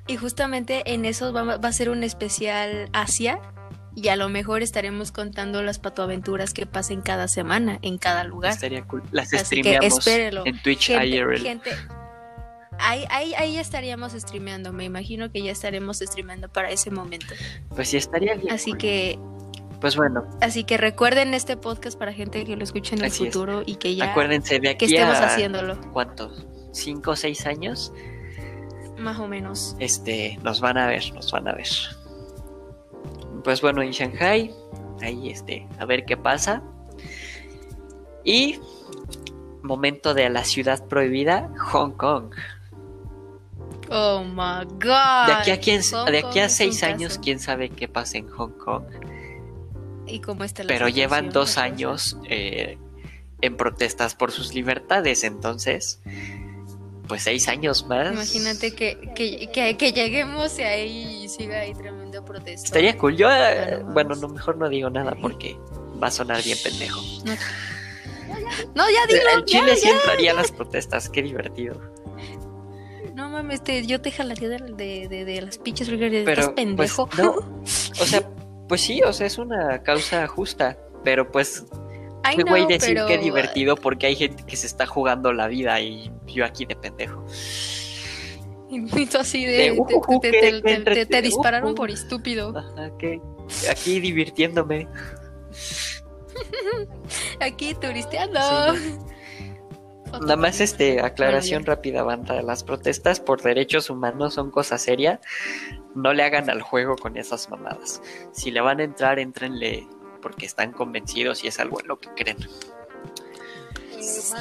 y 0.08 0.18
justamente 0.18 0.94
en 0.94 1.06
eso 1.06 1.34
va, 1.34 1.44
va 1.58 1.68
a 1.68 1.74
ser 1.74 1.90
un 1.90 2.04
especial 2.04 2.90
Asia 2.94 3.40
y 3.96 4.08
a 4.08 4.16
lo 4.16 4.30
mejor 4.30 4.64
estaremos 4.64 5.12
contando 5.12 5.62
las 5.62 5.80
patoaventuras 5.80 6.54
que 6.54 6.66
pasen 6.66 7.02
cada 7.02 7.28
semana 7.28 7.80
en 7.82 7.98
cada 7.98 8.24
lugar. 8.24 8.54
Estaría 8.54 8.84
cool. 8.84 9.04
Las 9.12 9.30
streameamos 9.30 10.08
en 10.08 10.62
Twitch 10.62 10.88
gente, 10.88 11.72
ahí, 12.80 13.06
ahí, 13.10 13.34
ahí, 13.36 13.54
ya 13.54 13.62
estaríamos 13.62 14.14
streameando. 14.14 14.74
Me 14.74 14.86
imagino 14.86 15.32
que 15.32 15.44
ya 15.44 15.52
estaremos 15.52 16.00
streameando 16.00 16.50
para 16.50 16.72
ese 16.72 16.90
momento. 16.92 17.34
Pues 17.76 17.90
sí, 17.90 17.98
estaría 17.98 18.36
bien. 18.36 18.52
Así 18.52 18.74
que. 18.74 19.20
Pues 19.80 19.96
bueno. 19.96 20.26
Así 20.42 20.64
que 20.64 20.78
recuerden 20.78 21.34
este 21.34 21.58
podcast 21.58 22.00
para 22.00 22.14
gente 22.14 22.46
que 22.46 22.56
lo 22.56 22.64
escuche 22.64 22.96
en 22.96 23.04
el 23.04 23.12
futuro 23.12 23.64
y 23.66 23.76
que 23.76 23.96
ya. 23.96 24.12
Acuérdense 24.12 24.60
de 24.60 24.70
aquí 24.70 24.88
que 24.88 24.96
estemos 24.96 25.18
haciéndolo. 25.18 25.80
¿Cuántos? 25.92 26.48
¿Cinco 26.72 27.12
o 27.12 27.16
seis 27.16 27.46
años? 27.46 27.94
Más 28.98 29.20
o 29.20 29.28
menos. 29.28 29.76
Este, 29.80 30.40
nos 30.42 30.62
van 30.62 30.78
a 30.78 30.88
ver, 30.88 31.14
nos 31.14 31.32
van 31.32 31.48
a 31.48 31.54
ver 31.54 31.68
pues 33.44 33.62
bueno, 33.62 33.82
en 33.82 33.92
Shanghai, 33.92 34.54
ahí 35.02 35.30
este, 35.30 35.68
a 35.80 35.86
ver 35.86 36.06
qué 36.06 36.18
pasa. 36.18 36.64
Y 38.24 38.60
momento 39.62 40.14
de 40.14 40.30
la 40.30 40.44
ciudad 40.44 40.86
prohibida, 40.88 41.50
Hong 41.72 41.92
Kong. 41.92 42.34
Oh 43.90 44.24
my 44.24 44.66
god. 44.80 45.28
De 45.28 45.34
aquí 45.34 45.52
a, 45.52 45.60
quién, 45.60 45.82
de 45.82 46.18
aquí 46.20 46.40
a 46.40 46.50
seis 46.50 46.84
años, 46.84 47.20
quién 47.22 47.40
sabe 47.40 47.70
qué 47.70 47.88
pasa 47.88 48.18
en 48.18 48.28
Hong 48.30 48.52
Kong. 48.52 48.86
¿Y 50.08 50.20
cómo 50.20 50.44
está 50.44 50.64
la 50.64 50.68
Pero 50.68 50.90
llevan 50.90 51.30
dos 51.30 51.58
años 51.58 52.18
eh, 52.30 52.78
en 53.42 53.58
protestas 53.58 54.16
por 54.16 54.32
sus 54.32 54.54
libertades, 54.54 55.24
entonces 55.24 56.02
pues 57.08 57.24
seis 57.24 57.48
años 57.48 57.86
más. 57.86 58.14
Imagínate 58.14 58.74
que, 58.74 59.12
que, 59.16 59.76
que, 59.78 59.92
lleguemos 59.92 60.58
y 60.58 60.64
ahí 60.64 61.30
siga 61.30 61.60
ahí 61.60 61.74
tremendo 61.74 62.03
Estaría 62.46 62.98
cool. 62.98 63.16
Yo, 63.16 63.30
eh, 63.32 63.84
bueno, 63.86 64.16
no, 64.16 64.28
mejor 64.28 64.58
no 64.58 64.70
digo 64.70 64.90
nada 64.90 65.16
porque 65.22 65.58
va 66.02 66.08
a 66.08 66.12
sonar 66.12 66.44
bien 66.44 66.58
pendejo. 66.64 67.02
No, 68.76 68.90
ya 68.90 69.06
dilo. 69.08 69.30
En 69.38 69.46
Chile 69.46 69.76
sí 69.76 69.90
entraría 69.90 70.34
las 70.34 70.52
protestas, 70.52 71.10
qué 71.10 71.22
divertido. 71.22 71.80
No 73.14 73.30
mames, 73.30 73.62
yo 73.86 74.02
te 74.02 74.12
jalaría 74.12 74.50
de, 74.50 75.08
de, 75.08 75.26
de, 75.26 75.42
las 75.42 75.60
pinches 75.60 75.88
Pero, 75.88 76.06
estás 76.06 76.46
pues, 76.46 76.56
pendejo. 76.56 77.10
no, 77.18 77.32
o 78.02 78.06
sea, 78.06 78.28
pues 78.68 78.82
sí, 78.82 79.02
o 79.04 79.14
sea, 79.14 79.28
es 79.28 79.38
una 79.38 79.84
causa 79.84 80.26
justa, 80.28 80.78
pero 81.04 81.32
pues 81.32 81.64
Qué 82.36 82.44
güey 82.44 82.66
decir 82.66 83.00
divertido 83.22 83.76
porque 83.76 84.08
hay 84.08 84.16
gente 84.16 84.44
que 84.44 84.56
se 84.56 84.66
está 84.66 84.86
jugando 84.86 85.34
la 85.34 85.48
vida 85.48 85.80
y 85.82 86.12
yo 86.26 86.46
aquí 86.46 86.66
de 86.66 86.76
pendejo. 86.76 87.24
Tú 89.12 89.18
así 89.18 89.46
de. 89.46 89.78
te, 91.10 91.22
dispararon 91.22 91.76
por 91.76 91.92
estúpido. 91.92 92.54
¿qué? 93.00 93.20
Aquí 93.70 94.00
divirtiéndome. 94.00 94.88
Aquí 97.40 97.76
turisteando. 97.76 98.40
Nada 100.22 100.36
más 100.36 100.62
este 100.62 101.02
aclaración 101.02 101.66
rápida, 101.66 102.04
banda. 102.04 102.42
Las 102.42 102.64
protestas 102.64 103.20
por 103.20 103.42
derechos 103.42 103.90
humanos 103.90 104.36
son 104.36 104.52
cosa 104.52 104.78
seria. 104.78 105.20
No 105.96 106.14
le 106.14 106.24
hagan 106.24 106.50
al 106.50 106.62
juego 106.62 106.96
con 106.96 107.18
esas 107.18 107.50
mamadas. 107.50 108.02
Si 108.32 108.52
le 108.52 108.62
van 108.62 108.80
a 108.80 108.84
entrar, 108.84 109.20
entrenle 109.20 109.88
porque 110.22 110.46
están 110.46 110.72
convencidos 110.72 111.44
y 111.44 111.48
es 111.48 111.60
algo 111.60 111.80
en 111.82 111.88
lo 111.88 112.00
que 112.00 112.10
creen. 112.16 112.38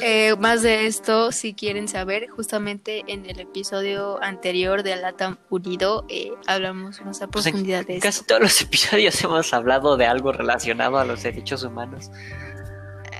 Eh, 0.00 0.34
más 0.38 0.62
de 0.62 0.86
esto, 0.86 1.32
si 1.32 1.54
quieren 1.54 1.88
saber, 1.88 2.28
justamente 2.28 3.04
en 3.06 3.26
el 3.26 3.40
episodio 3.40 4.22
anterior 4.22 4.82
de 4.82 4.94
Alatam 4.94 5.38
Unido 5.50 6.04
eh, 6.08 6.32
hablamos 6.46 7.00
más 7.02 7.22
a 7.22 7.28
pues 7.28 7.44
profundidad 7.44 7.86
de 7.86 7.96
esto. 7.96 8.08
Casi 8.08 8.24
todos 8.24 8.40
los 8.40 8.60
episodios 8.62 9.22
hemos 9.22 9.52
hablado 9.52 9.96
de 9.96 10.06
algo 10.06 10.32
relacionado 10.32 10.98
a 10.98 11.04
los 11.04 11.22
derechos 11.22 11.62
humanos. 11.62 12.10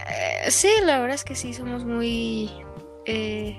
Eh, 0.09 0.51
sí, 0.51 0.71
la 0.85 0.99
verdad 1.01 1.15
es 1.15 1.25
que 1.25 1.35
sí, 1.35 1.53
somos 1.53 1.85
muy 1.85 2.51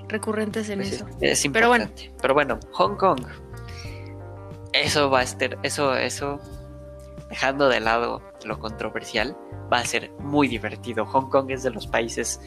recurrentes 0.08 0.70
en 0.70 0.80
pues 0.80 0.94
eso. 0.94 1.06
Es, 1.20 1.46
Pero 1.52 1.68
bueno. 1.68 1.90
Pero 2.22 2.34
bueno, 2.34 2.60
Hong 2.72 2.96
Kong. 2.96 3.26
Eso 4.72 5.10
va 5.10 5.20
a 5.20 5.24
estar, 5.24 5.60
eso, 5.62 5.96
eso, 5.96 6.40
dejando 7.34 7.68
de 7.68 7.80
lado 7.80 8.22
lo 8.46 8.60
controversial, 8.60 9.36
va 9.72 9.80
a 9.80 9.86
ser 9.86 10.12
muy 10.20 10.48
divertido. 10.48 11.04
Hong 11.08 11.32
Kong 11.32 11.50
es 11.50 11.64
de 11.64 11.72
los 11.72 11.88
países 11.88 12.40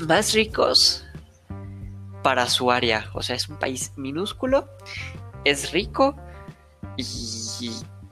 más 0.00 0.32
ricos 0.32 1.06
para 2.24 2.48
su 2.48 2.72
área. 2.72 3.08
O 3.14 3.22
sea, 3.22 3.36
es 3.36 3.48
un 3.48 3.56
país 3.56 3.92
minúsculo, 3.96 4.68
es 5.44 5.70
rico 5.70 6.16
y 6.96 7.70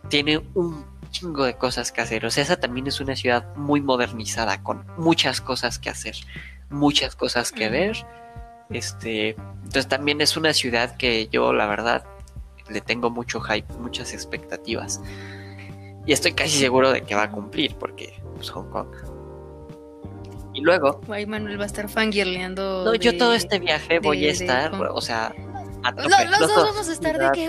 tiene 0.08 0.38
un 0.54 0.86
chingo 1.10 1.42
de 1.42 1.56
cosas 1.56 1.90
que 1.90 2.00
hacer. 2.00 2.24
O 2.24 2.30
sea, 2.30 2.44
esa 2.44 2.60
también 2.60 2.86
es 2.86 3.00
una 3.00 3.16
ciudad 3.16 3.56
muy 3.56 3.80
modernizada, 3.80 4.62
con 4.62 4.86
muchas 4.98 5.40
cosas 5.40 5.80
que 5.80 5.90
hacer, 5.90 6.14
muchas 6.70 7.16
cosas 7.16 7.50
que 7.50 7.68
ver. 7.68 8.06
Este, 8.70 9.30
entonces 9.30 9.88
también 9.88 10.20
es 10.20 10.36
una 10.36 10.52
ciudad 10.52 10.96
que 10.96 11.26
yo, 11.26 11.52
la 11.52 11.66
verdad, 11.66 12.04
le 12.70 12.80
tengo 12.80 13.10
mucho 13.10 13.40
hype, 13.40 13.72
muchas 13.74 14.12
expectativas. 14.12 15.00
Y 16.06 16.12
estoy 16.12 16.32
casi 16.32 16.58
seguro 16.58 16.90
de 16.90 17.02
que 17.02 17.14
va 17.14 17.24
a 17.24 17.30
cumplir, 17.30 17.76
porque 17.76 18.14
pues, 18.36 18.50
Hong 18.50 18.70
Kong 18.70 18.88
y 20.58 20.60
luego. 20.60 21.00
Guay, 21.06 21.26
Manuel 21.26 21.58
va 21.58 21.64
a 21.64 21.66
estar 21.66 21.88
fangirleando. 21.88 22.84
No, 22.84 22.94
yo 22.94 23.16
todo 23.16 23.34
este 23.34 23.58
viaje 23.58 24.00
voy 24.00 24.26
a 24.26 24.32
estar, 24.32 24.74
o 24.74 25.00
sea, 25.00 25.34
a 25.84 25.94
tope. 25.94 26.08
los, 26.08 26.40
dos 26.40 26.56
vamos 26.56 26.88
a 26.88 26.92
estar 26.92 27.16
de 27.16 27.30
que. 27.32 27.46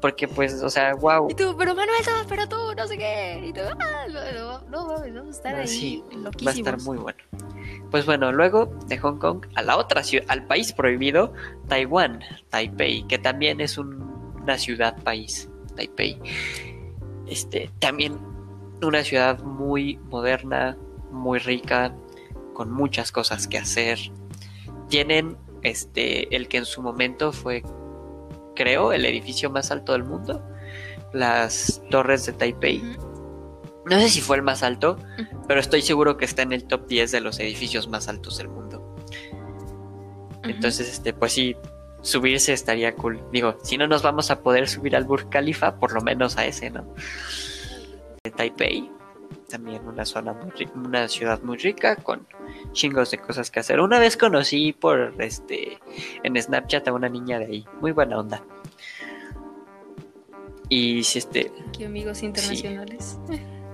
Porque, 0.00 0.28
pues, 0.28 0.62
o 0.62 0.70
sea, 0.70 0.94
wow. 0.94 1.28
Y 1.30 1.34
tú, 1.34 1.54
pero 1.58 1.74
Manuel, 1.74 1.98
pero 2.28 2.48
tú, 2.48 2.56
no 2.76 2.86
sé 2.86 2.98
qué. 2.98 3.42
Y 3.46 3.52
tú, 3.52 3.60
ah, 3.78 4.06
no, 4.34 4.60
no, 4.68 4.86
vamos 4.86 5.26
a 5.26 5.30
estar 5.30 5.54
ahí. 5.54 5.66
Sí, 5.66 6.04
va 6.46 6.50
a 6.50 6.54
estar 6.54 6.80
muy 6.82 6.98
bueno. 6.98 7.18
Pues 7.90 8.04
bueno, 8.04 8.32
luego 8.32 8.66
de 8.86 8.98
Hong 8.98 9.18
Kong 9.18 9.46
a 9.54 9.62
la 9.62 9.76
otra 9.76 10.02
ciudad, 10.02 10.26
al 10.28 10.46
país 10.46 10.72
prohibido, 10.72 11.32
Taiwán, 11.68 12.20
Taipei, 12.50 13.06
que 13.06 13.18
también 13.18 13.60
es 13.60 13.78
una 13.78 14.58
ciudad 14.58 15.02
país, 15.02 15.48
Taipei. 15.76 16.20
Este, 17.26 17.70
también 17.78 18.18
una 18.82 19.02
ciudad 19.02 19.42
muy 19.42 19.96
moderna, 20.10 20.76
muy 21.10 21.38
rica, 21.38 21.94
con 22.52 22.70
muchas 22.72 23.12
cosas 23.12 23.46
que 23.46 23.58
hacer. 23.58 23.98
Tienen 24.88 25.36
este 25.62 26.34
el 26.34 26.48
que 26.48 26.58
en 26.58 26.64
su 26.64 26.82
momento 26.82 27.32
fue 27.32 27.62
creo 28.56 28.92
el 28.92 29.04
edificio 29.04 29.48
más 29.50 29.70
alto 29.70 29.92
del 29.92 30.02
mundo, 30.02 30.42
las 31.12 31.80
Torres 31.90 32.26
de 32.26 32.32
Taipei. 32.32 32.82
No 33.84 34.00
sé 34.00 34.08
si 34.08 34.20
fue 34.20 34.36
el 34.36 34.42
más 34.42 34.64
alto, 34.64 34.98
pero 35.46 35.60
estoy 35.60 35.82
seguro 35.82 36.16
que 36.16 36.24
está 36.24 36.42
en 36.42 36.52
el 36.52 36.64
top 36.64 36.88
10 36.88 37.12
de 37.12 37.20
los 37.20 37.38
edificios 37.38 37.86
más 37.86 38.08
altos 38.08 38.38
del 38.38 38.48
mundo. 38.48 38.96
Entonces, 40.42 40.88
este, 40.90 41.12
pues 41.12 41.32
sí, 41.32 41.56
subirse 42.02 42.52
estaría 42.52 42.96
cool. 42.96 43.22
Digo, 43.30 43.56
si 43.62 43.78
no 43.78 43.86
nos 43.86 44.02
vamos 44.02 44.32
a 44.32 44.40
poder 44.40 44.68
subir 44.68 44.96
al 44.96 45.04
Burj 45.04 45.28
Khalifa, 45.28 45.78
por 45.78 45.92
lo 45.92 46.00
menos 46.00 46.36
a 46.36 46.46
ese, 46.46 46.70
¿no? 46.70 46.92
De 48.24 48.30
Taipei 48.32 48.90
también 49.48 49.86
una 49.86 50.04
zona 50.04 50.32
muy 50.32 50.52
una 50.74 51.08
ciudad 51.08 51.40
muy 51.42 51.56
rica 51.56 51.96
con 51.96 52.26
chingos 52.72 53.10
de 53.10 53.18
cosas 53.18 53.50
que 53.50 53.60
hacer. 53.60 53.80
Una 53.80 53.98
vez 53.98 54.16
conocí 54.16 54.72
por 54.72 55.14
este 55.18 55.78
en 56.22 56.40
Snapchat 56.40 56.86
a 56.88 56.92
una 56.92 57.08
niña 57.08 57.38
de 57.38 57.46
ahí, 57.46 57.66
muy 57.80 57.92
buena 57.92 58.18
onda. 58.18 58.42
Y 60.68 61.04
si 61.04 61.18
este 61.18 61.52
¿Qué 61.76 61.86
amigos 61.86 62.22
internacionales. 62.22 63.18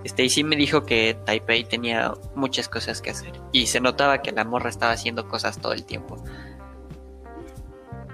este 0.05 0.25
y 0.25 0.29
sí 0.29 0.45
me 0.45 0.57
dijo 0.57 0.85
que 0.85 1.17
Taipei 1.25 1.65
tenía 1.65 2.13
muchas 2.35 2.69
cosas 2.69 3.01
que 3.01 3.11
hacer 3.11 3.33
y 3.53 3.67
se 3.67 3.81
notaba 3.81 4.21
que 4.21 4.33
la 4.33 4.45
morra 4.45 4.69
estaba 4.69 4.93
haciendo 4.93 5.29
cosas 5.29 5.59
todo 5.59 5.73
el 5.73 5.85
tiempo. 5.85 6.23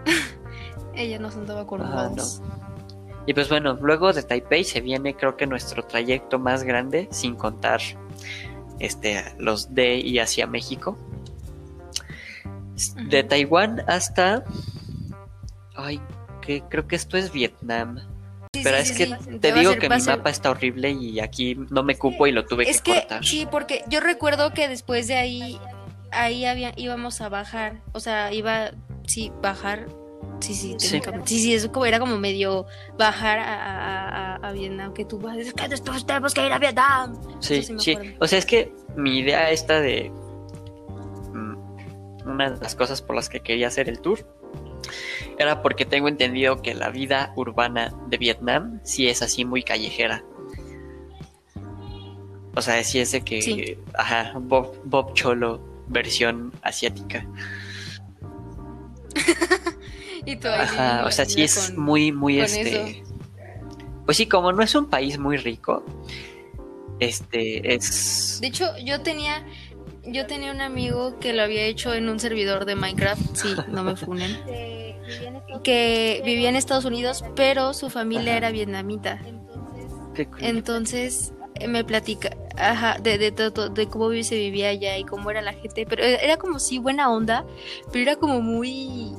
Ella 0.95 1.19
no 1.19 1.31
se 1.31 1.39
andaba 1.39 1.67
con 1.67 1.81
y 3.29 3.35
pues 3.35 3.51
bueno, 3.51 3.77
luego 3.83 4.15
de 4.15 4.23
Taipei 4.23 4.65
se 4.65 4.81
viene 4.81 5.15
creo 5.15 5.37
que 5.37 5.47
nuestro 5.47 5.83
trayecto 5.83 6.39
más 6.39 6.63
grande, 6.63 7.09
sin 7.11 7.35
contar 7.35 7.79
este, 8.79 9.23
los 9.37 9.75
de 9.75 9.97
y 9.97 10.19
hacia 10.19 10.47
México. 10.47 10.97
De 13.11 13.23
Taiwán 13.25 13.85
hasta... 13.87 14.45
Ay, 15.75 16.01
que 16.41 16.63
creo 16.71 16.89
que 16.89 16.97
esto 16.97 17.19
es 17.19 17.31
Vietnam. 17.31 18.01
Pero 18.51 18.79
es 18.79 18.93
que 18.93 19.15
te 19.39 19.53
digo 19.53 19.77
que 19.77 19.91
mi 19.91 20.01
mapa 20.01 20.31
está 20.31 20.51
horrible 20.51 20.93
y 20.93 21.21
aquí 21.21 21.55
no 21.69 21.83
me 21.83 21.99
cupo 21.99 22.27
y 22.27 22.33
lo 22.33 22.47
tuve 22.47 22.65
que, 22.65 22.81
cortar. 22.81 23.23
Sí, 23.23 23.47
porque 23.51 23.85
yo 23.91 24.01
recuerdo 24.01 24.55
que 24.55 24.69
después 24.69 25.07
de 25.07 25.17
ahí, 25.17 25.61
ahí 26.13 26.47
había, 26.47 26.73
íbamos 26.77 27.21
a 27.21 27.29
bajar, 27.29 27.83
o 27.93 28.01
sea, 28.01 28.33
iba, 28.33 28.71
sí, 29.05 29.31
bajar 29.43 29.87
Sí, 30.41 30.55
sí, 30.55 30.77
sí. 30.79 31.01
sí, 31.25 31.55
eso 31.55 31.73
como, 31.73 31.87
era 31.87 31.99
como 31.99 32.19
medio 32.19 32.67
bajar 32.97 33.39
a, 33.39 34.37
a, 34.37 34.53
Vietnam, 34.53 34.95
que 34.95 35.05
tú 35.05 35.19
vas 35.19 35.35
a 35.35 35.39
decir 35.39 35.55
que 35.55 35.69
después 35.69 36.07
tenemos 36.07 36.33
que 36.33 36.47
ir 36.47 36.53
a 36.53 36.59
Vietnam. 36.59 37.21
Sí, 37.41 37.63
sí. 37.63 37.97
O 38.21 38.27
sea, 38.27 38.39
es 38.39 38.47
que 38.47 38.73
mi 38.97 39.19
idea 39.19 39.51
esta 39.51 39.81
de 39.81 40.11
mm, 40.11 42.29
una 42.29 42.51
de 42.51 42.61
las 42.61 42.75
cosas 42.75 43.03
por 43.03 43.17
las 43.17 43.29
que 43.29 43.41
quería 43.41 43.69
hacer 43.69 43.89
el 43.89 44.01
tour 44.01 44.25
era 45.39 45.63
porque 45.63 45.85
tengo 45.85 46.09
entendido 46.09 46.63
que 46.63 46.75
la 46.75 46.91
vida 46.91 47.33
urbana 47.37 47.95
de 48.09 48.17
Vietnam 48.17 48.81
sí 48.83 49.09
es 49.09 49.23
así 49.23 49.45
muy 49.45 49.63
callejera. 49.63 50.25
O 52.55 52.63
sea, 52.63 52.83
sí 52.83 52.99
es 52.99 53.13
de 53.13 53.23
que, 53.23 53.79
ajá, 53.95 54.33
Bob, 54.37 54.81
Bob 54.85 55.15
Cholo 55.15 55.61
versión 55.87 56.53
asiática. 56.63 57.27
o 61.05 61.11
sea, 61.11 61.25
sí 61.25 61.43
es 61.43 61.77
muy, 61.77 62.13
muy 62.13 62.41
este. 62.41 63.03
Pues 64.05 64.17
sí, 64.17 64.27
como 64.27 64.53
no 64.53 64.63
es 64.63 64.75
un 64.75 64.87
país 64.87 65.19
muy 65.19 65.37
rico, 65.37 65.85
este 67.01 67.75
es. 67.75 68.39
De 68.41 68.47
hecho, 68.47 68.67
yo 68.79 69.01
tenía, 69.03 69.45
yo 70.05 70.27
tenía 70.27 70.51
un 70.53 70.61
amigo 70.61 71.19
que 71.19 71.33
lo 71.33 71.43
había 71.43 71.65
hecho 71.65 71.95
en 71.95 72.09
un 72.09 72.19
servidor 72.19 72.65
de 72.65 72.75
Minecraft, 72.75 73.37
sí, 73.37 73.49
no 73.69 73.85
me 73.85 73.97
funen, 73.97 74.39
que 75.63 76.23
vivía 76.25 76.49
en 76.49 76.57
Estados 76.57 76.85
Unidos, 76.85 77.25
pero 77.37 77.75
su 77.75 77.91
familia 77.91 78.37
era 78.37 78.51
vietnamita. 78.51 79.21
Entonces 80.41 81.33
me 81.67 81.85
platica, 81.85 82.37
ajá, 82.57 82.99
de, 83.01 83.19
de, 83.19 83.31
de, 83.31 83.51
de, 83.51 83.89
cómo 83.89 84.11
se 84.23 84.37
vivía 84.37 84.69
allá 84.69 84.97
y 84.97 85.05
cómo 85.05 85.31
era 85.31 85.43
la 85.43 85.53
gente, 85.53 85.87
pero 85.87 86.05
era 86.05 86.37
como 86.37 86.59
sí 86.59 86.79
buena 86.79 87.11
onda, 87.11 87.45
pero 87.93 88.03
era 88.03 88.17
como 88.17 88.41
muy 88.41 89.13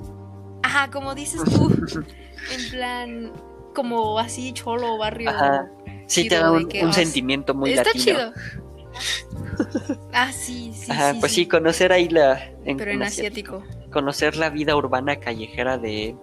Ajá, 0.69 0.91
como 0.91 1.15
dices 1.15 1.41
tú, 1.45 1.67
en 2.53 2.69
plan, 2.69 3.33
como 3.73 4.19
así 4.19 4.53
cholo, 4.53 4.99
barrio. 4.99 5.31
Ajá. 5.31 5.67
Sí, 6.05 6.27
te 6.27 6.35
da 6.35 6.51
un, 6.51 6.93
sentimiento 6.93 7.55
muy 7.55 7.73
Está 7.73 7.91
chido. 7.93 8.31
ah, 10.13 10.31
sí, 10.31 10.71
sí. 10.75 10.91
Ajá, 10.91 11.15
pues 11.19 11.31
sí, 11.31 11.47
conocer 11.47 11.91
ahí 11.91 12.07
la. 12.07 12.51
Pero 12.63 12.91
en 12.91 13.01
asiático. 13.01 13.63
Conocer 13.91 14.37
la 14.37 14.51
vida 14.51 14.75
urbana 14.75 15.19
callejera 15.19 15.79
de. 15.79 16.15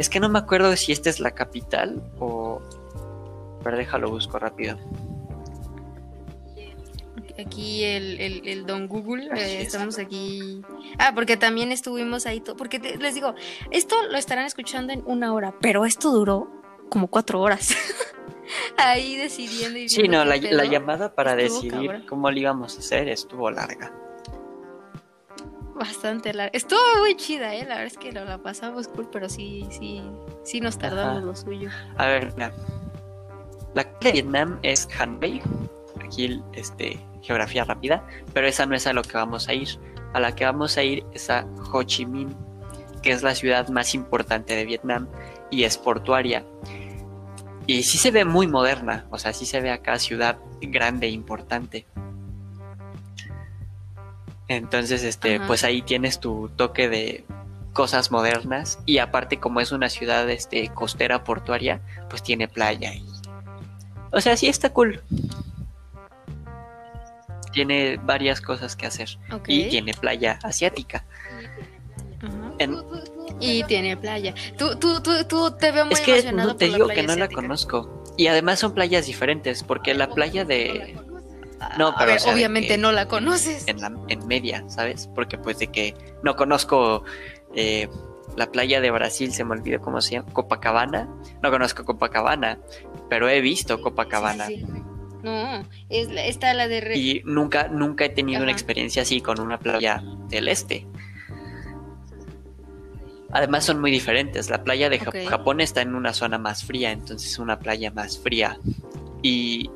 Es 0.00 0.08
que 0.08 0.18
no 0.18 0.28
me 0.28 0.40
acuerdo 0.40 0.74
si 0.74 0.90
esta 0.90 1.08
es 1.08 1.20
la 1.20 1.30
capital 1.30 2.02
o. 2.18 2.60
Pero 3.62 3.76
déjalo 3.76 4.10
busco 4.10 4.40
rápido 4.40 4.76
aquí 7.38 7.84
el, 7.84 8.20
el, 8.44 8.66
don 8.66 8.86
Google, 8.88 9.28
eh, 9.36 9.62
estamos 9.62 9.98
aquí. 9.98 10.62
Ah, 10.98 11.12
porque 11.14 11.36
también 11.36 11.72
estuvimos 11.72 12.26
ahí, 12.26 12.42
porque 12.56 12.78
les 12.78 13.14
digo, 13.14 13.34
esto 13.70 13.96
lo 14.10 14.18
estarán 14.18 14.46
escuchando 14.46 14.92
en 14.92 15.02
una 15.06 15.32
hora, 15.32 15.54
pero 15.60 15.84
esto 15.84 16.10
duró 16.10 16.50
como 16.88 17.08
cuatro 17.08 17.40
horas. 17.40 17.74
ahí 18.76 19.16
decidiendo. 19.16 19.78
Y 19.78 19.88
sí, 19.88 20.08
no, 20.08 20.24
la, 20.24 20.36
llamada 20.36 21.14
para 21.14 21.34
decidir 21.34 22.04
cómo 22.08 22.30
lo 22.30 22.38
íbamos 22.38 22.76
a 22.76 22.80
hacer 22.80 23.08
estuvo 23.08 23.50
larga. 23.50 23.92
bastante 25.74 26.34
larga. 26.34 26.50
Estuvo 26.52 26.80
muy 26.98 27.16
chida, 27.16 27.54
¿eh? 27.54 27.60
La 27.60 27.76
verdad 27.76 27.86
es 27.86 27.98
que 27.98 28.12
lo, 28.12 28.24
la 28.24 28.38
pasamos 28.38 28.88
cool, 28.88 29.08
pero 29.10 29.28
sí, 29.28 29.66
sí, 29.70 30.02
sí 30.44 30.60
nos 30.60 30.78
tardamos 30.78 31.22
lo 31.22 31.34
suyo. 31.34 31.70
A 31.96 32.06
ver, 32.06 32.32
mira. 32.34 32.52
La 33.74 33.84
de 34.02 34.12
Vietnam 34.12 34.58
es 34.62 34.86
Hanoi. 34.98 35.40
Aquí, 36.04 36.42
este, 36.52 37.00
geografía 37.22 37.64
rápida. 37.64 38.06
Pero 38.32 38.46
esa 38.46 38.66
no 38.66 38.74
es 38.74 38.86
a 38.86 38.92
lo 38.92 39.02
que 39.02 39.16
vamos 39.16 39.48
a 39.48 39.54
ir. 39.54 39.68
A 40.12 40.20
la 40.20 40.34
que 40.34 40.44
vamos 40.44 40.76
a 40.76 40.82
ir 40.82 41.04
es 41.14 41.30
a 41.30 41.46
Ho 41.72 41.82
Chi 41.82 42.04
Minh, 42.04 42.34
que 43.02 43.12
es 43.12 43.22
la 43.22 43.34
ciudad 43.34 43.68
más 43.68 43.94
importante 43.94 44.54
de 44.54 44.64
Vietnam 44.64 45.08
y 45.50 45.64
es 45.64 45.78
portuaria. 45.78 46.44
Y 47.66 47.84
sí 47.84 47.96
se 47.96 48.10
ve 48.10 48.24
muy 48.24 48.46
moderna, 48.46 49.06
o 49.10 49.18
sea, 49.18 49.32
sí 49.32 49.46
se 49.46 49.60
ve 49.60 49.70
acá 49.70 49.98
ciudad 49.98 50.36
grande, 50.60 51.08
importante. 51.08 51.86
Entonces, 54.48 55.04
este, 55.04 55.40
pues 55.40 55.64
ahí 55.64 55.80
tienes 55.80 56.18
tu 56.18 56.50
toque 56.56 56.88
de 56.88 57.24
cosas 57.72 58.10
modernas 58.10 58.80
y 58.84 58.98
aparte 58.98 59.38
como 59.38 59.60
es 59.60 59.72
una 59.72 59.88
ciudad 59.88 60.28
este 60.28 60.68
costera 60.74 61.24
portuaria, 61.24 61.80
pues 62.10 62.22
tiene 62.22 62.48
playa 62.48 62.92
y 62.92 63.02
o 64.12 64.20
sea, 64.20 64.36
sí 64.36 64.46
está 64.46 64.70
cool. 64.70 65.00
Tiene 67.52 67.98
varias 68.02 68.40
cosas 68.40 68.76
que 68.76 68.86
hacer 68.86 69.18
y 69.46 69.68
tiene 69.68 69.94
playa 69.94 70.38
asiática. 70.42 71.04
Y 73.40 73.64
tiene 73.64 73.96
playa. 73.96 74.34
Tú, 74.56 74.76
tú, 74.78 75.02
tú, 75.02 75.24
tú 75.28 75.50
te 75.58 75.72
veo 75.72 75.84
muy 75.84 75.94
es 75.94 76.00
que 76.00 76.32
no, 76.32 76.56
te 76.56 76.66
digo 76.66 76.88
que 76.88 77.02
no 77.02 77.16
la 77.16 77.28
conozco. 77.28 78.04
Y 78.16 78.26
además 78.26 78.58
son 78.58 78.74
playas 78.74 79.06
diferentes, 79.06 79.62
porque 79.62 79.94
la 79.94 80.08
playa 80.08 80.44
de 80.44 80.96
no, 81.78 81.94
pero 81.98 82.14
obviamente 82.32 82.76
no 82.78 82.92
la 82.92 83.06
conoces. 83.08 83.66
En, 83.68 83.80
la, 83.80 83.92
en 84.08 84.26
media, 84.26 84.64
¿sabes? 84.68 85.08
Porque 85.14 85.38
pues 85.38 85.58
de 85.58 85.68
que 85.68 85.94
no 86.22 86.36
conozco 86.36 87.04
eh, 87.54 87.88
la 88.36 88.50
playa 88.50 88.80
de 88.80 88.90
Brasil, 88.90 89.32
se 89.32 89.44
me 89.44 89.52
olvidó 89.52 89.80
cómo 89.80 90.00
se 90.00 90.12
llama, 90.12 90.32
Copacabana. 90.32 91.08
No 91.42 91.50
conozco 91.50 91.84
Copacabana, 91.84 92.58
pero 93.08 93.28
he 93.28 93.40
visto 93.40 93.80
Copacabana. 93.80 94.48
No, 95.22 95.62
es 95.88 96.08
esta 96.16 96.52
la 96.54 96.68
de... 96.68 96.96
Y 96.96 97.22
nunca, 97.24 97.68
nunca 97.68 98.04
he 98.04 98.08
tenido 98.08 98.42
una 98.42 98.52
experiencia 98.52 99.02
así 99.02 99.20
con 99.20 99.40
una 99.40 99.58
playa 99.58 100.02
del 100.28 100.48
este. 100.48 100.86
Además 103.30 103.64
son 103.64 103.80
muy 103.80 103.90
diferentes. 103.90 104.50
La 104.50 104.62
playa 104.62 104.90
de 104.90 104.98
Japón 104.98 105.60
está 105.60 105.80
en 105.80 105.94
una 105.94 106.12
zona 106.12 106.38
más 106.38 106.64
fría, 106.64 106.92
entonces 106.92 107.32
es 107.32 107.38
una 107.38 107.58
playa 107.58 107.90
más 107.90 108.18
fría. 108.18 108.58
Y 109.22 109.70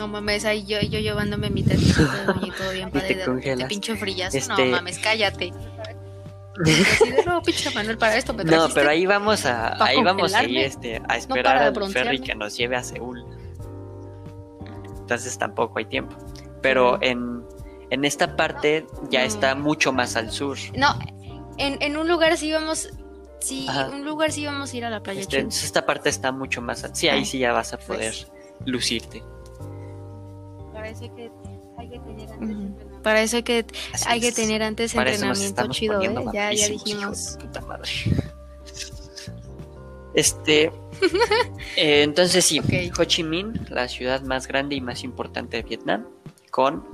no 0.00 0.08
mames, 0.08 0.46
ahí 0.46 0.64
yo, 0.64 0.80
yo 0.80 0.98
llevándome 0.98 1.50
mi 1.50 1.62
tacito 1.62 2.02
y 2.42 2.50
todo 2.52 2.72
bien 2.72 2.90
padre 2.92 3.16
de, 3.16 3.56
de, 3.56 3.64
pincho 3.66 3.94
frillazo. 3.96 4.38
No 4.48 4.56
este 4.56 4.64
mames, 4.64 4.98
cállate. 4.98 5.52
No, 7.26 7.42
pinche 7.42 7.70
Manuel, 7.70 7.98
para 7.98 8.16
esto 8.16 8.34
me 8.34 8.44
No, 8.44 8.68
pero 8.74 8.90
ahí 8.90 9.06
vamos 9.06 9.46
a, 9.46 9.82
ahí 9.82 10.02
vamos 10.02 10.34
a 10.34 10.44
ir 10.44 10.58
este, 10.58 11.00
a 11.08 11.16
esperar 11.16 11.58
al 11.58 11.92
ferry 11.92 12.20
que 12.20 12.34
nos 12.34 12.56
lleve 12.56 12.76
a 12.76 12.82
Seúl. 12.82 13.24
Entonces 15.00 15.36
tampoco 15.38 15.78
hay 15.78 15.86
tiempo. 15.86 16.16
Pero 16.62 16.98
en, 17.02 17.42
en 17.90 18.04
esta 18.04 18.36
parte 18.36 18.86
ya 19.10 19.24
está 19.24 19.54
mucho 19.54 19.92
más 19.92 20.16
al 20.16 20.30
sur. 20.30 20.58
No, 20.76 20.98
en, 21.58 21.80
en 21.80 21.96
un 21.96 22.08
lugar 22.08 22.36
sí 22.36 22.52
vamos, 22.52 22.90
sí, 23.40 23.66
un 23.92 24.04
lugar 24.04 24.32
sí 24.32 24.46
vamos 24.46 24.72
a 24.72 24.76
ir 24.76 24.84
a 24.84 24.90
la 24.90 25.02
playa. 25.02 25.20
Este, 25.20 25.40
esta 25.40 25.86
parte 25.86 26.08
está 26.08 26.32
mucho 26.32 26.60
más, 26.60 26.88
sí, 26.92 27.08
ahí 27.08 27.24
sí 27.24 27.38
ya 27.38 27.52
vas 27.52 27.72
a 27.72 27.78
poder 27.78 28.14
pues. 28.14 28.66
lucirte 28.66 29.22
parece 30.80 31.10
que 31.14 31.30
hay 31.78 31.88
que 31.90 31.98
tener 32.00 32.32
antes 32.32 32.89
Para 33.02 33.22
eso 33.22 33.42
que 33.42 33.64
hay 34.06 34.20
que 34.20 34.32
tener 34.32 34.62
antes 34.62 34.94
entrenamiento 34.94 35.66
chido, 35.68 36.02
¿eh? 36.02 36.14
Ya, 36.32 36.52
ya 36.52 36.68
dijimos. 36.68 37.38
Este. 40.14 40.72
Eh, 41.76 42.02
entonces 42.02 42.44
sí, 42.44 42.60
Ho 42.98 43.04
Chi 43.04 43.22
Minh, 43.22 43.54
la 43.70 43.88
ciudad 43.88 44.20
más 44.22 44.48
grande 44.48 44.74
y 44.74 44.82
más 44.82 45.02
importante 45.02 45.56
de 45.56 45.62
Vietnam, 45.62 46.04
con 46.50 46.84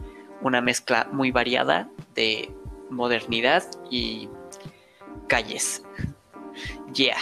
una 0.42 0.61
mezcla 0.61 1.09
muy 1.11 1.32
variada 1.32 1.88
de 2.14 2.50
modernidad 2.90 3.64
y 3.90 4.28
calles. 5.26 5.82
Yeah. 6.94 7.16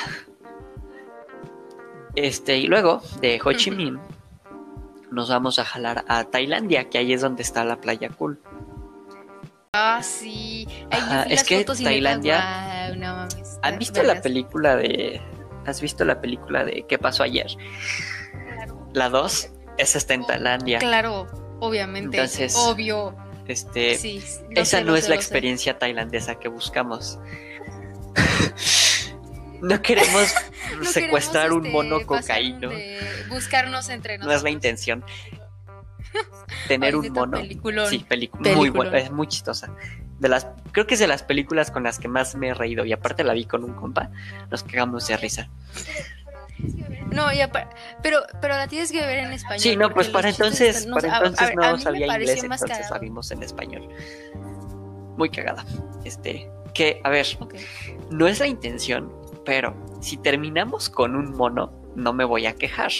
Este, 2.16 2.58
y 2.58 2.66
luego 2.66 3.02
de 3.20 3.40
Ho 3.42 3.52
Chi 3.52 3.70
Minh 3.70 3.98
nos 5.10 5.28
vamos 5.28 5.58
a 5.58 5.64
jalar 5.64 6.04
a 6.08 6.24
Tailandia, 6.24 6.90
que 6.90 6.98
ahí 6.98 7.12
es 7.12 7.22
donde 7.22 7.42
está 7.42 7.64
la 7.64 7.80
playa 7.80 8.10
cool. 8.10 8.40
Ah, 9.76 10.00
sí. 10.02 10.68
es 11.28 11.42
que 11.42 11.64
Tailandia. 11.64 12.86
¿Has 13.62 13.78
visto 13.78 14.02
la 14.02 14.22
película 14.22 14.76
de. 14.76 15.20
¿Has 15.66 15.80
visto 15.80 16.04
la 16.04 16.20
película 16.20 16.62
de 16.64 16.84
¿Qué 16.86 16.98
pasó 16.98 17.22
ayer? 17.22 17.46
La 18.92 19.08
2, 19.08 19.50
esa 19.78 19.98
está 19.98 20.14
en 20.14 20.26
Tailandia. 20.26 20.78
Claro, 20.78 21.26
obviamente. 21.58 22.18
Entonces, 22.18 22.54
obvio. 22.56 23.16
Este, 23.48 23.98
esa 24.50 24.80
no 24.80 24.96
es 24.96 25.08
la 25.08 25.16
experiencia 25.16 25.76
tailandesa 25.76 26.36
que 26.36 26.48
buscamos. 26.48 27.18
no 29.60 29.82
queremos 29.82 30.32
secuestrar 30.82 31.52
un 31.52 31.66
este, 31.66 31.72
mono 31.72 32.06
cocaíno. 32.06 32.70
buscarnos 33.28 33.88
entre 33.88 34.18
nosotros. 34.18 34.32
No 34.32 34.38
es 34.38 34.42
la 34.44 34.50
intención. 34.50 35.04
Tener 36.68 36.96
un 36.96 37.12
mono. 37.12 37.38
Sí, 37.88 38.04
película. 38.08 38.54
Muy 38.54 38.70
buena, 38.70 38.98
es 38.98 39.10
muy 39.10 39.26
chistosa. 39.26 39.74
De 40.18 40.28
las, 40.28 40.46
creo 40.72 40.86
que 40.86 40.94
es 40.94 41.00
de 41.00 41.06
las 41.06 41.22
películas 41.22 41.70
con 41.70 41.82
las 41.82 41.98
que 41.98 42.08
más 42.08 42.34
me 42.34 42.48
he 42.48 42.54
reído. 42.54 42.84
Y 42.84 42.92
aparte 42.92 43.24
la 43.24 43.34
vi 43.34 43.44
con 43.44 43.64
un 43.64 43.74
compa. 43.74 44.10
Nos 44.50 44.62
cagamos 44.62 45.06
de 45.08 45.16
risa. 45.16 45.48
No, 47.10 47.26
pero, 48.02 48.22
pero 48.40 48.54
la 48.54 48.66
tienes 48.68 48.90
que 48.90 49.00
ver 49.00 49.18
en 49.18 49.32
español. 49.32 49.60
Sí, 49.60 49.76
no, 49.76 49.90
pues 49.90 50.08
para 50.08 50.28
entonces, 50.28 50.86
para 50.86 51.18
entonces 51.18 51.50
no 51.54 51.78
sabía 51.78 52.06
inglés, 52.06 52.42
entonces 52.42 52.88
sabimos 52.88 53.30
en 53.30 53.42
español. 53.42 53.88
Muy 55.16 55.30
cagada. 55.30 55.64
Este, 56.04 56.50
que, 56.74 57.00
a 57.04 57.10
ver, 57.10 57.26
no 58.10 58.26
es 58.26 58.40
la 58.40 58.46
intención, 58.46 59.12
pero 59.44 59.74
si 60.00 60.16
terminamos 60.16 60.90
con 60.90 61.16
un 61.16 61.36
mono, 61.36 61.72
no 61.94 62.12
me 62.12 62.24
voy 62.24 62.46
a 62.46 62.54
quejar. 62.54 62.90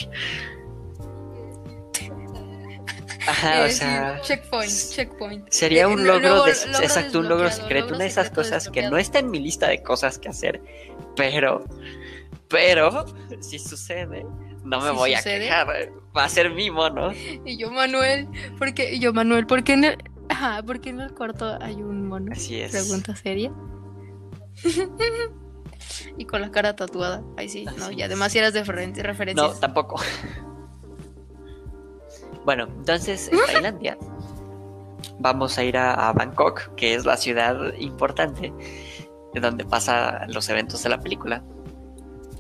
Ajá, 3.26 3.64
o 3.64 3.68
sea. 3.70 4.20
Checkpoint, 4.22 4.72
checkpoint. 4.90 5.48
Sería 5.50 5.82
eh, 5.82 5.86
un 5.86 6.06
logro, 6.06 6.44
de, 6.44 6.52
exacto, 6.52 7.20
un 7.20 7.28
logro 7.28 7.50
secreto, 7.50 7.88
una 7.88 8.04
de 8.04 8.06
esas 8.06 8.30
cosas 8.30 8.68
que 8.68 8.88
no 8.88 8.96
está 8.96 9.18
en 9.18 9.30
mi 9.30 9.38
lista 9.38 9.68
de 9.68 9.82
cosas 9.82 10.18
que 10.18 10.28
hacer, 10.28 10.60
pero, 11.16 11.64
pero, 12.48 13.04
si 13.40 13.58
sucede, 13.58 14.24
no 14.64 14.80
me 14.80 14.90
voy 14.90 15.14
a 15.14 15.22
quejar, 15.22 15.90
va 16.16 16.24
a 16.24 16.28
ser 16.28 16.50
mi 16.50 16.70
mono. 16.70 17.12
Y 17.44 17.56
yo, 17.56 17.70
Manuel, 17.70 18.28
porque, 18.58 18.98
yo, 18.98 19.12
Manuel, 19.12 19.46
¿por 19.46 19.64
qué 19.64 19.74
en 19.74 19.84
el, 19.84 19.98
ajá, 20.28 20.62
¿por 20.62 20.80
qué 20.80 20.90
en 20.90 21.00
el 21.00 21.12
cuarto 21.12 21.58
hay 21.60 21.74
un 21.74 22.08
mono? 22.08 22.32
Así 22.32 22.60
es. 22.60 22.70
Pregunta 22.72 23.14
seria. 23.16 23.52
y 26.18 26.24
con 26.24 26.40
la 26.40 26.50
cara 26.50 26.76
tatuada. 26.76 27.22
Ahí 27.36 27.48
sí, 27.48 27.64
no, 27.78 27.90
ya 27.90 28.08
demasiadas 28.08 28.52
de 28.52 28.62
referencias. 28.64 29.36
No, 29.36 29.52
tampoco. 29.54 30.00
Bueno, 32.44 32.64
entonces 32.64 33.30
en 33.32 33.38
Tailandia 33.46 33.96
vamos 35.18 35.58
a 35.58 35.64
ir 35.64 35.76
a, 35.76 36.12
Bangkok, 36.12 36.74
que 36.74 36.94
es 36.94 37.04
la 37.04 37.16
ciudad 37.16 37.74
importante 37.78 38.52
de 39.32 39.40
donde 39.40 39.64
pasan 39.64 40.32
los 40.32 40.48
eventos 40.48 40.82
de 40.82 40.90
la 40.90 41.00
película, 41.00 41.42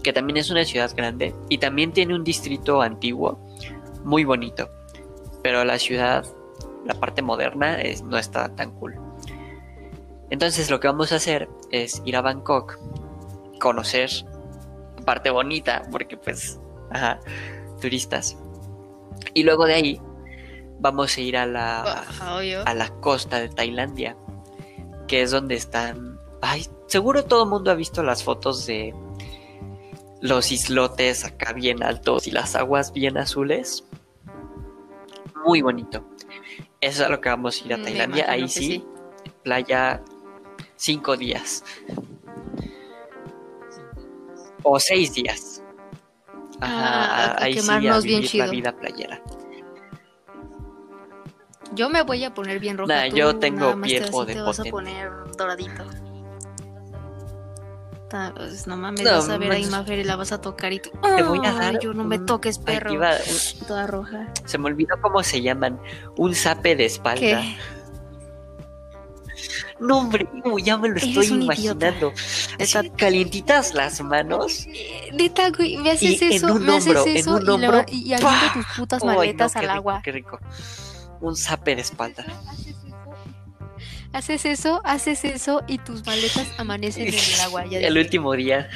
que 0.02 0.12
también 0.12 0.36
es 0.36 0.50
una 0.50 0.64
ciudad 0.64 0.90
grande 0.94 1.34
y 1.48 1.58
también 1.58 1.92
tiene 1.92 2.14
un 2.14 2.24
distrito 2.24 2.82
antiguo 2.82 3.38
muy 4.04 4.24
bonito, 4.24 4.68
pero 5.42 5.64
la 5.64 5.78
ciudad, 5.78 6.24
la 6.84 6.94
parte 6.94 7.22
moderna, 7.22 7.80
es, 7.80 8.02
no 8.02 8.18
está 8.18 8.54
tan 8.54 8.72
cool. 8.72 8.94
Entonces 10.30 10.70
lo 10.70 10.80
que 10.80 10.88
vamos 10.88 11.12
a 11.12 11.16
hacer 11.16 11.48
es 11.70 12.02
ir 12.04 12.16
a 12.16 12.20
Bangkok 12.20 12.78
conocer 13.60 14.10
parte 15.04 15.30
bonita, 15.30 15.82
porque 15.90 16.16
pues, 16.16 16.60
ajá, 16.90 17.20
turistas. 17.80 18.36
Y 19.32 19.42
luego 19.42 19.66
de 19.66 19.74
ahí 19.74 20.00
vamos 20.80 21.16
a 21.16 21.20
ir 21.20 21.36
a 21.36 21.46
la, 21.46 22.04
a 22.64 22.74
la 22.74 22.88
costa 23.00 23.40
de 23.40 23.48
Tailandia, 23.48 24.16
que 25.08 25.22
es 25.22 25.30
donde 25.30 25.54
están... 25.54 26.18
Ay, 26.42 26.66
seguro 26.86 27.24
todo 27.24 27.44
el 27.44 27.50
mundo 27.50 27.70
ha 27.70 27.74
visto 27.74 28.02
las 28.02 28.22
fotos 28.22 28.66
de 28.66 28.94
los 30.20 30.52
islotes 30.52 31.24
acá 31.24 31.52
bien 31.52 31.82
altos 31.82 32.26
y 32.26 32.30
las 32.30 32.54
aguas 32.54 32.92
bien 32.92 33.18
azules. 33.18 33.84
Muy 35.44 35.62
bonito. 35.62 36.04
Eso 36.80 37.02
es 37.02 37.08
a 37.08 37.10
lo 37.10 37.20
que 37.20 37.28
vamos 37.28 37.60
a 37.60 37.64
ir 37.64 37.74
a 37.74 37.82
Tailandia. 37.82 38.30
Ahí 38.30 38.48
sí, 38.48 38.84
playa 39.42 40.02
cinco 40.76 41.16
días 41.16 41.64
o 44.62 44.80
seis 44.80 45.14
días. 45.14 45.53
Ajá, 46.64 47.32
ah, 47.32 47.36
ahí 47.40 47.58
sí 47.58 47.70
a 47.70 47.78
vivir 48.00 48.34
la 48.36 48.46
vida 48.46 48.72
playera. 48.76 49.20
Yo 51.72 51.88
me 51.88 52.02
voy 52.02 52.22
a 52.24 52.32
poner 52.32 52.60
bien 52.60 52.78
roja. 52.78 52.94
Nah, 52.94 53.10
tú 53.10 53.16
yo 53.16 53.36
tengo 53.38 53.80
piel 53.80 54.04
te, 54.04 54.10
vas- 54.10 54.26
te 54.26 54.40
vas 54.42 54.60
a 54.60 54.64
poner 54.64 55.10
doradito. 55.36 55.84
Pues, 58.36 58.68
no 58.68 58.76
mames, 58.76 59.02
No, 59.02 59.10
vas 59.12 59.28
a 59.28 59.38
ver 59.38 59.50
a. 59.50 59.58
Imafer 59.58 59.98
y 59.98 60.04
la 60.04 60.14
vas 60.14 60.30
a 60.30 60.40
tocar 60.40 60.72
y 60.72 60.78
tú. 60.78 60.90
Te 61.02 61.22
voy 61.24 61.40
a 61.44 61.50
"Ay, 61.50 61.58
dar 61.58 61.78
yo 61.80 61.92
no 61.92 62.04
me 62.04 62.20
toques, 62.20 62.58
perro. 62.58 62.96
va, 63.00 63.10
un- 63.10 63.66
Toda 63.66 63.86
roja. 63.88 64.28
se 64.44 64.56
me 64.56 64.66
olvidó 64.66 64.94
cómo 65.00 65.20
se 65.24 65.42
llaman. 65.42 65.80
Un 66.16 66.32
zape 66.34 66.76
de 66.76 66.84
espalda. 66.84 67.18
¿Qué? 67.20 67.56
No, 69.86 69.98
hombre, 69.98 70.26
ya 70.62 70.76
me 70.78 70.88
lo 70.88 70.96
Eres 70.96 71.08
estoy 71.08 71.30
un 71.30 71.42
imaginando. 71.42 72.12
Así, 72.60 72.90
calientitas 72.96 73.74
las 73.74 74.00
manos. 74.00 74.66
Neta, 75.12 75.50
güey, 75.50 75.76
me 75.76 75.90
haces 75.90 76.22
Y 76.22 76.24
en 76.24 76.32
eso, 76.32 76.54
un 76.54 76.64
me 76.64 76.76
haces 76.76 76.86
hombro, 76.96 77.06
en 77.06 77.16
eso 77.16 77.30
un 77.36 77.42
y, 77.42 77.44
la- 77.44 77.52
hombro, 77.54 77.84
y, 77.88 78.12
aviento 78.14 78.52
tus 78.54 78.66
putas 78.76 79.04
no, 79.04 79.14
maletas 79.14 79.52
qué 79.52 79.58
al 79.58 79.64
rico, 79.64 79.74
agua. 79.76 80.00
Qué 80.04 80.12
rico. 80.12 80.38
Un 81.20 81.36
zape 81.36 81.76
de 81.76 81.82
espalda. 81.82 82.24
Haces 84.12 84.44
eso, 84.44 84.80
haces 84.84 85.24
eso 85.24 85.62
y 85.66 85.78
tus 85.78 86.06
maletas 86.06 86.46
amanecen 86.56 87.08
en 87.08 87.14
el 87.14 87.40
agua. 87.42 87.66
Ya 87.66 87.78
El 87.86 87.98
último 87.98 88.32
día. 88.34 88.68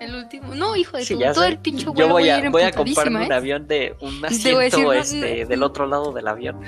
El 0.00 0.14
último. 0.14 0.54
No, 0.54 0.76
hijo 0.76 0.96
de 0.96 1.04
Sí, 1.04 1.14
tu, 1.14 1.32
todo 1.32 1.44
sé. 1.44 1.50
el 1.50 1.58
pinche 1.58 1.84
Yo 1.94 2.08
voy 2.08 2.28
a, 2.28 2.48
voy 2.50 2.62
a 2.62 2.70
comprarme 2.70 3.24
un 3.26 3.32
¿eh? 3.32 3.34
avión 3.34 3.66
de 3.66 3.96
un 4.00 4.24
asiento 4.24 4.58
decir, 4.60 4.84
no, 4.84 4.92
este, 4.92 5.42
no, 5.42 5.48
del 5.48 5.60
no. 5.60 5.66
otro 5.66 5.86
lado 5.86 6.12
del 6.12 6.28
avión. 6.28 6.60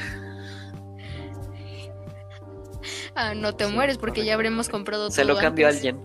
Ah, 3.15 3.35
no 3.35 3.55
te 3.55 3.67
Sí, 3.67 3.73
mueres 3.73 3.99
porque 3.99 4.25
ya 4.25 4.35
habremos 4.35 4.69
comprado 4.69 5.11
Se 5.11 5.23
todo 5.23 5.35
lo 5.35 5.41
cambio 5.41 5.67
a 5.67 5.71
antes. 5.71 5.85
alguien. 5.87 6.05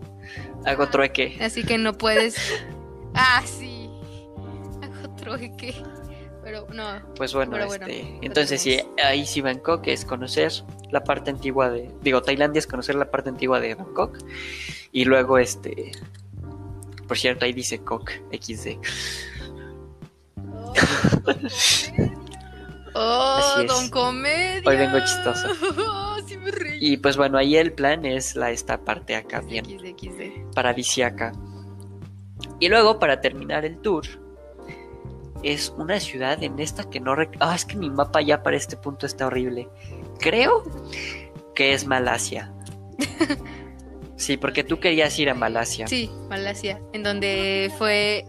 Hago 0.66 0.88
trueque. 0.90 1.38
Así 1.42 1.64
que 1.64 1.78
no 1.78 1.94
puedes. 1.94 2.36
Ah, 3.20 3.42
sí. 3.46 3.90
Hago 4.84 5.16
trueque. 5.16 5.74
Pero 6.44 6.68
no. 6.72 7.02
Pues 7.16 7.34
bueno, 7.34 7.54
Pero 7.54 7.66
bueno, 7.66 7.88
este, 7.88 8.20
entonces 8.22 8.62
sí, 8.62 8.80
ahí 9.04 9.26
sí 9.26 9.42
Bangkok 9.42 9.88
es 9.88 10.06
conocer 10.06 10.52
la 10.92 11.04
parte 11.04 11.32
antigua 11.32 11.70
de, 11.72 11.92
digo, 12.04 12.22
Tailandia 12.22 12.60
es 12.60 12.68
conocer 12.68 12.94
la 12.96 13.10
parte 13.10 13.30
antigua 13.30 13.60
de 13.60 13.74
Bangkok 13.74 14.20
y 14.92 15.06
luego 15.06 15.40
este, 15.40 15.92
por 17.08 17.18
cierto, 17.18 17.46
ahí 17.46 17.54
dice 17.54 17.80
Kok 17.80 18.12
XD. 18.32 18.78
Oh, 20.54 20.74
Así 23.00 23.62
es. 23.62 23.68
don 23.68 23.90
comedia. 23.90 24.62
Hoy 24.66 24.76
vengo 24.78 25.00
chistoso. 25.00 25.48
sí 26.28 26.38
me 26.38 26.52
reí. 26.52 26.78
Y 26.80 26.98
pues 26.98 27.18
bueno, 27.18 27.38
ahí 27.38 27.56
el 27.56 27.74
plan 27.74 28.06
es 28.06 28.36
la 28.36 28.52
esta 28.52 28.80
parte 28.80 29.16
acá 29.16 29.42
bien 29.42 29.66
paradisiaca. 30.54 31.32
Y 32.60 32.70
luego 32.70 33.00
para 33.00 33.22
terminar 33.22 33.66
el 33.66 33.78
tour 33.80 34.06
es 35.44 35.74
una 35.78 36.00
ciudad 36.00 36.42
en 36.44 36.60
esta 36.60 36.90
que 36.90 37.00
no 37.00 37.16
rec- 37.16 37.38
ah 37.40 37.54
es 37.56 37.66
que 37.66 37.76
mi 37.76 37.90
mapa 37.90 38.22
ya 38.22 38.42
para 38.44 38.58
este 38.58 38.76
punto 38.78 39.06
está 39.06 39.28
horrible. 39.28 39.70
Creo 40.20 40.64
que 41.56 41.74
es 41.74 41.86
Malasia. 41.86 42.52
Sí, 44.20 44.36
porque 44.36 44.64
tú 44.64 44.80
querías 44.80 45.18
ir 45.20 45.30
a 45.30 45.36
Malasia. 45.36 45.86
Sí, 45.88 46.10
Malasia, 46.28 46.82
en 46.92 47.04
donde 47.04 47.72
fue 47.78 48.26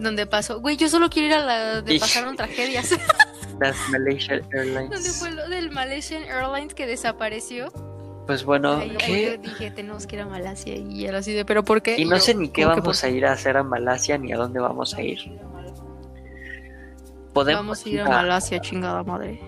donde 0.00 0.26
pasó. 0.26 0.60
Güey, 0.60 0.76
yo 0.76 0.88
solo 0.88 1.08
quiero 1.10 1.28
ir 1.28 1.34
a 1.34 1.38
la 1.44 1.80
de 1.80 2.00
pasaron 2.00 2.34
tragedias. 2.36 2.90
Las 3.62 3.76
Malaysia 3.90 4.38
donde 4.40 4.58
Airlines. 4.58 5.18
fue 5.18 5.30
lo 5.30 5.48
del 5.48 5.70
Malaysian 5.70 6.22
Airlines 6.24 6.74
que 6.74 6.86
desapareció. 6.86 7.70
Pues 8.26 8.44
bueno, 8.44 8.80
¿qué? 8.98 9.36
yo 9.36 9.42
dije, 9.42 9.70
tenemos 9.72 10.06
que 10.06 10.16
ir 10.16 10.22
a 10.22 10.26
Malasia 10.26 10.76
y 10.76 11.06
era 11.06 11.18
así 11.18 11.32
de, 11.32 11.44
pero 11.44 11.64
¿por 11.64 11.82
qué? 11.82 11.96
Y 11.98 12.04
no 12.04 12.18
sé 12.20 12.34
ni 12.34 12.48
qué 12.50 12.62
¿cómo 12.62 12.74
que 12.76 12.80
vamos 12.82 13.00
por 13.00 13.08
a 13.08 13.12
ir 13.12 13.26
a 13.26 13.32
hacer 13.32 13.56
a 13.56 13.62
Malasia 13.64 14.16
ni 14.18 14.32
a 14.32 14.36
dónde 14.36 14.60
vamos 14.60 14.94
a 14.94 15.02
ir. 15.02 15.18
Podemos 17.32 17.60
Vamos 17.62 17.86
a 17.86 17.88
ir 17.88 18.00
a 18.02 18.08
Malasia, 18.08 18.60
chingada 18.60 19.02
madre. 19.02 19.40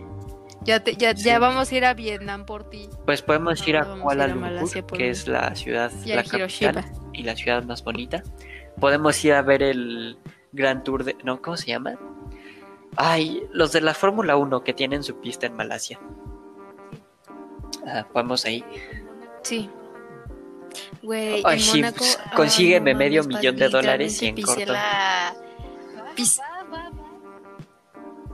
Ya, 0.62 0.80
te- 0.82 0.96
ya, 0.96 1.14
Sí. 1.14 1.24
ya 1.24 1.38
vamos 1.38 1.70
a 1.70 1.74
ir 1.74 1.84
a 1.84 1.92
Vietnam 1.94 2.46
por 2.46 2.68
ti. 2.70 2.88
Pues 3.04 3.20
podemos 3.20 3.66
ir 3.68 3.76
a 3.76 3.84
Kuala 4.00 4.26
Lumpur, 4.28 4.70
que 4.86 4.96
mí. 5.04 5.04
es 5.10 5.28
la 5.28 5.54
ciudad, 5.54 5.92
Y 6.04 6.08
la 6.14 6.24
capital 6.24 6.84
y 7.12 7.22
la 7.22 7.36
ciudad 7.36 7.62
más 7.64 7.84
bonita. 7.84 8.22
Podemos 8.80 9.22
ir 9.24 9.34
a 9.34 9.42
ver 9.42 9.62
el 9.62 10.16
Gran 10.52 10.82
Tour 10.82 11.04
de... 11.04 11.16
No, 11.22 11.42
¿cómo 11.42 11.56
se 11.58 11.66
llama? 11.66 11.96
Ay, 12.96 13.46
los 13.52 13.72
de 13.72 13.80
la 13.80 13.94
Fórmula 13.94 14.36
1 14.36 14.62
que 14.62 14.72
tienen 14.72 15.02
su 15.02 15.16
pista 15.20 15.46
en 15.46 15.56
Malasia. 15.56 15.98
Ah, 17.86 18.06
podemos 18.12 18.44
ahí. 18.44 18.64
Sí. 19.42 19.68
Güey, 21.02 21.42
Ay, 21.44 21.56
en 21.56 21.60
sí, 21.60 21.78
Mónaco. 21.78 21.98
pues, 21.98 22.18
ah, 22.24 22.32
consígueme 22.34 22.92
no 22.92 22.98
medio 22.98 23.24
millón 23.24 23.56
de 23.56 23.68
dólares 23.68 24.22
y 24.22 24.26
en 24.28 24.42
corto. 24.42 24.72
la- 24.72 25.34
pis- 26.16 26.40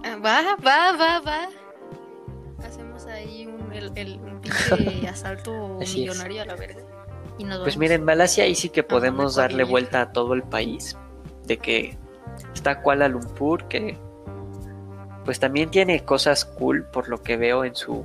Ah, 0.03 0.17
Va, 0.25 0.57
va, 0.65 0.93
va, 0.97 1.21
va. 1.21 1.49
Hacemos 2.65 3.05
ahí 3.07 3.47
un, 3.47 3.73
el, 3.73 3.93
el- 3.97 4.19
un 4.21 4.41
pinche 4.41 5.09
asalto 5.09 5.79
es. 5.81 5.95
millonario 5.95 6.43
a 6.43 6.47
la 6.47 6.55
verga. 6.55 6.81
Y 7.39 7.45
nos 7.45 7.59
Pues 7.59 7.75
vamos. 7.75 7.77
miren, 7.79 8.05
Malasia 8.05 8.45
ahí 8.45 8.55
sí 8.55 8.69
que 8.71 8.83
podemos 8.83 9.35
una 9.35 9.43
darle 9.45 9.65
vuelta 9.65 10.01
a 10.03 10.13
todo 10.13 10.33
el 10.35 10.43
país. 10.43 10.97
De 11.45 11.59
que 11.59 11.99
está 12.55 12.81
Kuala 12.83 13.09
Lumpur, 13.09 13.65
que 13.69 13.99
pues 15.25 15.41
también 15.41 15.71
tiene 15.71 16.05
cosas 16.05 16.45
cool 16.45 16.85
por 16.85 17.09
lo 17.09 17.23
que 17.23 17.37
veo 17.37 17.65
en 17.65 17.75
su 17.75 18.05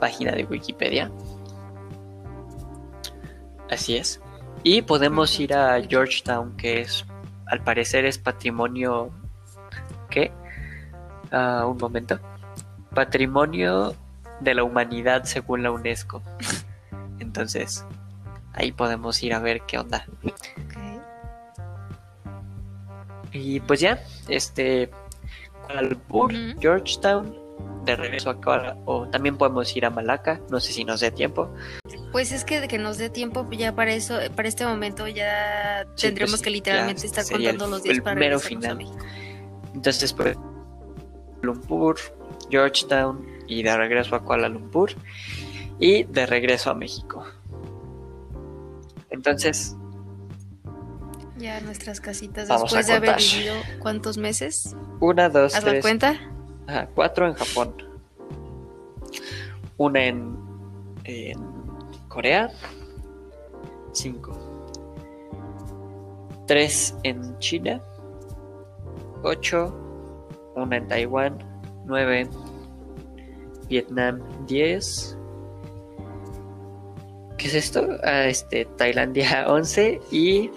página 0.00 0.32
de 0.32 0.44
Wikipedia. 0.44 1.10
Así 3.70 3.96
es. 3.96 4.20
Y 4.62 4.82
podemos 4.82 5.38
ir 5.40 5.54
a 5.54 5.80
Georgetown, 5.82 6.56
que 6.56 6.82
es, 6.82 7.04
al 7.46 7.62
parecer 7.62 8.04
es 8.04 8.18
patrimonio... 8.18 9.10
¿Qué? 10.10 10.30
Ah, 11.30 11.64
un 11.66 11.78
momento. 11.78 12.20
Patrimonio 12.94 13.94
de 14.40 14.54
la 14.54 14.64
humanidad 14.64 15.24
según 15.24 15.62
la 15.62 15.70
UNESCO. 15.70 16.22
Entonces, 17.18 17.86
ahí 18.52 18.72
podemos 18.72 19.22
ir 19.22 19.32
a 19.32 19.38
ver 19.38 19.62
qué 19.62 19.78
onda. 19.78 20.06
Y 23.32 23.60
pues 23.60 23.80
ya, 23.80 24.02
este, 24.28 24.90
Ujú. 26.08 26.60
Georgetown, 26.60 27.36
de 27.84 27.96
regreso 27.96 28.30
a 28.30 28.40
Kuala, 28.40 28.76
o 28.84 29.08
también 29.08 29.36
podemos 29.36 29.74
ir 29.76 29.84
a 29.84 29.90
Malaca, 29.90 30.40
no 30.50 30.60
sé 30.60 30.72
si 30.72 30.84
nos 30.84 31.00
dé 31.00 31.10
tiempo. 31.10 31.48
Pues 32.12 32.30
es 32.30 32.44
que 32.44 32.60
de 32.60 32.68
que 32.68 32.78
nos 32.78 32.98
dé 32.98 33.10
tiempo 33.10 33.48
ya 33.50 33.74
para 33.74 33.92
eso, 33.92 34.18
para 34.36 34.48
este 34.48 34.64
momento 34.66 35.08
ya 35.08 35.84
Sí, 35.96 36.06
tendremos 36.06 36.32
pues 36.32 36.42
que 36.42 36.50
literalmente 36.50 37.06
estar 37.06 37.24
el- 37.24 37.30
contando 37.30 37.66
los 37.68 37.82
días 37.82 37.96
el 37.96 38.02
para 38.02 38.20
mero 38.20 38.36
a 38.36 38.40
final. 38.40 38.76
México. 38.76 38.98
Entonces, 39.74 40.12
pues, 40.12 40.36
Lumpur, 41.40 41.96
Georgetown 42.50 43.26
y 43.48 43.62
de 43.64 43.76
regreso 43.76 44.14
a 44.14 44.20
Kuala 44.22 44.48
Lumpur 44.48 44.90
y 45.80 46.04
de 46.04 46.26
regreso 46.26 46.70
a 46.70 46.74
México. 46.74 47.24
Entonces, 49.10 49.76
Ya 51.42 51.60
nuestras 51.60 52.00
casitas 52.00 52.46
Vamos 52.46 52.70
después 52.70 52.86
de 52.86 52.92
haber 52.92 53.16
vivido 53.16 53.54
cuántos 53.80 54.16
meses. 54.16 54.76
una, 55.00 55.28
dos, 55.28 55.56
¿Haz 55.56 55.64
la 55.64 55.70
tres, 55.70 55.82
cuenta? 55.82 56.14
Ajá, 56.68 56.88
cuatro 56.94 57.26
en 57.26 57.34
Japón. 57.34 57.74
Una 59.76 60.04
en, 60.04 60.36
en 61.02 61.40
Corea. 62.06 62.48
Cinco. 63.90 64.38
Tres 66.46 66.94
en 67.02 67.36
China. 67.40 67.82
Ocho. 69.24 69.76
Una 70.54 70.76
en 70.76 70.86
Taiwán. 70.86 71.38
Nueve. 71.86 72.28
Vietnam. 73.68 74.22
Diez. 74.46 75.18
¿Qué 77.42 77.48
es 77.48 77.54
esto? 77.54 77.98
Ah, 78.04 78.26
este, 78.26 78.66
Tailandia 78.76 79.46
11 79.48 80.00
y... 80.12 80.48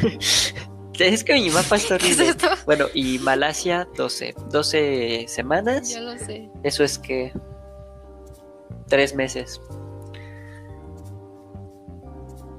es 1.00 1.24
que 1.24 1.34
mi 1.34 1.50
mapa 1.50 1.74
está 1.74 1.98
¿Qué 1.98 2.10
es 2.10 2.20
horrible. 2.20 2.28
esto? 2.30 2.48
Bueno, 2.66 2.86
y 2.94 3.18
Malasia 3.18 3.88
12. 3.96 4.32
12 4.52 5.24
semanas. 5.26 5.90
Ya 5.90 6.00
lo 6.00 6.16
sé. 6.16 6.48
Eso 6.62 6.84
es 6.84 7.00
que. 7.00 7.32
Tres 8.86 9.12
meses. 9.12 9.60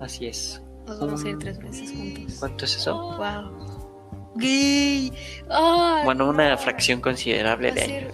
Así 0.01 0.27
es. 0.27 0.61
Nos 0.85 0.99
vamos 0.99 1.23
a 1.23 1.29
ir 1.29 1.37
tres 1.39 1.57
meses 1.59 1.89
juntos. 1.91 2.35
¿Cuánto 2.39 2.65
es 2.65 2.75
eso? 2.75 2.93
Wow. 3.17 4.33
Gay. 4.35 5.13
Ay, 5.49 6.03
Bueno, 6.03 6.27
una 6.27 6.57
fracción 6.57 6.99
considerable 6.99 7.71
de 7.71 7.81
año. 7.81 8.07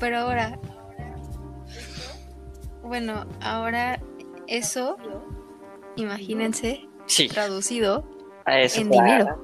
Pero 0.00 0.18
ahora. 0.18 0.58
Bueno, 2.82 3.24
ahora 3.40 4.00
eso, 4.56 4.96
imagínense, 5.96 6.88
Sí, 7.06 7.28
traducido 7.28 8.04
a 8.44 8.60
eso. 8.60 8.80
en 8.80 8.90
dinero. 8.90 9.42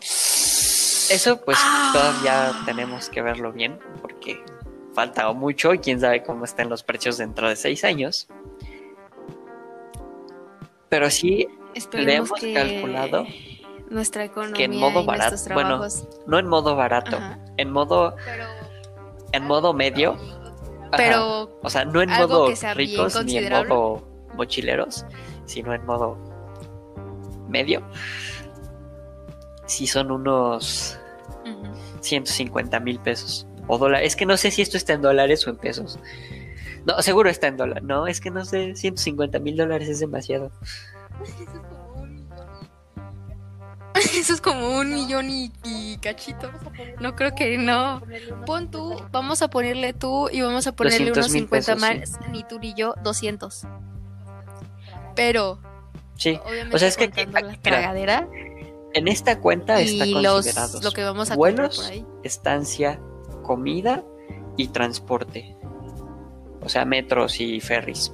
Eso, 0.00 1.40
pues 1.44 1.58
Ah. 1.60 1.90
todavía 1.92 2.52
tenemos 2.66 3.08
que 3.08 3.22
verlo 3.22 3.52
bien, 3.52 3.78
porque 4.00 4.42
falta 4.94 5.30
mucho 5.32 5.74
y 5.74 5.78
quién 5.78 6.00
sabe 6.00 6.22
cómo 6.22 6.44
están 6.44 6.68
los 6.68 6.82
precios 6.82 7.18
dentro 7.18 7.48
de 7.48 7.56
seis 7.56 7.84
años. 7.84 8.28
Pero 10.88 11.10
sí, 11.10 11.48
Esperemos 11.74 12.28
hemos 12.30 12.40
que 12.40 12.54
calculado. 12.54 13.26
nuestra 13.88 14.24
economía 14.24 14.56
que 14.56 14.64
en 14.64 14.76
modo 14.78 15.04
barato, 15.04 15.36
bueno, 15.54 15.80
no 16.26 16.38
en 16.38 16.46
modo 16.48 16.76
barato, 16.76 17.16
Ajá. 17.16 17.38
en 17.56 17.70
modo, 17.70 18.16
en 19.32 19.44
modo 19.44 19.72
medio. 19.72 20.12
ajá, 20.12 20.96
Pero 20.96 21.58
o 21.62 21.70
sea, 21.70 21.84
no 21.84 22.02
en 22.02 22.10
modo 22.10 22.48
ricos 22.74 23.24
ni 23.24 23.36
en 23.38 23.52
modo 23.52 24.02
mochileros, 24.34 25.04
sino 25.46 25.74
en 25.74 25.84
modo 25.86 26.16
medio. 27.48 27.82
Sí 29.66 29.86
son 29.86 30.10
unos 30.10 30.98
ujú. 31.44 31.74
150 32.00 32.80
mil 32.80 32.98
pesos 33.00 33.46
o 33.66 33.78
dólares. 33.78 34.08
Es 34.08 34.16
que 34.16 34.26
no 34.26 34.36
sé 34.36 34.50
si 34.50 34.62
esto 34.62 34.76
está 34.76 34.94
en 34.94 35.02
dólares 35.02 35.46
o 35.46 35.50
en 35.50 35.56
pesos. 35.56 35.98
No, 36.86 37.00
seguro 37.02 37.30
está 37.30 37.46
en 37.48 37.56
dólares. 37.56 37.84
No, 37.84 38.06
es 38.06 38.20
que 38.20 38.30
no 38.30 38.44
sé, 38.44 38.74
150 38.74 39.38
mil 39.38 39.56
dólares 39.56 39.88
es 39.88 40.00
demasiado. 40.00 40.50
Eso 44.14 44.34
es 44.34 44.40
como 44.40 44.78
un 44.78 44.94
millón 44.94 45.28
y, 45.30 45.52
y 45.64 45.98
cachito. 45.98 46.50
No 47.00 47.16
creo 47.16 47.34
que 47.34 47.58
no. 47.58 48.02
Pon 48.46 48.70
tú, 48.70 48.96
vamos 49.10 49.42
a 49.42 49.48
ponerle 49.48 49.92
tú 49.92 50.28
y 50.30 50.40
vamos 50.40 50.66
a 50.66 50.72
ponerle 50.72 51.10
200 51.10 51.18
unos 51.18 51.32
mil 51.32 51.42
50 51.42 51.74
pesos, 51.74 51.80
más, 51.80 52.30
ni 52.30 52.44
tú 52.44 52.58
ni 52.58 52.74
yo, 52.74 52.94
200. 53.02 53.66
Pero, 55.20 55.58
Sí, 56.16 56.38
obviamente, 56.46 56.76
O 56.76 56.78
sea, 56.78 56.88
es 56.88 56.96
que- 56.96 57.08
la 57.26 57.56
tragadera 57.62 58.28
en 58.94 59.08
esta 59.08 59.38
cuenta 59.40 59.80
está 59.80 60.06
y 60.06 60.14
los, 60.14 60.32
considerados 60.34 60.82
lo 60.84 60.90
que 60.92 61.02
vamos 61.04 61.30
a 61.30 61.36
vuelos, 61.36 61.76
comprar 61.76 61.98
por 62.00 62.06
ahí. 62.10 62.20
estancia, 62.24 63.00
comida 63.42 64.02
y 64.56 64.68
transporte. 64.68 65.56
O 66.62 66.68
sea, 66.68 66.84
metros 66.84 67.40
y 67.40 67.60
ferries. 67.60 68.12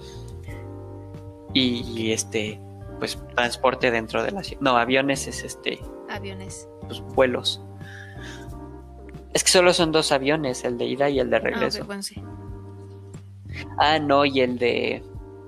Y 1.52 2.12
este, 2.12 2.60
pues 2.98 3.18
transporte 3.34 3.90
dentro 3.90 4.22
de 4.22 4.30
la 4.30 4.42
ciudad. 4.44 4.60
No, 4.62 4.76
aviones 4.76 5.26
es 5.26 5.42
este, 5.42 5.80
Aviones. 6.08 6.68
pues 6.86 7.00
vuelos. 7.00 7.60
Es 9.32 9.42
que 9.44 9.50
solo 9.50 9.72
son 9.74 9.90
dos 9.92 10.12
aviones, 10.12 10.64
el 10.64 10.78
de 10.78 10.84
ida 10.86 11.08
y 11.10 11.18
el 11.18 11.30
de 11.30 11.36
Ah, 11.36 11.40
regreso. 11.40 11.80
ok, 11.80 11.86
bueno, 11.86 12.02
sí. 12.02 12.22
Ah, 13.78 13.98
no, 13.98 14.24
y 14.24 14.40
el 14.40 14.58
de 14.58 15.02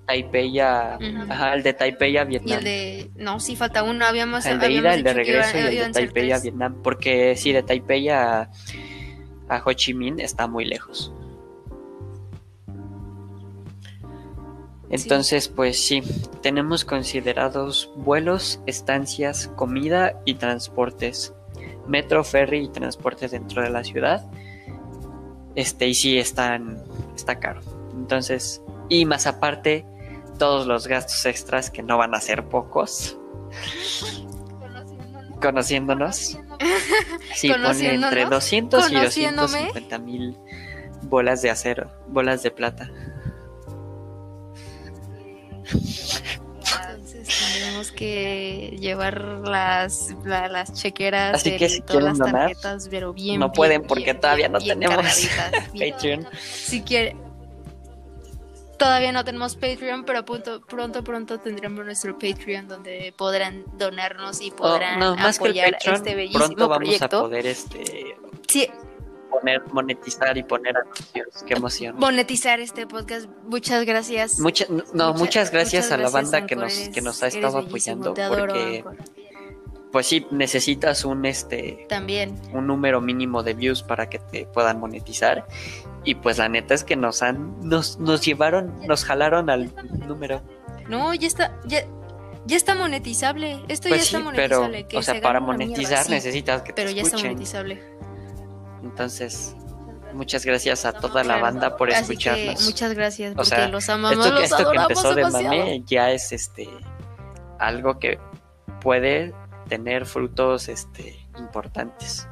Taipei 0.08 0.58
a... 0.58 0.98
Ajá, 1.28 1.52
el 1.54 1.62
de 1.62 1.74
Taipei 1.74 2.16
a 2.16 2.22
Y 2.22 2.26
Vietnam. 2.26 2.58
el 2.58 2.64
de. 2.64 3.10
No, 3.16 3.38
sí, 3.40 3.54
falta 3.56 3.82
uno. 3.82 4.06
Habíamos. 4.06 4.46
el 4.46 4.58
de 4.58 4.72
ida, 4.72 4.94
el 4.94 5.02
de 5.04 5.10
iba- 5.10 5.16
regreso 5.18 5.58
y 5.58 5.60
el 5.76 5.86
de 5.88 5.90
Taipei 5.92 6.32
a. 6.32 6.38
Vietnam. 6.40 6.76
Porque 6.82 7.36
sí, 7.36 7.52
de 7.52 7.62
Taipei 7.62 8.08
a, 8.08 8.50
a 9.50 9.62
Ho 9.64 9.72
Chi 9.74 9.92
Minh 9.92 10.18
está 10.18 10.46
muy 10.46 10.64
lejos. 10.64 11.12
Entonces, 14.90 15.48
pues 15.48 15.84
sí, 15.84 16.02
tenemos 16.40 16.86
considerados 16.86 17.92
vuelos, 17.96 18.60
estancias, 18.66 19.48
comida 19.56 20.14
y 20.24 20.34
transportes. 20.34 21.34
Metro, 21.86 22.24
ferry 22.24 22.64
y 22.64 22.68
transportes 22.68 23.32
dentro 23.32 23.62
de 23.62 23.68
la 23.70 23.84
ciudad. 23.84 24.26
Este, 25.54 25.88
y 25.88 25.94
sí, 25.94 26.18
están, 26.18 26.82
está 27.14 27.38
caro. 27.38 27.60
Entonces, 27.92 28.62
y 28.88 29.04
más 29.04 29.26
aparte, 29.26 29.84
todos 30.38 30.66
los 30.66 30.86
gastos 30.86 31.24
extras 31.26 31.70
que 31.70 31.82
no 31.82 31.98
van 31.98 32.14
a 32.14 32.20
ser 32.20 32.44
pocos. 32.48 33.18
Conociéndonos. 35.40 36.38
Sí, 37.34 37.48
ponle 37.50 37.62
Conociéndonos, 37.68 38.12
entre 38.12 38.24
200 38.34 38.90
y 38.90 38.94
conociéndome. 38.94 39.46
250 39.46 39.98
mil 40.00 40.36
bolas 41.02 41.40
de 41.42 41.50
acero, 41.50 41.88
bolas 42.08 42.42
de 42.42 42.50
plata. 42.50 42.90
Entonces 46.90 47.28
tendremos 47.28 47.92
que 47.92 48.76
llevar 48.80 49.20
las, 49.44 50.08
la- 50.24 50.48
las 50.48 50.72
chequeras 50.72 51.34
Así 51.36 51.56
que 51.56 51.68
si 51.68 51.80
todas 51.80 51.90
quieren 51.92 52.08
las 52.08 52.18
donar, 52.18 52.40
tarjetas, 52.48 52.88
pero 52.90 53.12
bien. 53.12 53.38
no 53.38 53.46
bien, 53.46 53.52
pueden 53.52 53.82
porque 53.82 54.04
bien, 54.04 54.20
todavía 54.20 54.48
bien, 54.48 54.52
no 54.80 54.86
tenemos. 54.88 55.28
Patreon. 55.78 56.26
Si 56.42 56.82
quiere. 56.82 57.16
Todavía 58.78 59.10
no 59.12 59.24
tenemos 59.24 59.56
Patreon, 59.56 60.04
pero 60.04 60.24
pronto, 60.24 60.60
pronto, 60.60 61.02
pronto 61.02 61.38
tendremos 61.40 61.84
nuestro 61.84 62.14
Patreon 62.18 62.68
donde 62.68 63.12
podrán 63.16 63.64
donarnos 63.76 64.40
y 64.40 64.50
Oh, 64.52 64.56
podrán 64.56 64.98
no, 65.00 65.16
más 65.16 65.36
apoyar 65.36 65.72
Patreon, 65.72 65.96
este 65.96 66.14
bellísimo 66.14 66.44
pronto 66.44 66.68
vamos 66.68 66.84
proyecto. 66.88 67.18
a 67.18 67.20
poder 67.22 67.46
este 67.46 68.16
Sí, 68.46 68.70
poner, 69.30 69.62
monetizar 69.72 70.36
y 70.38 70.42
poner 70.44 70.76
anuncios. 70.76 71.42
Qué 71.46 71.54
emoción. 71.54 71.96
monetizar 71.98 72.60
este 72.60 72.86
podcast. 72.86 73.26
Muchas 73.44 73.84
gracias. 73.84 74.38
Mucha- 74.38 74.66
no, 74.68 74.82
Mucha- 74.84 75.12
muchas 75.12 75.50
gracias 75.50 75.86
muchas 75.86 75.92
a 75.98 76.02
la 76.02 76.10
banda 76.10 76.46
que 76.46 76.56
nos, 76.56 76.72
eres- 76.78 76.88
que 76.90 77.00
nos 77.02 77.22
ha 77.22 77.26
estado 77.26 77.58
apoyando 77.58 78.12
adoro, 78.12 78.46
porque. 78.46 78.84
Pues 79.92 80.06
sí 80.06 80.26
necesitas 80.30 81.04
un 81.04 81.24
este 81.24 81.86
También. 81.88 82.34
un 82.52 82.66
número 82.66 83.00
mínimo 83.00 83.42
de 83.42 83.54
views 83.54 83.82
para 83.82 84.08
que 84.08 84.18
te 84.18 84.46
puedan 84.46 84.80
monetizar 84.80 85.46
y 86.04 86.14
pues 86.16 86.38
la 86.38 86.48
neta 86.48 86.74
es 86.74 86.84
que 86.84 86.96
nos 86.96 87.22
han 87.22 87.58
nos, 87.66 87.98
nos 87.98 88.20
llevaron 88.24 88.78
nos 88.86 89.04
jalaron 89.04 89.48
al 89.50 89.72
número 90.06 90.42
No, 90.88 91.14
ya 91.14 91.26
está, 91.26 91.58
ya, 91.66 91.80
ya 92.46 92.56
está 92.56 92.74
monetizable. 92.74 93.62
Esto 93.68 93.88
pues 93.88 94.02
ya 94.02 94.06
sí 94.10 94.16
está 94.16 94.30
pero 94.34 94.60
monetizable. 94.60 94.86
que 94.86 94.96
o 94.98 95.02
sea 95.02 95.14
se 95.14 95.20
para 95.20 95.40
mierda, 95.40 95.52
monetizar 95.66 96.04
sí, 96.04 96.10
necesitas 96.12 96.62
que 96.62 96.72
te 96.72 96.82
Pero 96.82 96.90
ya 96.94 97.02
está 97.02 97.16
monetizable. 97.18 97.82
entonces 98.82 99.54
muchas 100.14 100.44
gracias 100.46 100.84
a 100.86 100.92
toda 100.92 101.22
la 101.24 101.36
banda 101.36 101.76
por 101.76 101.90
Así 101.90 102.00
escucharnos 102.00 102.64
muchas 102.64 102.94
gracias 102.94 103.32
O 103.32 103.36
porque 103.36 103.48
sea, 103.50 103.68
los 103.68 103.88
amamos, 103.88 104.24
esto, 104.26 104.34
los 104.40 104.44
esto 104.44 104.70
que 104.70 104.76
empezó 104.78 105.14
de 105.14 105.24
mame 105.30 105.82
ya 105.86 106.10
es 106.12 106.32
este 106.32 106.68
algo 107.58 107.98
que 107.98 108.18
puede 108.80 109.34
tener 109.68 110.06
frutos 110.06 110.68
este 110.68 111.18
importantes. 111.38 112.26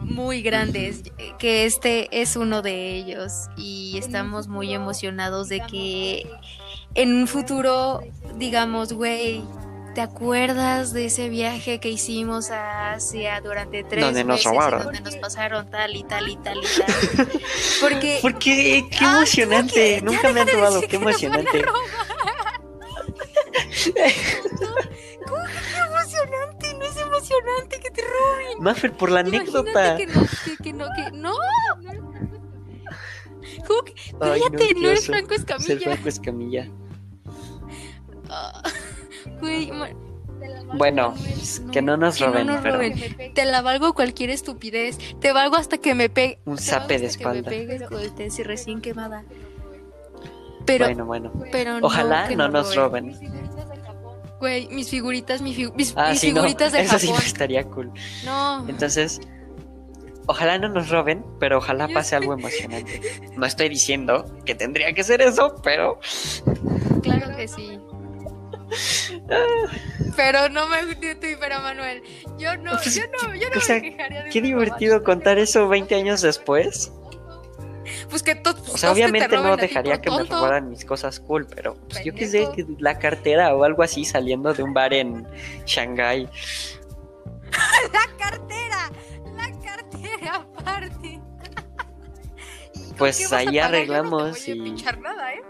Muy 0.00 0.40
grandes, 0.42 1.02
que 1.38 1.64
este 1.66 2.08
es 2.22 2.36
uno 2.36 2.62
de 2.62 2.94
ellos. 2.96 3.32
Y 3.56 3.98
estamos 3.98 4.48
muy 4.48 4.72
emocionados 4.72 5.48
de 5.48 5.60
que 5.60 6.26
en 6.94 7.14
un 7.14 7.26
futuro 7.26 8.00
digamos, 8.36 8.92
güey, 8.92 9.42
¿te 9.94 10.00
acuerdas 10.02 10.92
de 10.92 11.06
ese 11.06 11.28
viaje 11.28 11.80
que 11.80 11.88
hicimos 11.88 12.50
a 12.50 12.92
Asia 12.92 13.40
durante 13.40 13.82
tres 13.84 14.04
Donde 14.04 14.24
nos 14.24 14.36
meses 14.38 14.52
robaron. 14.52 14.84
donde 14.84 15.00
nos 15.00 15.16
pasaron 15.16 15.70
tal 15.70 15.96
y 15.96 16.04
tal 16.04 16.28
y 16.28 16.36
tal 16.36 16.58
y 16.58 17.16
tal? 17.16 17.28
Porque 17.80 18.18
porque 18.22 18.84
qué 18.90 18.96
Ah, 19.04 19.16
emocionante. 19.18 20.00
nunca 20.02 20.32
me 20.32 20.40
han 20.40 20.48
robado 20.48 20.80
qué 20.82 20.96
emocionante 20.96 21.64
¿Cómo 25.26 25.44
que 25.44 25.52
qué 25.52 25.78
emocionante? 25.78 26.74
No 26.74 26.84
es 26.84 26.96
emocionante 26.96 27.80
que 27.80 27.90
te 27.90 28.02
roben. 28.02 28.62
Maffer 28.62 28.92
por 28.92 29.10
la 29.10 29.20
anécdota 29.20 29.98
Imagínate 30.00 30.06
que 30.06 30.06
no, 30.06 30.26
que, 30.44 30.62
que 30.62 30.72
no, 30.72 30.86
que 30.94 31.10
no. 31.12 31.32
¿Cómo 33.66 33.82
que? 33.82 33.94
Ay, 34.20 34.40
no, 34.40 34.50
Cállate, 34.50 34.74
no, 34.74 34.88
eres. 34.88 35.06
Franco 35.06 35.34
ser 35.34 35.40
Escamilla. 35.40 35.80
Franco 35.80 36.08
Escamilla 36.08 36.70
Güey, 39.40 39.70
bueno 40.74 41.14
no, 41.64 41.70
que 41.70 41.82
no 41.82 41.96
nos 41.96 42.16
que 42.16 42.24
no 42.24 42.32
roben 42.32 42.46
nos 42.46 42.60
pero 42.60 42.74
roben. 42.76 43.34
Te 43.34 43.44
la 43.44 43.62
valgo 43.62 43.94
cualquier 43.94 44.30
estupidez. 44.30 44.98
Te 45.20 45.32
valgo 45.32 45.56
hasta 45.56 45.78
que 45.78 45.94
me 45.94 46.08
pegue. 46.08 46.38
un 46.44 46.58
zape 46.58 46.98
de 46.98 47.06
hasta 47.06 47.18
que 47.18 47.24
me 47.24 47.38
espalda 47.38 47.50
pegues 47.50 47.82
con 47.88 48.00
el 48.00 48.14
tesis 48.14 48.46
recién 48.46 48.80
quemada. 48.80 49.24
Pero, 50.64 50.86
bueno 50.86 51.06
bueno 51.06 51.32
pero 51.52 51.78
ojalá 51.80 52.26
que 52.28 52.36
no 52.36 52.48
nos 52.48 52.74
roben 52.74 53.16
Güey, 54.40 54.68
mis 54.68 54.90
figuritas, 54.90 55.40
mi 55.40 55.54
fi- 55.54 55.70
mis, 55.72 55.94
ah 55.96 56.10
mis 56.10 56.20
sí 56.20 56.32
no 56.32 56.42
figuritas 56.42 56.72
de 56.72 56.80
eso 56.82 56.98
sí 56.98 57.06
Japón. 57.08 57.22
estaría 57.24 57.64
cool 57.64 57.92
No. 58.24 58.68
Entonces, 58.68 59.20
ojalá 60.26 60.58
no 60.58 60.68
nos 60.68 60.90
roben, 60.90 61.24
pero 61.40 61.58
ojalá 61.58 61.88
pase 61.88 62.16
algo 62.16 62.34
emocionante. 62.34 63.00
No 63.36 63.46
estoy 63.46 63.68
diciendo 63.68 64.24
que 64.44 64.54
tendría 64.54 64.92
que 64.92 65.04
ser 65.04 65.22
eso, 65.22 65.60
pero 65.62 65.98
Claro 67.02 67.34
que 67.36 67.48
sí. 67.48 67.78
Pero 70.16 70.48
no 70.48 70.68
me 70.68 70.76
pero 71.40 71.60
Manuel, 71.60 72.02
yo 72.38 72.56
no, 72.56 72.72
Pues, 72.72 72.94
yo 72.94 73.02
no, 73.22 73.34
yo 73.34 73.48
no 73.50 73.58
o 73.58 73.60
sea, 73.60 73.76
me 73.76 73.82
quejaría 73.90 74.22
de 74.24 74.30
qué 74.30 74.40
divertido 74.42 75.02
contar 75.04 75.38
eso 75.38 75.68
20 75.68 75.94
años 75.94 76.20
después. 76.22 76.92
Pues 78.10 78.22
que 78.22 78.34
to- 78.34 78.50
O 78.50 78.54
todos 78.54 78.80
sea, 78.80 78.90
te 78.90 78.94
obviamente 78.94 79.36
no 79.36 79.56
dejaría 79.56 80.00
que 80.00 80.10
me 80.10 80.24
robaran 80.24 80.68
mis 80.70 80.84
cosas 80.84 81.20
cool, 81.20 81.46
pero 81.46 81.74
pues, 81.88 82.04
yo 82.04 82.14
qué 82.14 82.26
sé, 82.26 82.48
la 82.78 82.98
cartera 82.98 83.54
o 83.54 83.64
algo 83.64 83.82
así 83.82 84.04
saliendo 84.04 84.52
de 84.54 84.62
un 84.62 84.72
bar 84.74 84.92
en 84.94 85.26
Shanghái. 85.66 86.28
La 87.92 88.06
cartera, 88.18 88.90
la 89.36 89.50
cartera 89.62 90.34
aparte. 90.34 91.08
¿Y 92.74 92.78
con 92.88 92.96
Pues 92.98 93.32
ahí? 93.32 93.46
Yo 93.46 93.50
no 93.52 93.56
te 93.58 93.60
arreglamos 93.62 94.30
voy 94.32 94.50
a 94.50 94.54
y- 94.54 94.60
pinchar 94.62 94.98
nada, 95.00 95.32
¿eh? 95.34 95.42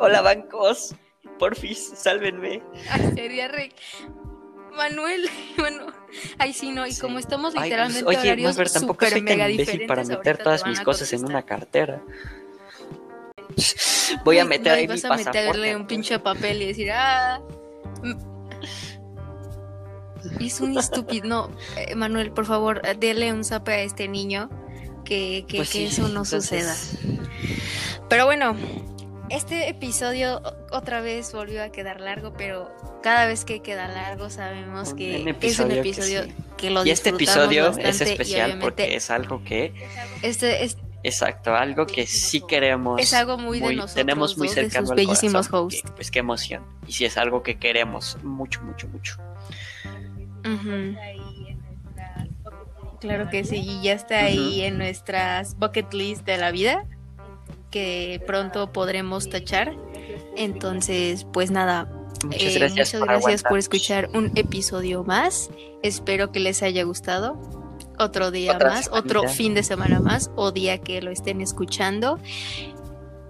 Hola 0.00 0.20
bancos, 0.20 0.94
porfis, 1.38 1.92
sálvenme. 1.96 2.62
Ay, 2.90 3.12
sería 3.14 3.48
re... 3.48 3.70
Manuel, 4.76 5.30
bueno, 5.56 5.86
ay 6.38 6.52
sí, 6.52 6.70
no, 6.72 6.86
y 6.86 6.92
Sí. 6.92 7.00
como 7.00 7.18
estamos 7.18 7.52
Ay, 7.54 7.54
pues, 7.54 7.64
literalmente 7.64 8.04
oye, 8.08 8.18
horarios 8.18 8.50
Maffer, 8.56 8.70
tampoco 8.70 9.06
soy 9.06 9.22
mega 9.22 9.46
diferentes, 9.46 9.88
para 9.88 10.04
meter 10.04 10.36
te 10.38 10.44
todas 10.44 10.66
mis 10.66 10.80
a 10.80 10.84
cosas 10.84 11.12
en 11.12 11.24
una 11.24 11.42
cartera. 11.42 12.02
Voy 14.24 14.38
a 14.38 14.44
meter 14.44 14.72
no, 14.72 14.78
ahí 14.78 14.82
mi 14.82 14.94
vas 14.94 15.04
a 15.04 15.08
pasaporte. 15.08 15.40
meterle 15.40 15.76
un 15.76 15.86
pinche 15.86 16.18
papel 16.18 16.62
y 16.62 16.66
decir, 16.66 16.90
ah, 16.92 17.40
mm, 18.02 18.36
es 20.40 20.60
un 20.60 20.76
estúpido. 20.78 21.26
No, 21.26 21.50
eh, 21.76 21.94
Manuel, 21.94 22.30
por 22.32 22.46
favor, 22.46 22.82
dele 22.98 23.32
un 23.32 23.44
zape 23.44 23.72
a 23.72 23.80
este 23.82 24.08
niño 24.08 24.50
que, 25.04 25.44
que, 25.48 25.58
pues 25.58 25.74
eso 25.74 26.08
no 26.08 26.24
suceda. 26.24 26.74
Pero 28.08 28.24
bueno, 28.26 28.56
este 29.30 29.68
episodio 29.68 30.40
otra 30.70 31.00
vez 31.00 31.32
volvió 31.32 31.62
a 31.62 31.70
quedar 31.70 32.00
largo, 32.00 32.32
pero 32.32 32.70
cada 33.02 33.26
vez 33.26 33.44
que 33.44 33.60
queda 33.60 33.88
largo 33.88 34.30
sabemos 34.30 34.94
que 34.94 35.34
es 35.40 35.58
un 35.58 35.70
episodio 35.70 36.22
que, 36.56 36.70
lo 36.70 36.84
Y 36.84 36.90
este 36.90 37.10
episodio 37.10 37.76
es 37.78 38.00
especial 38.00 38.58
porque 38.60 38.96
es 38.96 39.10
algo 39.10 39.42
que... 39.44 39.72
Este, 40.22 40.64
es, 40.64 40.78
Exacto, 41.02 41.54
algo 41.54 41.86
que 41.86 42.04
sí 42.04 42.42
queremos. 42.48 43.00
Es 43.00 43.12
algo 43.12 43.38
muy, 43.38 43.60
de 43.60 43.76
nosotros. 43.76 43.94
Tenemos 43.94 44.36
muy 44.36 44.48
cercano 44.48 44.90
al 44.90 44.96
bellísimos 44.96 45.48
hosts. 45.52 45.84
pues 45.94 46.10
qué 46.10 46.18
emoción. 46.18 46.64
Y 46.84 46.92
sí 46.92 47.04
es 47.04 47.16
algo 47.16 47.44
que 47.44 47.60
queremos 47.60 48.18
mucho, 48.24 48.60
mucho, 48.62 48.88
mucho. 48.88 49.16
Claro 53.00 53.30
que 53.30 53.44
sí, 53.44 53.56
y 53.56 53.82
ya 53.82 53.92
está 53.92 54.24
ahí 54.24 54.62
en 54.62 54.78
nuestras 54.78 55.56
bucket 55.56 55.92
list 55.92 56.24
de 56.24 56.38
la 56.38 56.50
vida 56.50 56.84
que 57.76 58.22
pronto 58.26 58.72
podremos 58.72 59.28
tachar. 59.28 59.76
Entonces, 60.34 61.26
pues 61.30 61.50
nada, 61.50 61.92
muchas 62.24 62.54
eh, 62.54 62.58
gracias, 62.58 62.94
muchas 62.94 63.00
gracias 63.02 63.42
por 63.42 63.58
escuchar 63.58 64.08
un 64.14 64.32
episodio 64.34 65.04
más. 65.04 65.50
Espero 65.82 66.32
que 66.32 66.40
les 66.40 66.62
haya 66.62 66.84
gustado. 66.84 67.38
Otro 67.98 68.30
día 68.30 68.58
más, 68.58 68.88
otro 68.90 69.28
fin 69.28 69.52
de 69.52 69.62
semana 69.62 70.00
más 70.00 70.30
o 70.36 70.52
día 70.52 70.78
que 70.78 71.02
lo 71.02 71.10
estén 71.10 71.42
escuchando. 71.42 72.18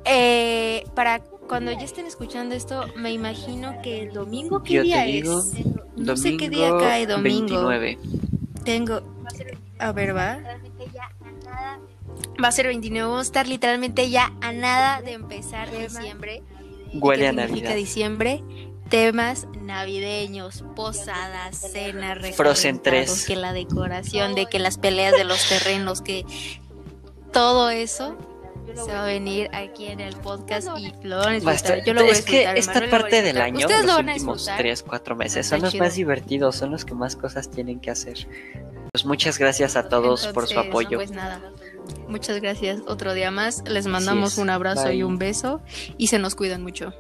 Eh, 0.05 0.85
para 0.95 1.21
cuando 1.49 1.73
ya 1.73 1.83
estén 1.83 2.07
escuchando 2.07 2.55
esto, 2.55 2.85
me 2.97 3.13
imagino 3.13 3.81
que 3.83 4.03
el 4.03 4.13
domingo, 4.13 4.63
¿qué 4.63 4.83
día 4.83 5.07
es? 5.07 5.27
No 5.97 6.17
sé 6.17 6.37
qué 6.37 6.49
día 6.49 6.71
cae 6.79 7.07
domingo. 7.09 7.67
29. 7.67 7.99
Tengo. 8.65 9.01
A 9.81 9.91
ver, 9.91 10.17
va. 10.17 10.39
Va 12.43 12.49
a 12.49 12.53
ser 12.53 12.67
29. 12.67 13.09
Vamos 13.09 13.27
a 13.27 13.29
estar 13.29 13.47
literalmente 13.49 14.11
ya 14.11 14.33
a 14.41 14.53
nada 14.53 15.03
de 15.03 15.13
empezar 15.13 15.71
diciembre. 15.71 16.43
Huele 16.93 17.29
a 17.29 17.33
Navidad. 17.33 17.75
diciembre? 17.75 18.43
Temas 18.89 19.49
navideños, 19.63 20.63
posadas, 20.77 21.59
cenas, 21.73 22.19
Frozen 22.37 22.81
3. 22.81 23.27
Que 23.27 23.35
la 23.35 23.53
decoración, 23.53 24.35
de 24.37 24.47
que 24.47 24.61
las 24.61 24.79
peleas 24.79 25.13
de 25.17 25.25
los 25.25 25.49
terrenos, 25.49 26.03
que 26.03 26.25
todo 27.33 27.71
eso 27.71 28.17
se 28.75 28.93
va 28.93 29.05
a 29.05 29.07
venir 29.07 29.51
aquí 29.53 29.87
en 29.87 30.01
el 30.01 30.17
podcast 30.17 30.69
y 30.79 30.93
lo 31.03 31.19
van 31.19 31.29
a 31.29 31.33
disfrutar. 31.33 31.85
Yo 31.85 31.95
lo 31.95 32.03
voy 32.03 32.11
a 32.11 32.13
es 32.13 32.23
que 32.23 32.45
esta 32.57 32.89
parte 32.89 33.23
del 33.23 33.41
año, 33.41 33.67
los 33.69 33.99
últimos 33.99 34.49
3, 34.57 34.83
4 34.83 35.17
meses, 35.17 35.47
son 35.47 35.63
los 35.63 35.75
más 35.75 35.95
divertidos, 35.95 36.57
son 36.57 36.71
los 36.71 36.85
que 36.85 36.95
más 36.95 37.17
cosas 37.17 37.51
tienen 37.51 37.81
que 37.81 37.91
hacer. 37.91 38.29
Pues 38.93 39.05
muchas 39.05 39.39
gracias 39.39 39.77
a 39.77 39.89
todos 39.89 40.29
por 40.29 40.47
su 40.47 40.59
apoyo. 40.59 40.99
Pues 40.99 41.11
nada, 41.11 41.41
muchas 42.09 42.41
gracias. 42.41 42.81
Otro 42.87 43.15
día 43.15 43.31
más. 43.31 43.63
Les 43.67 43.87
mandamos 43.87 44.39
un 44.39 44.51
abrazo 44.51 44.91
y 44.91 45.03
un 45.03 45.19
beso 45.19 45.61
y 45.97 46.09
se 46.09 46.19
nos 46.19 46.35
cuidan 46.35 46.63
mucho. 46.63 46.93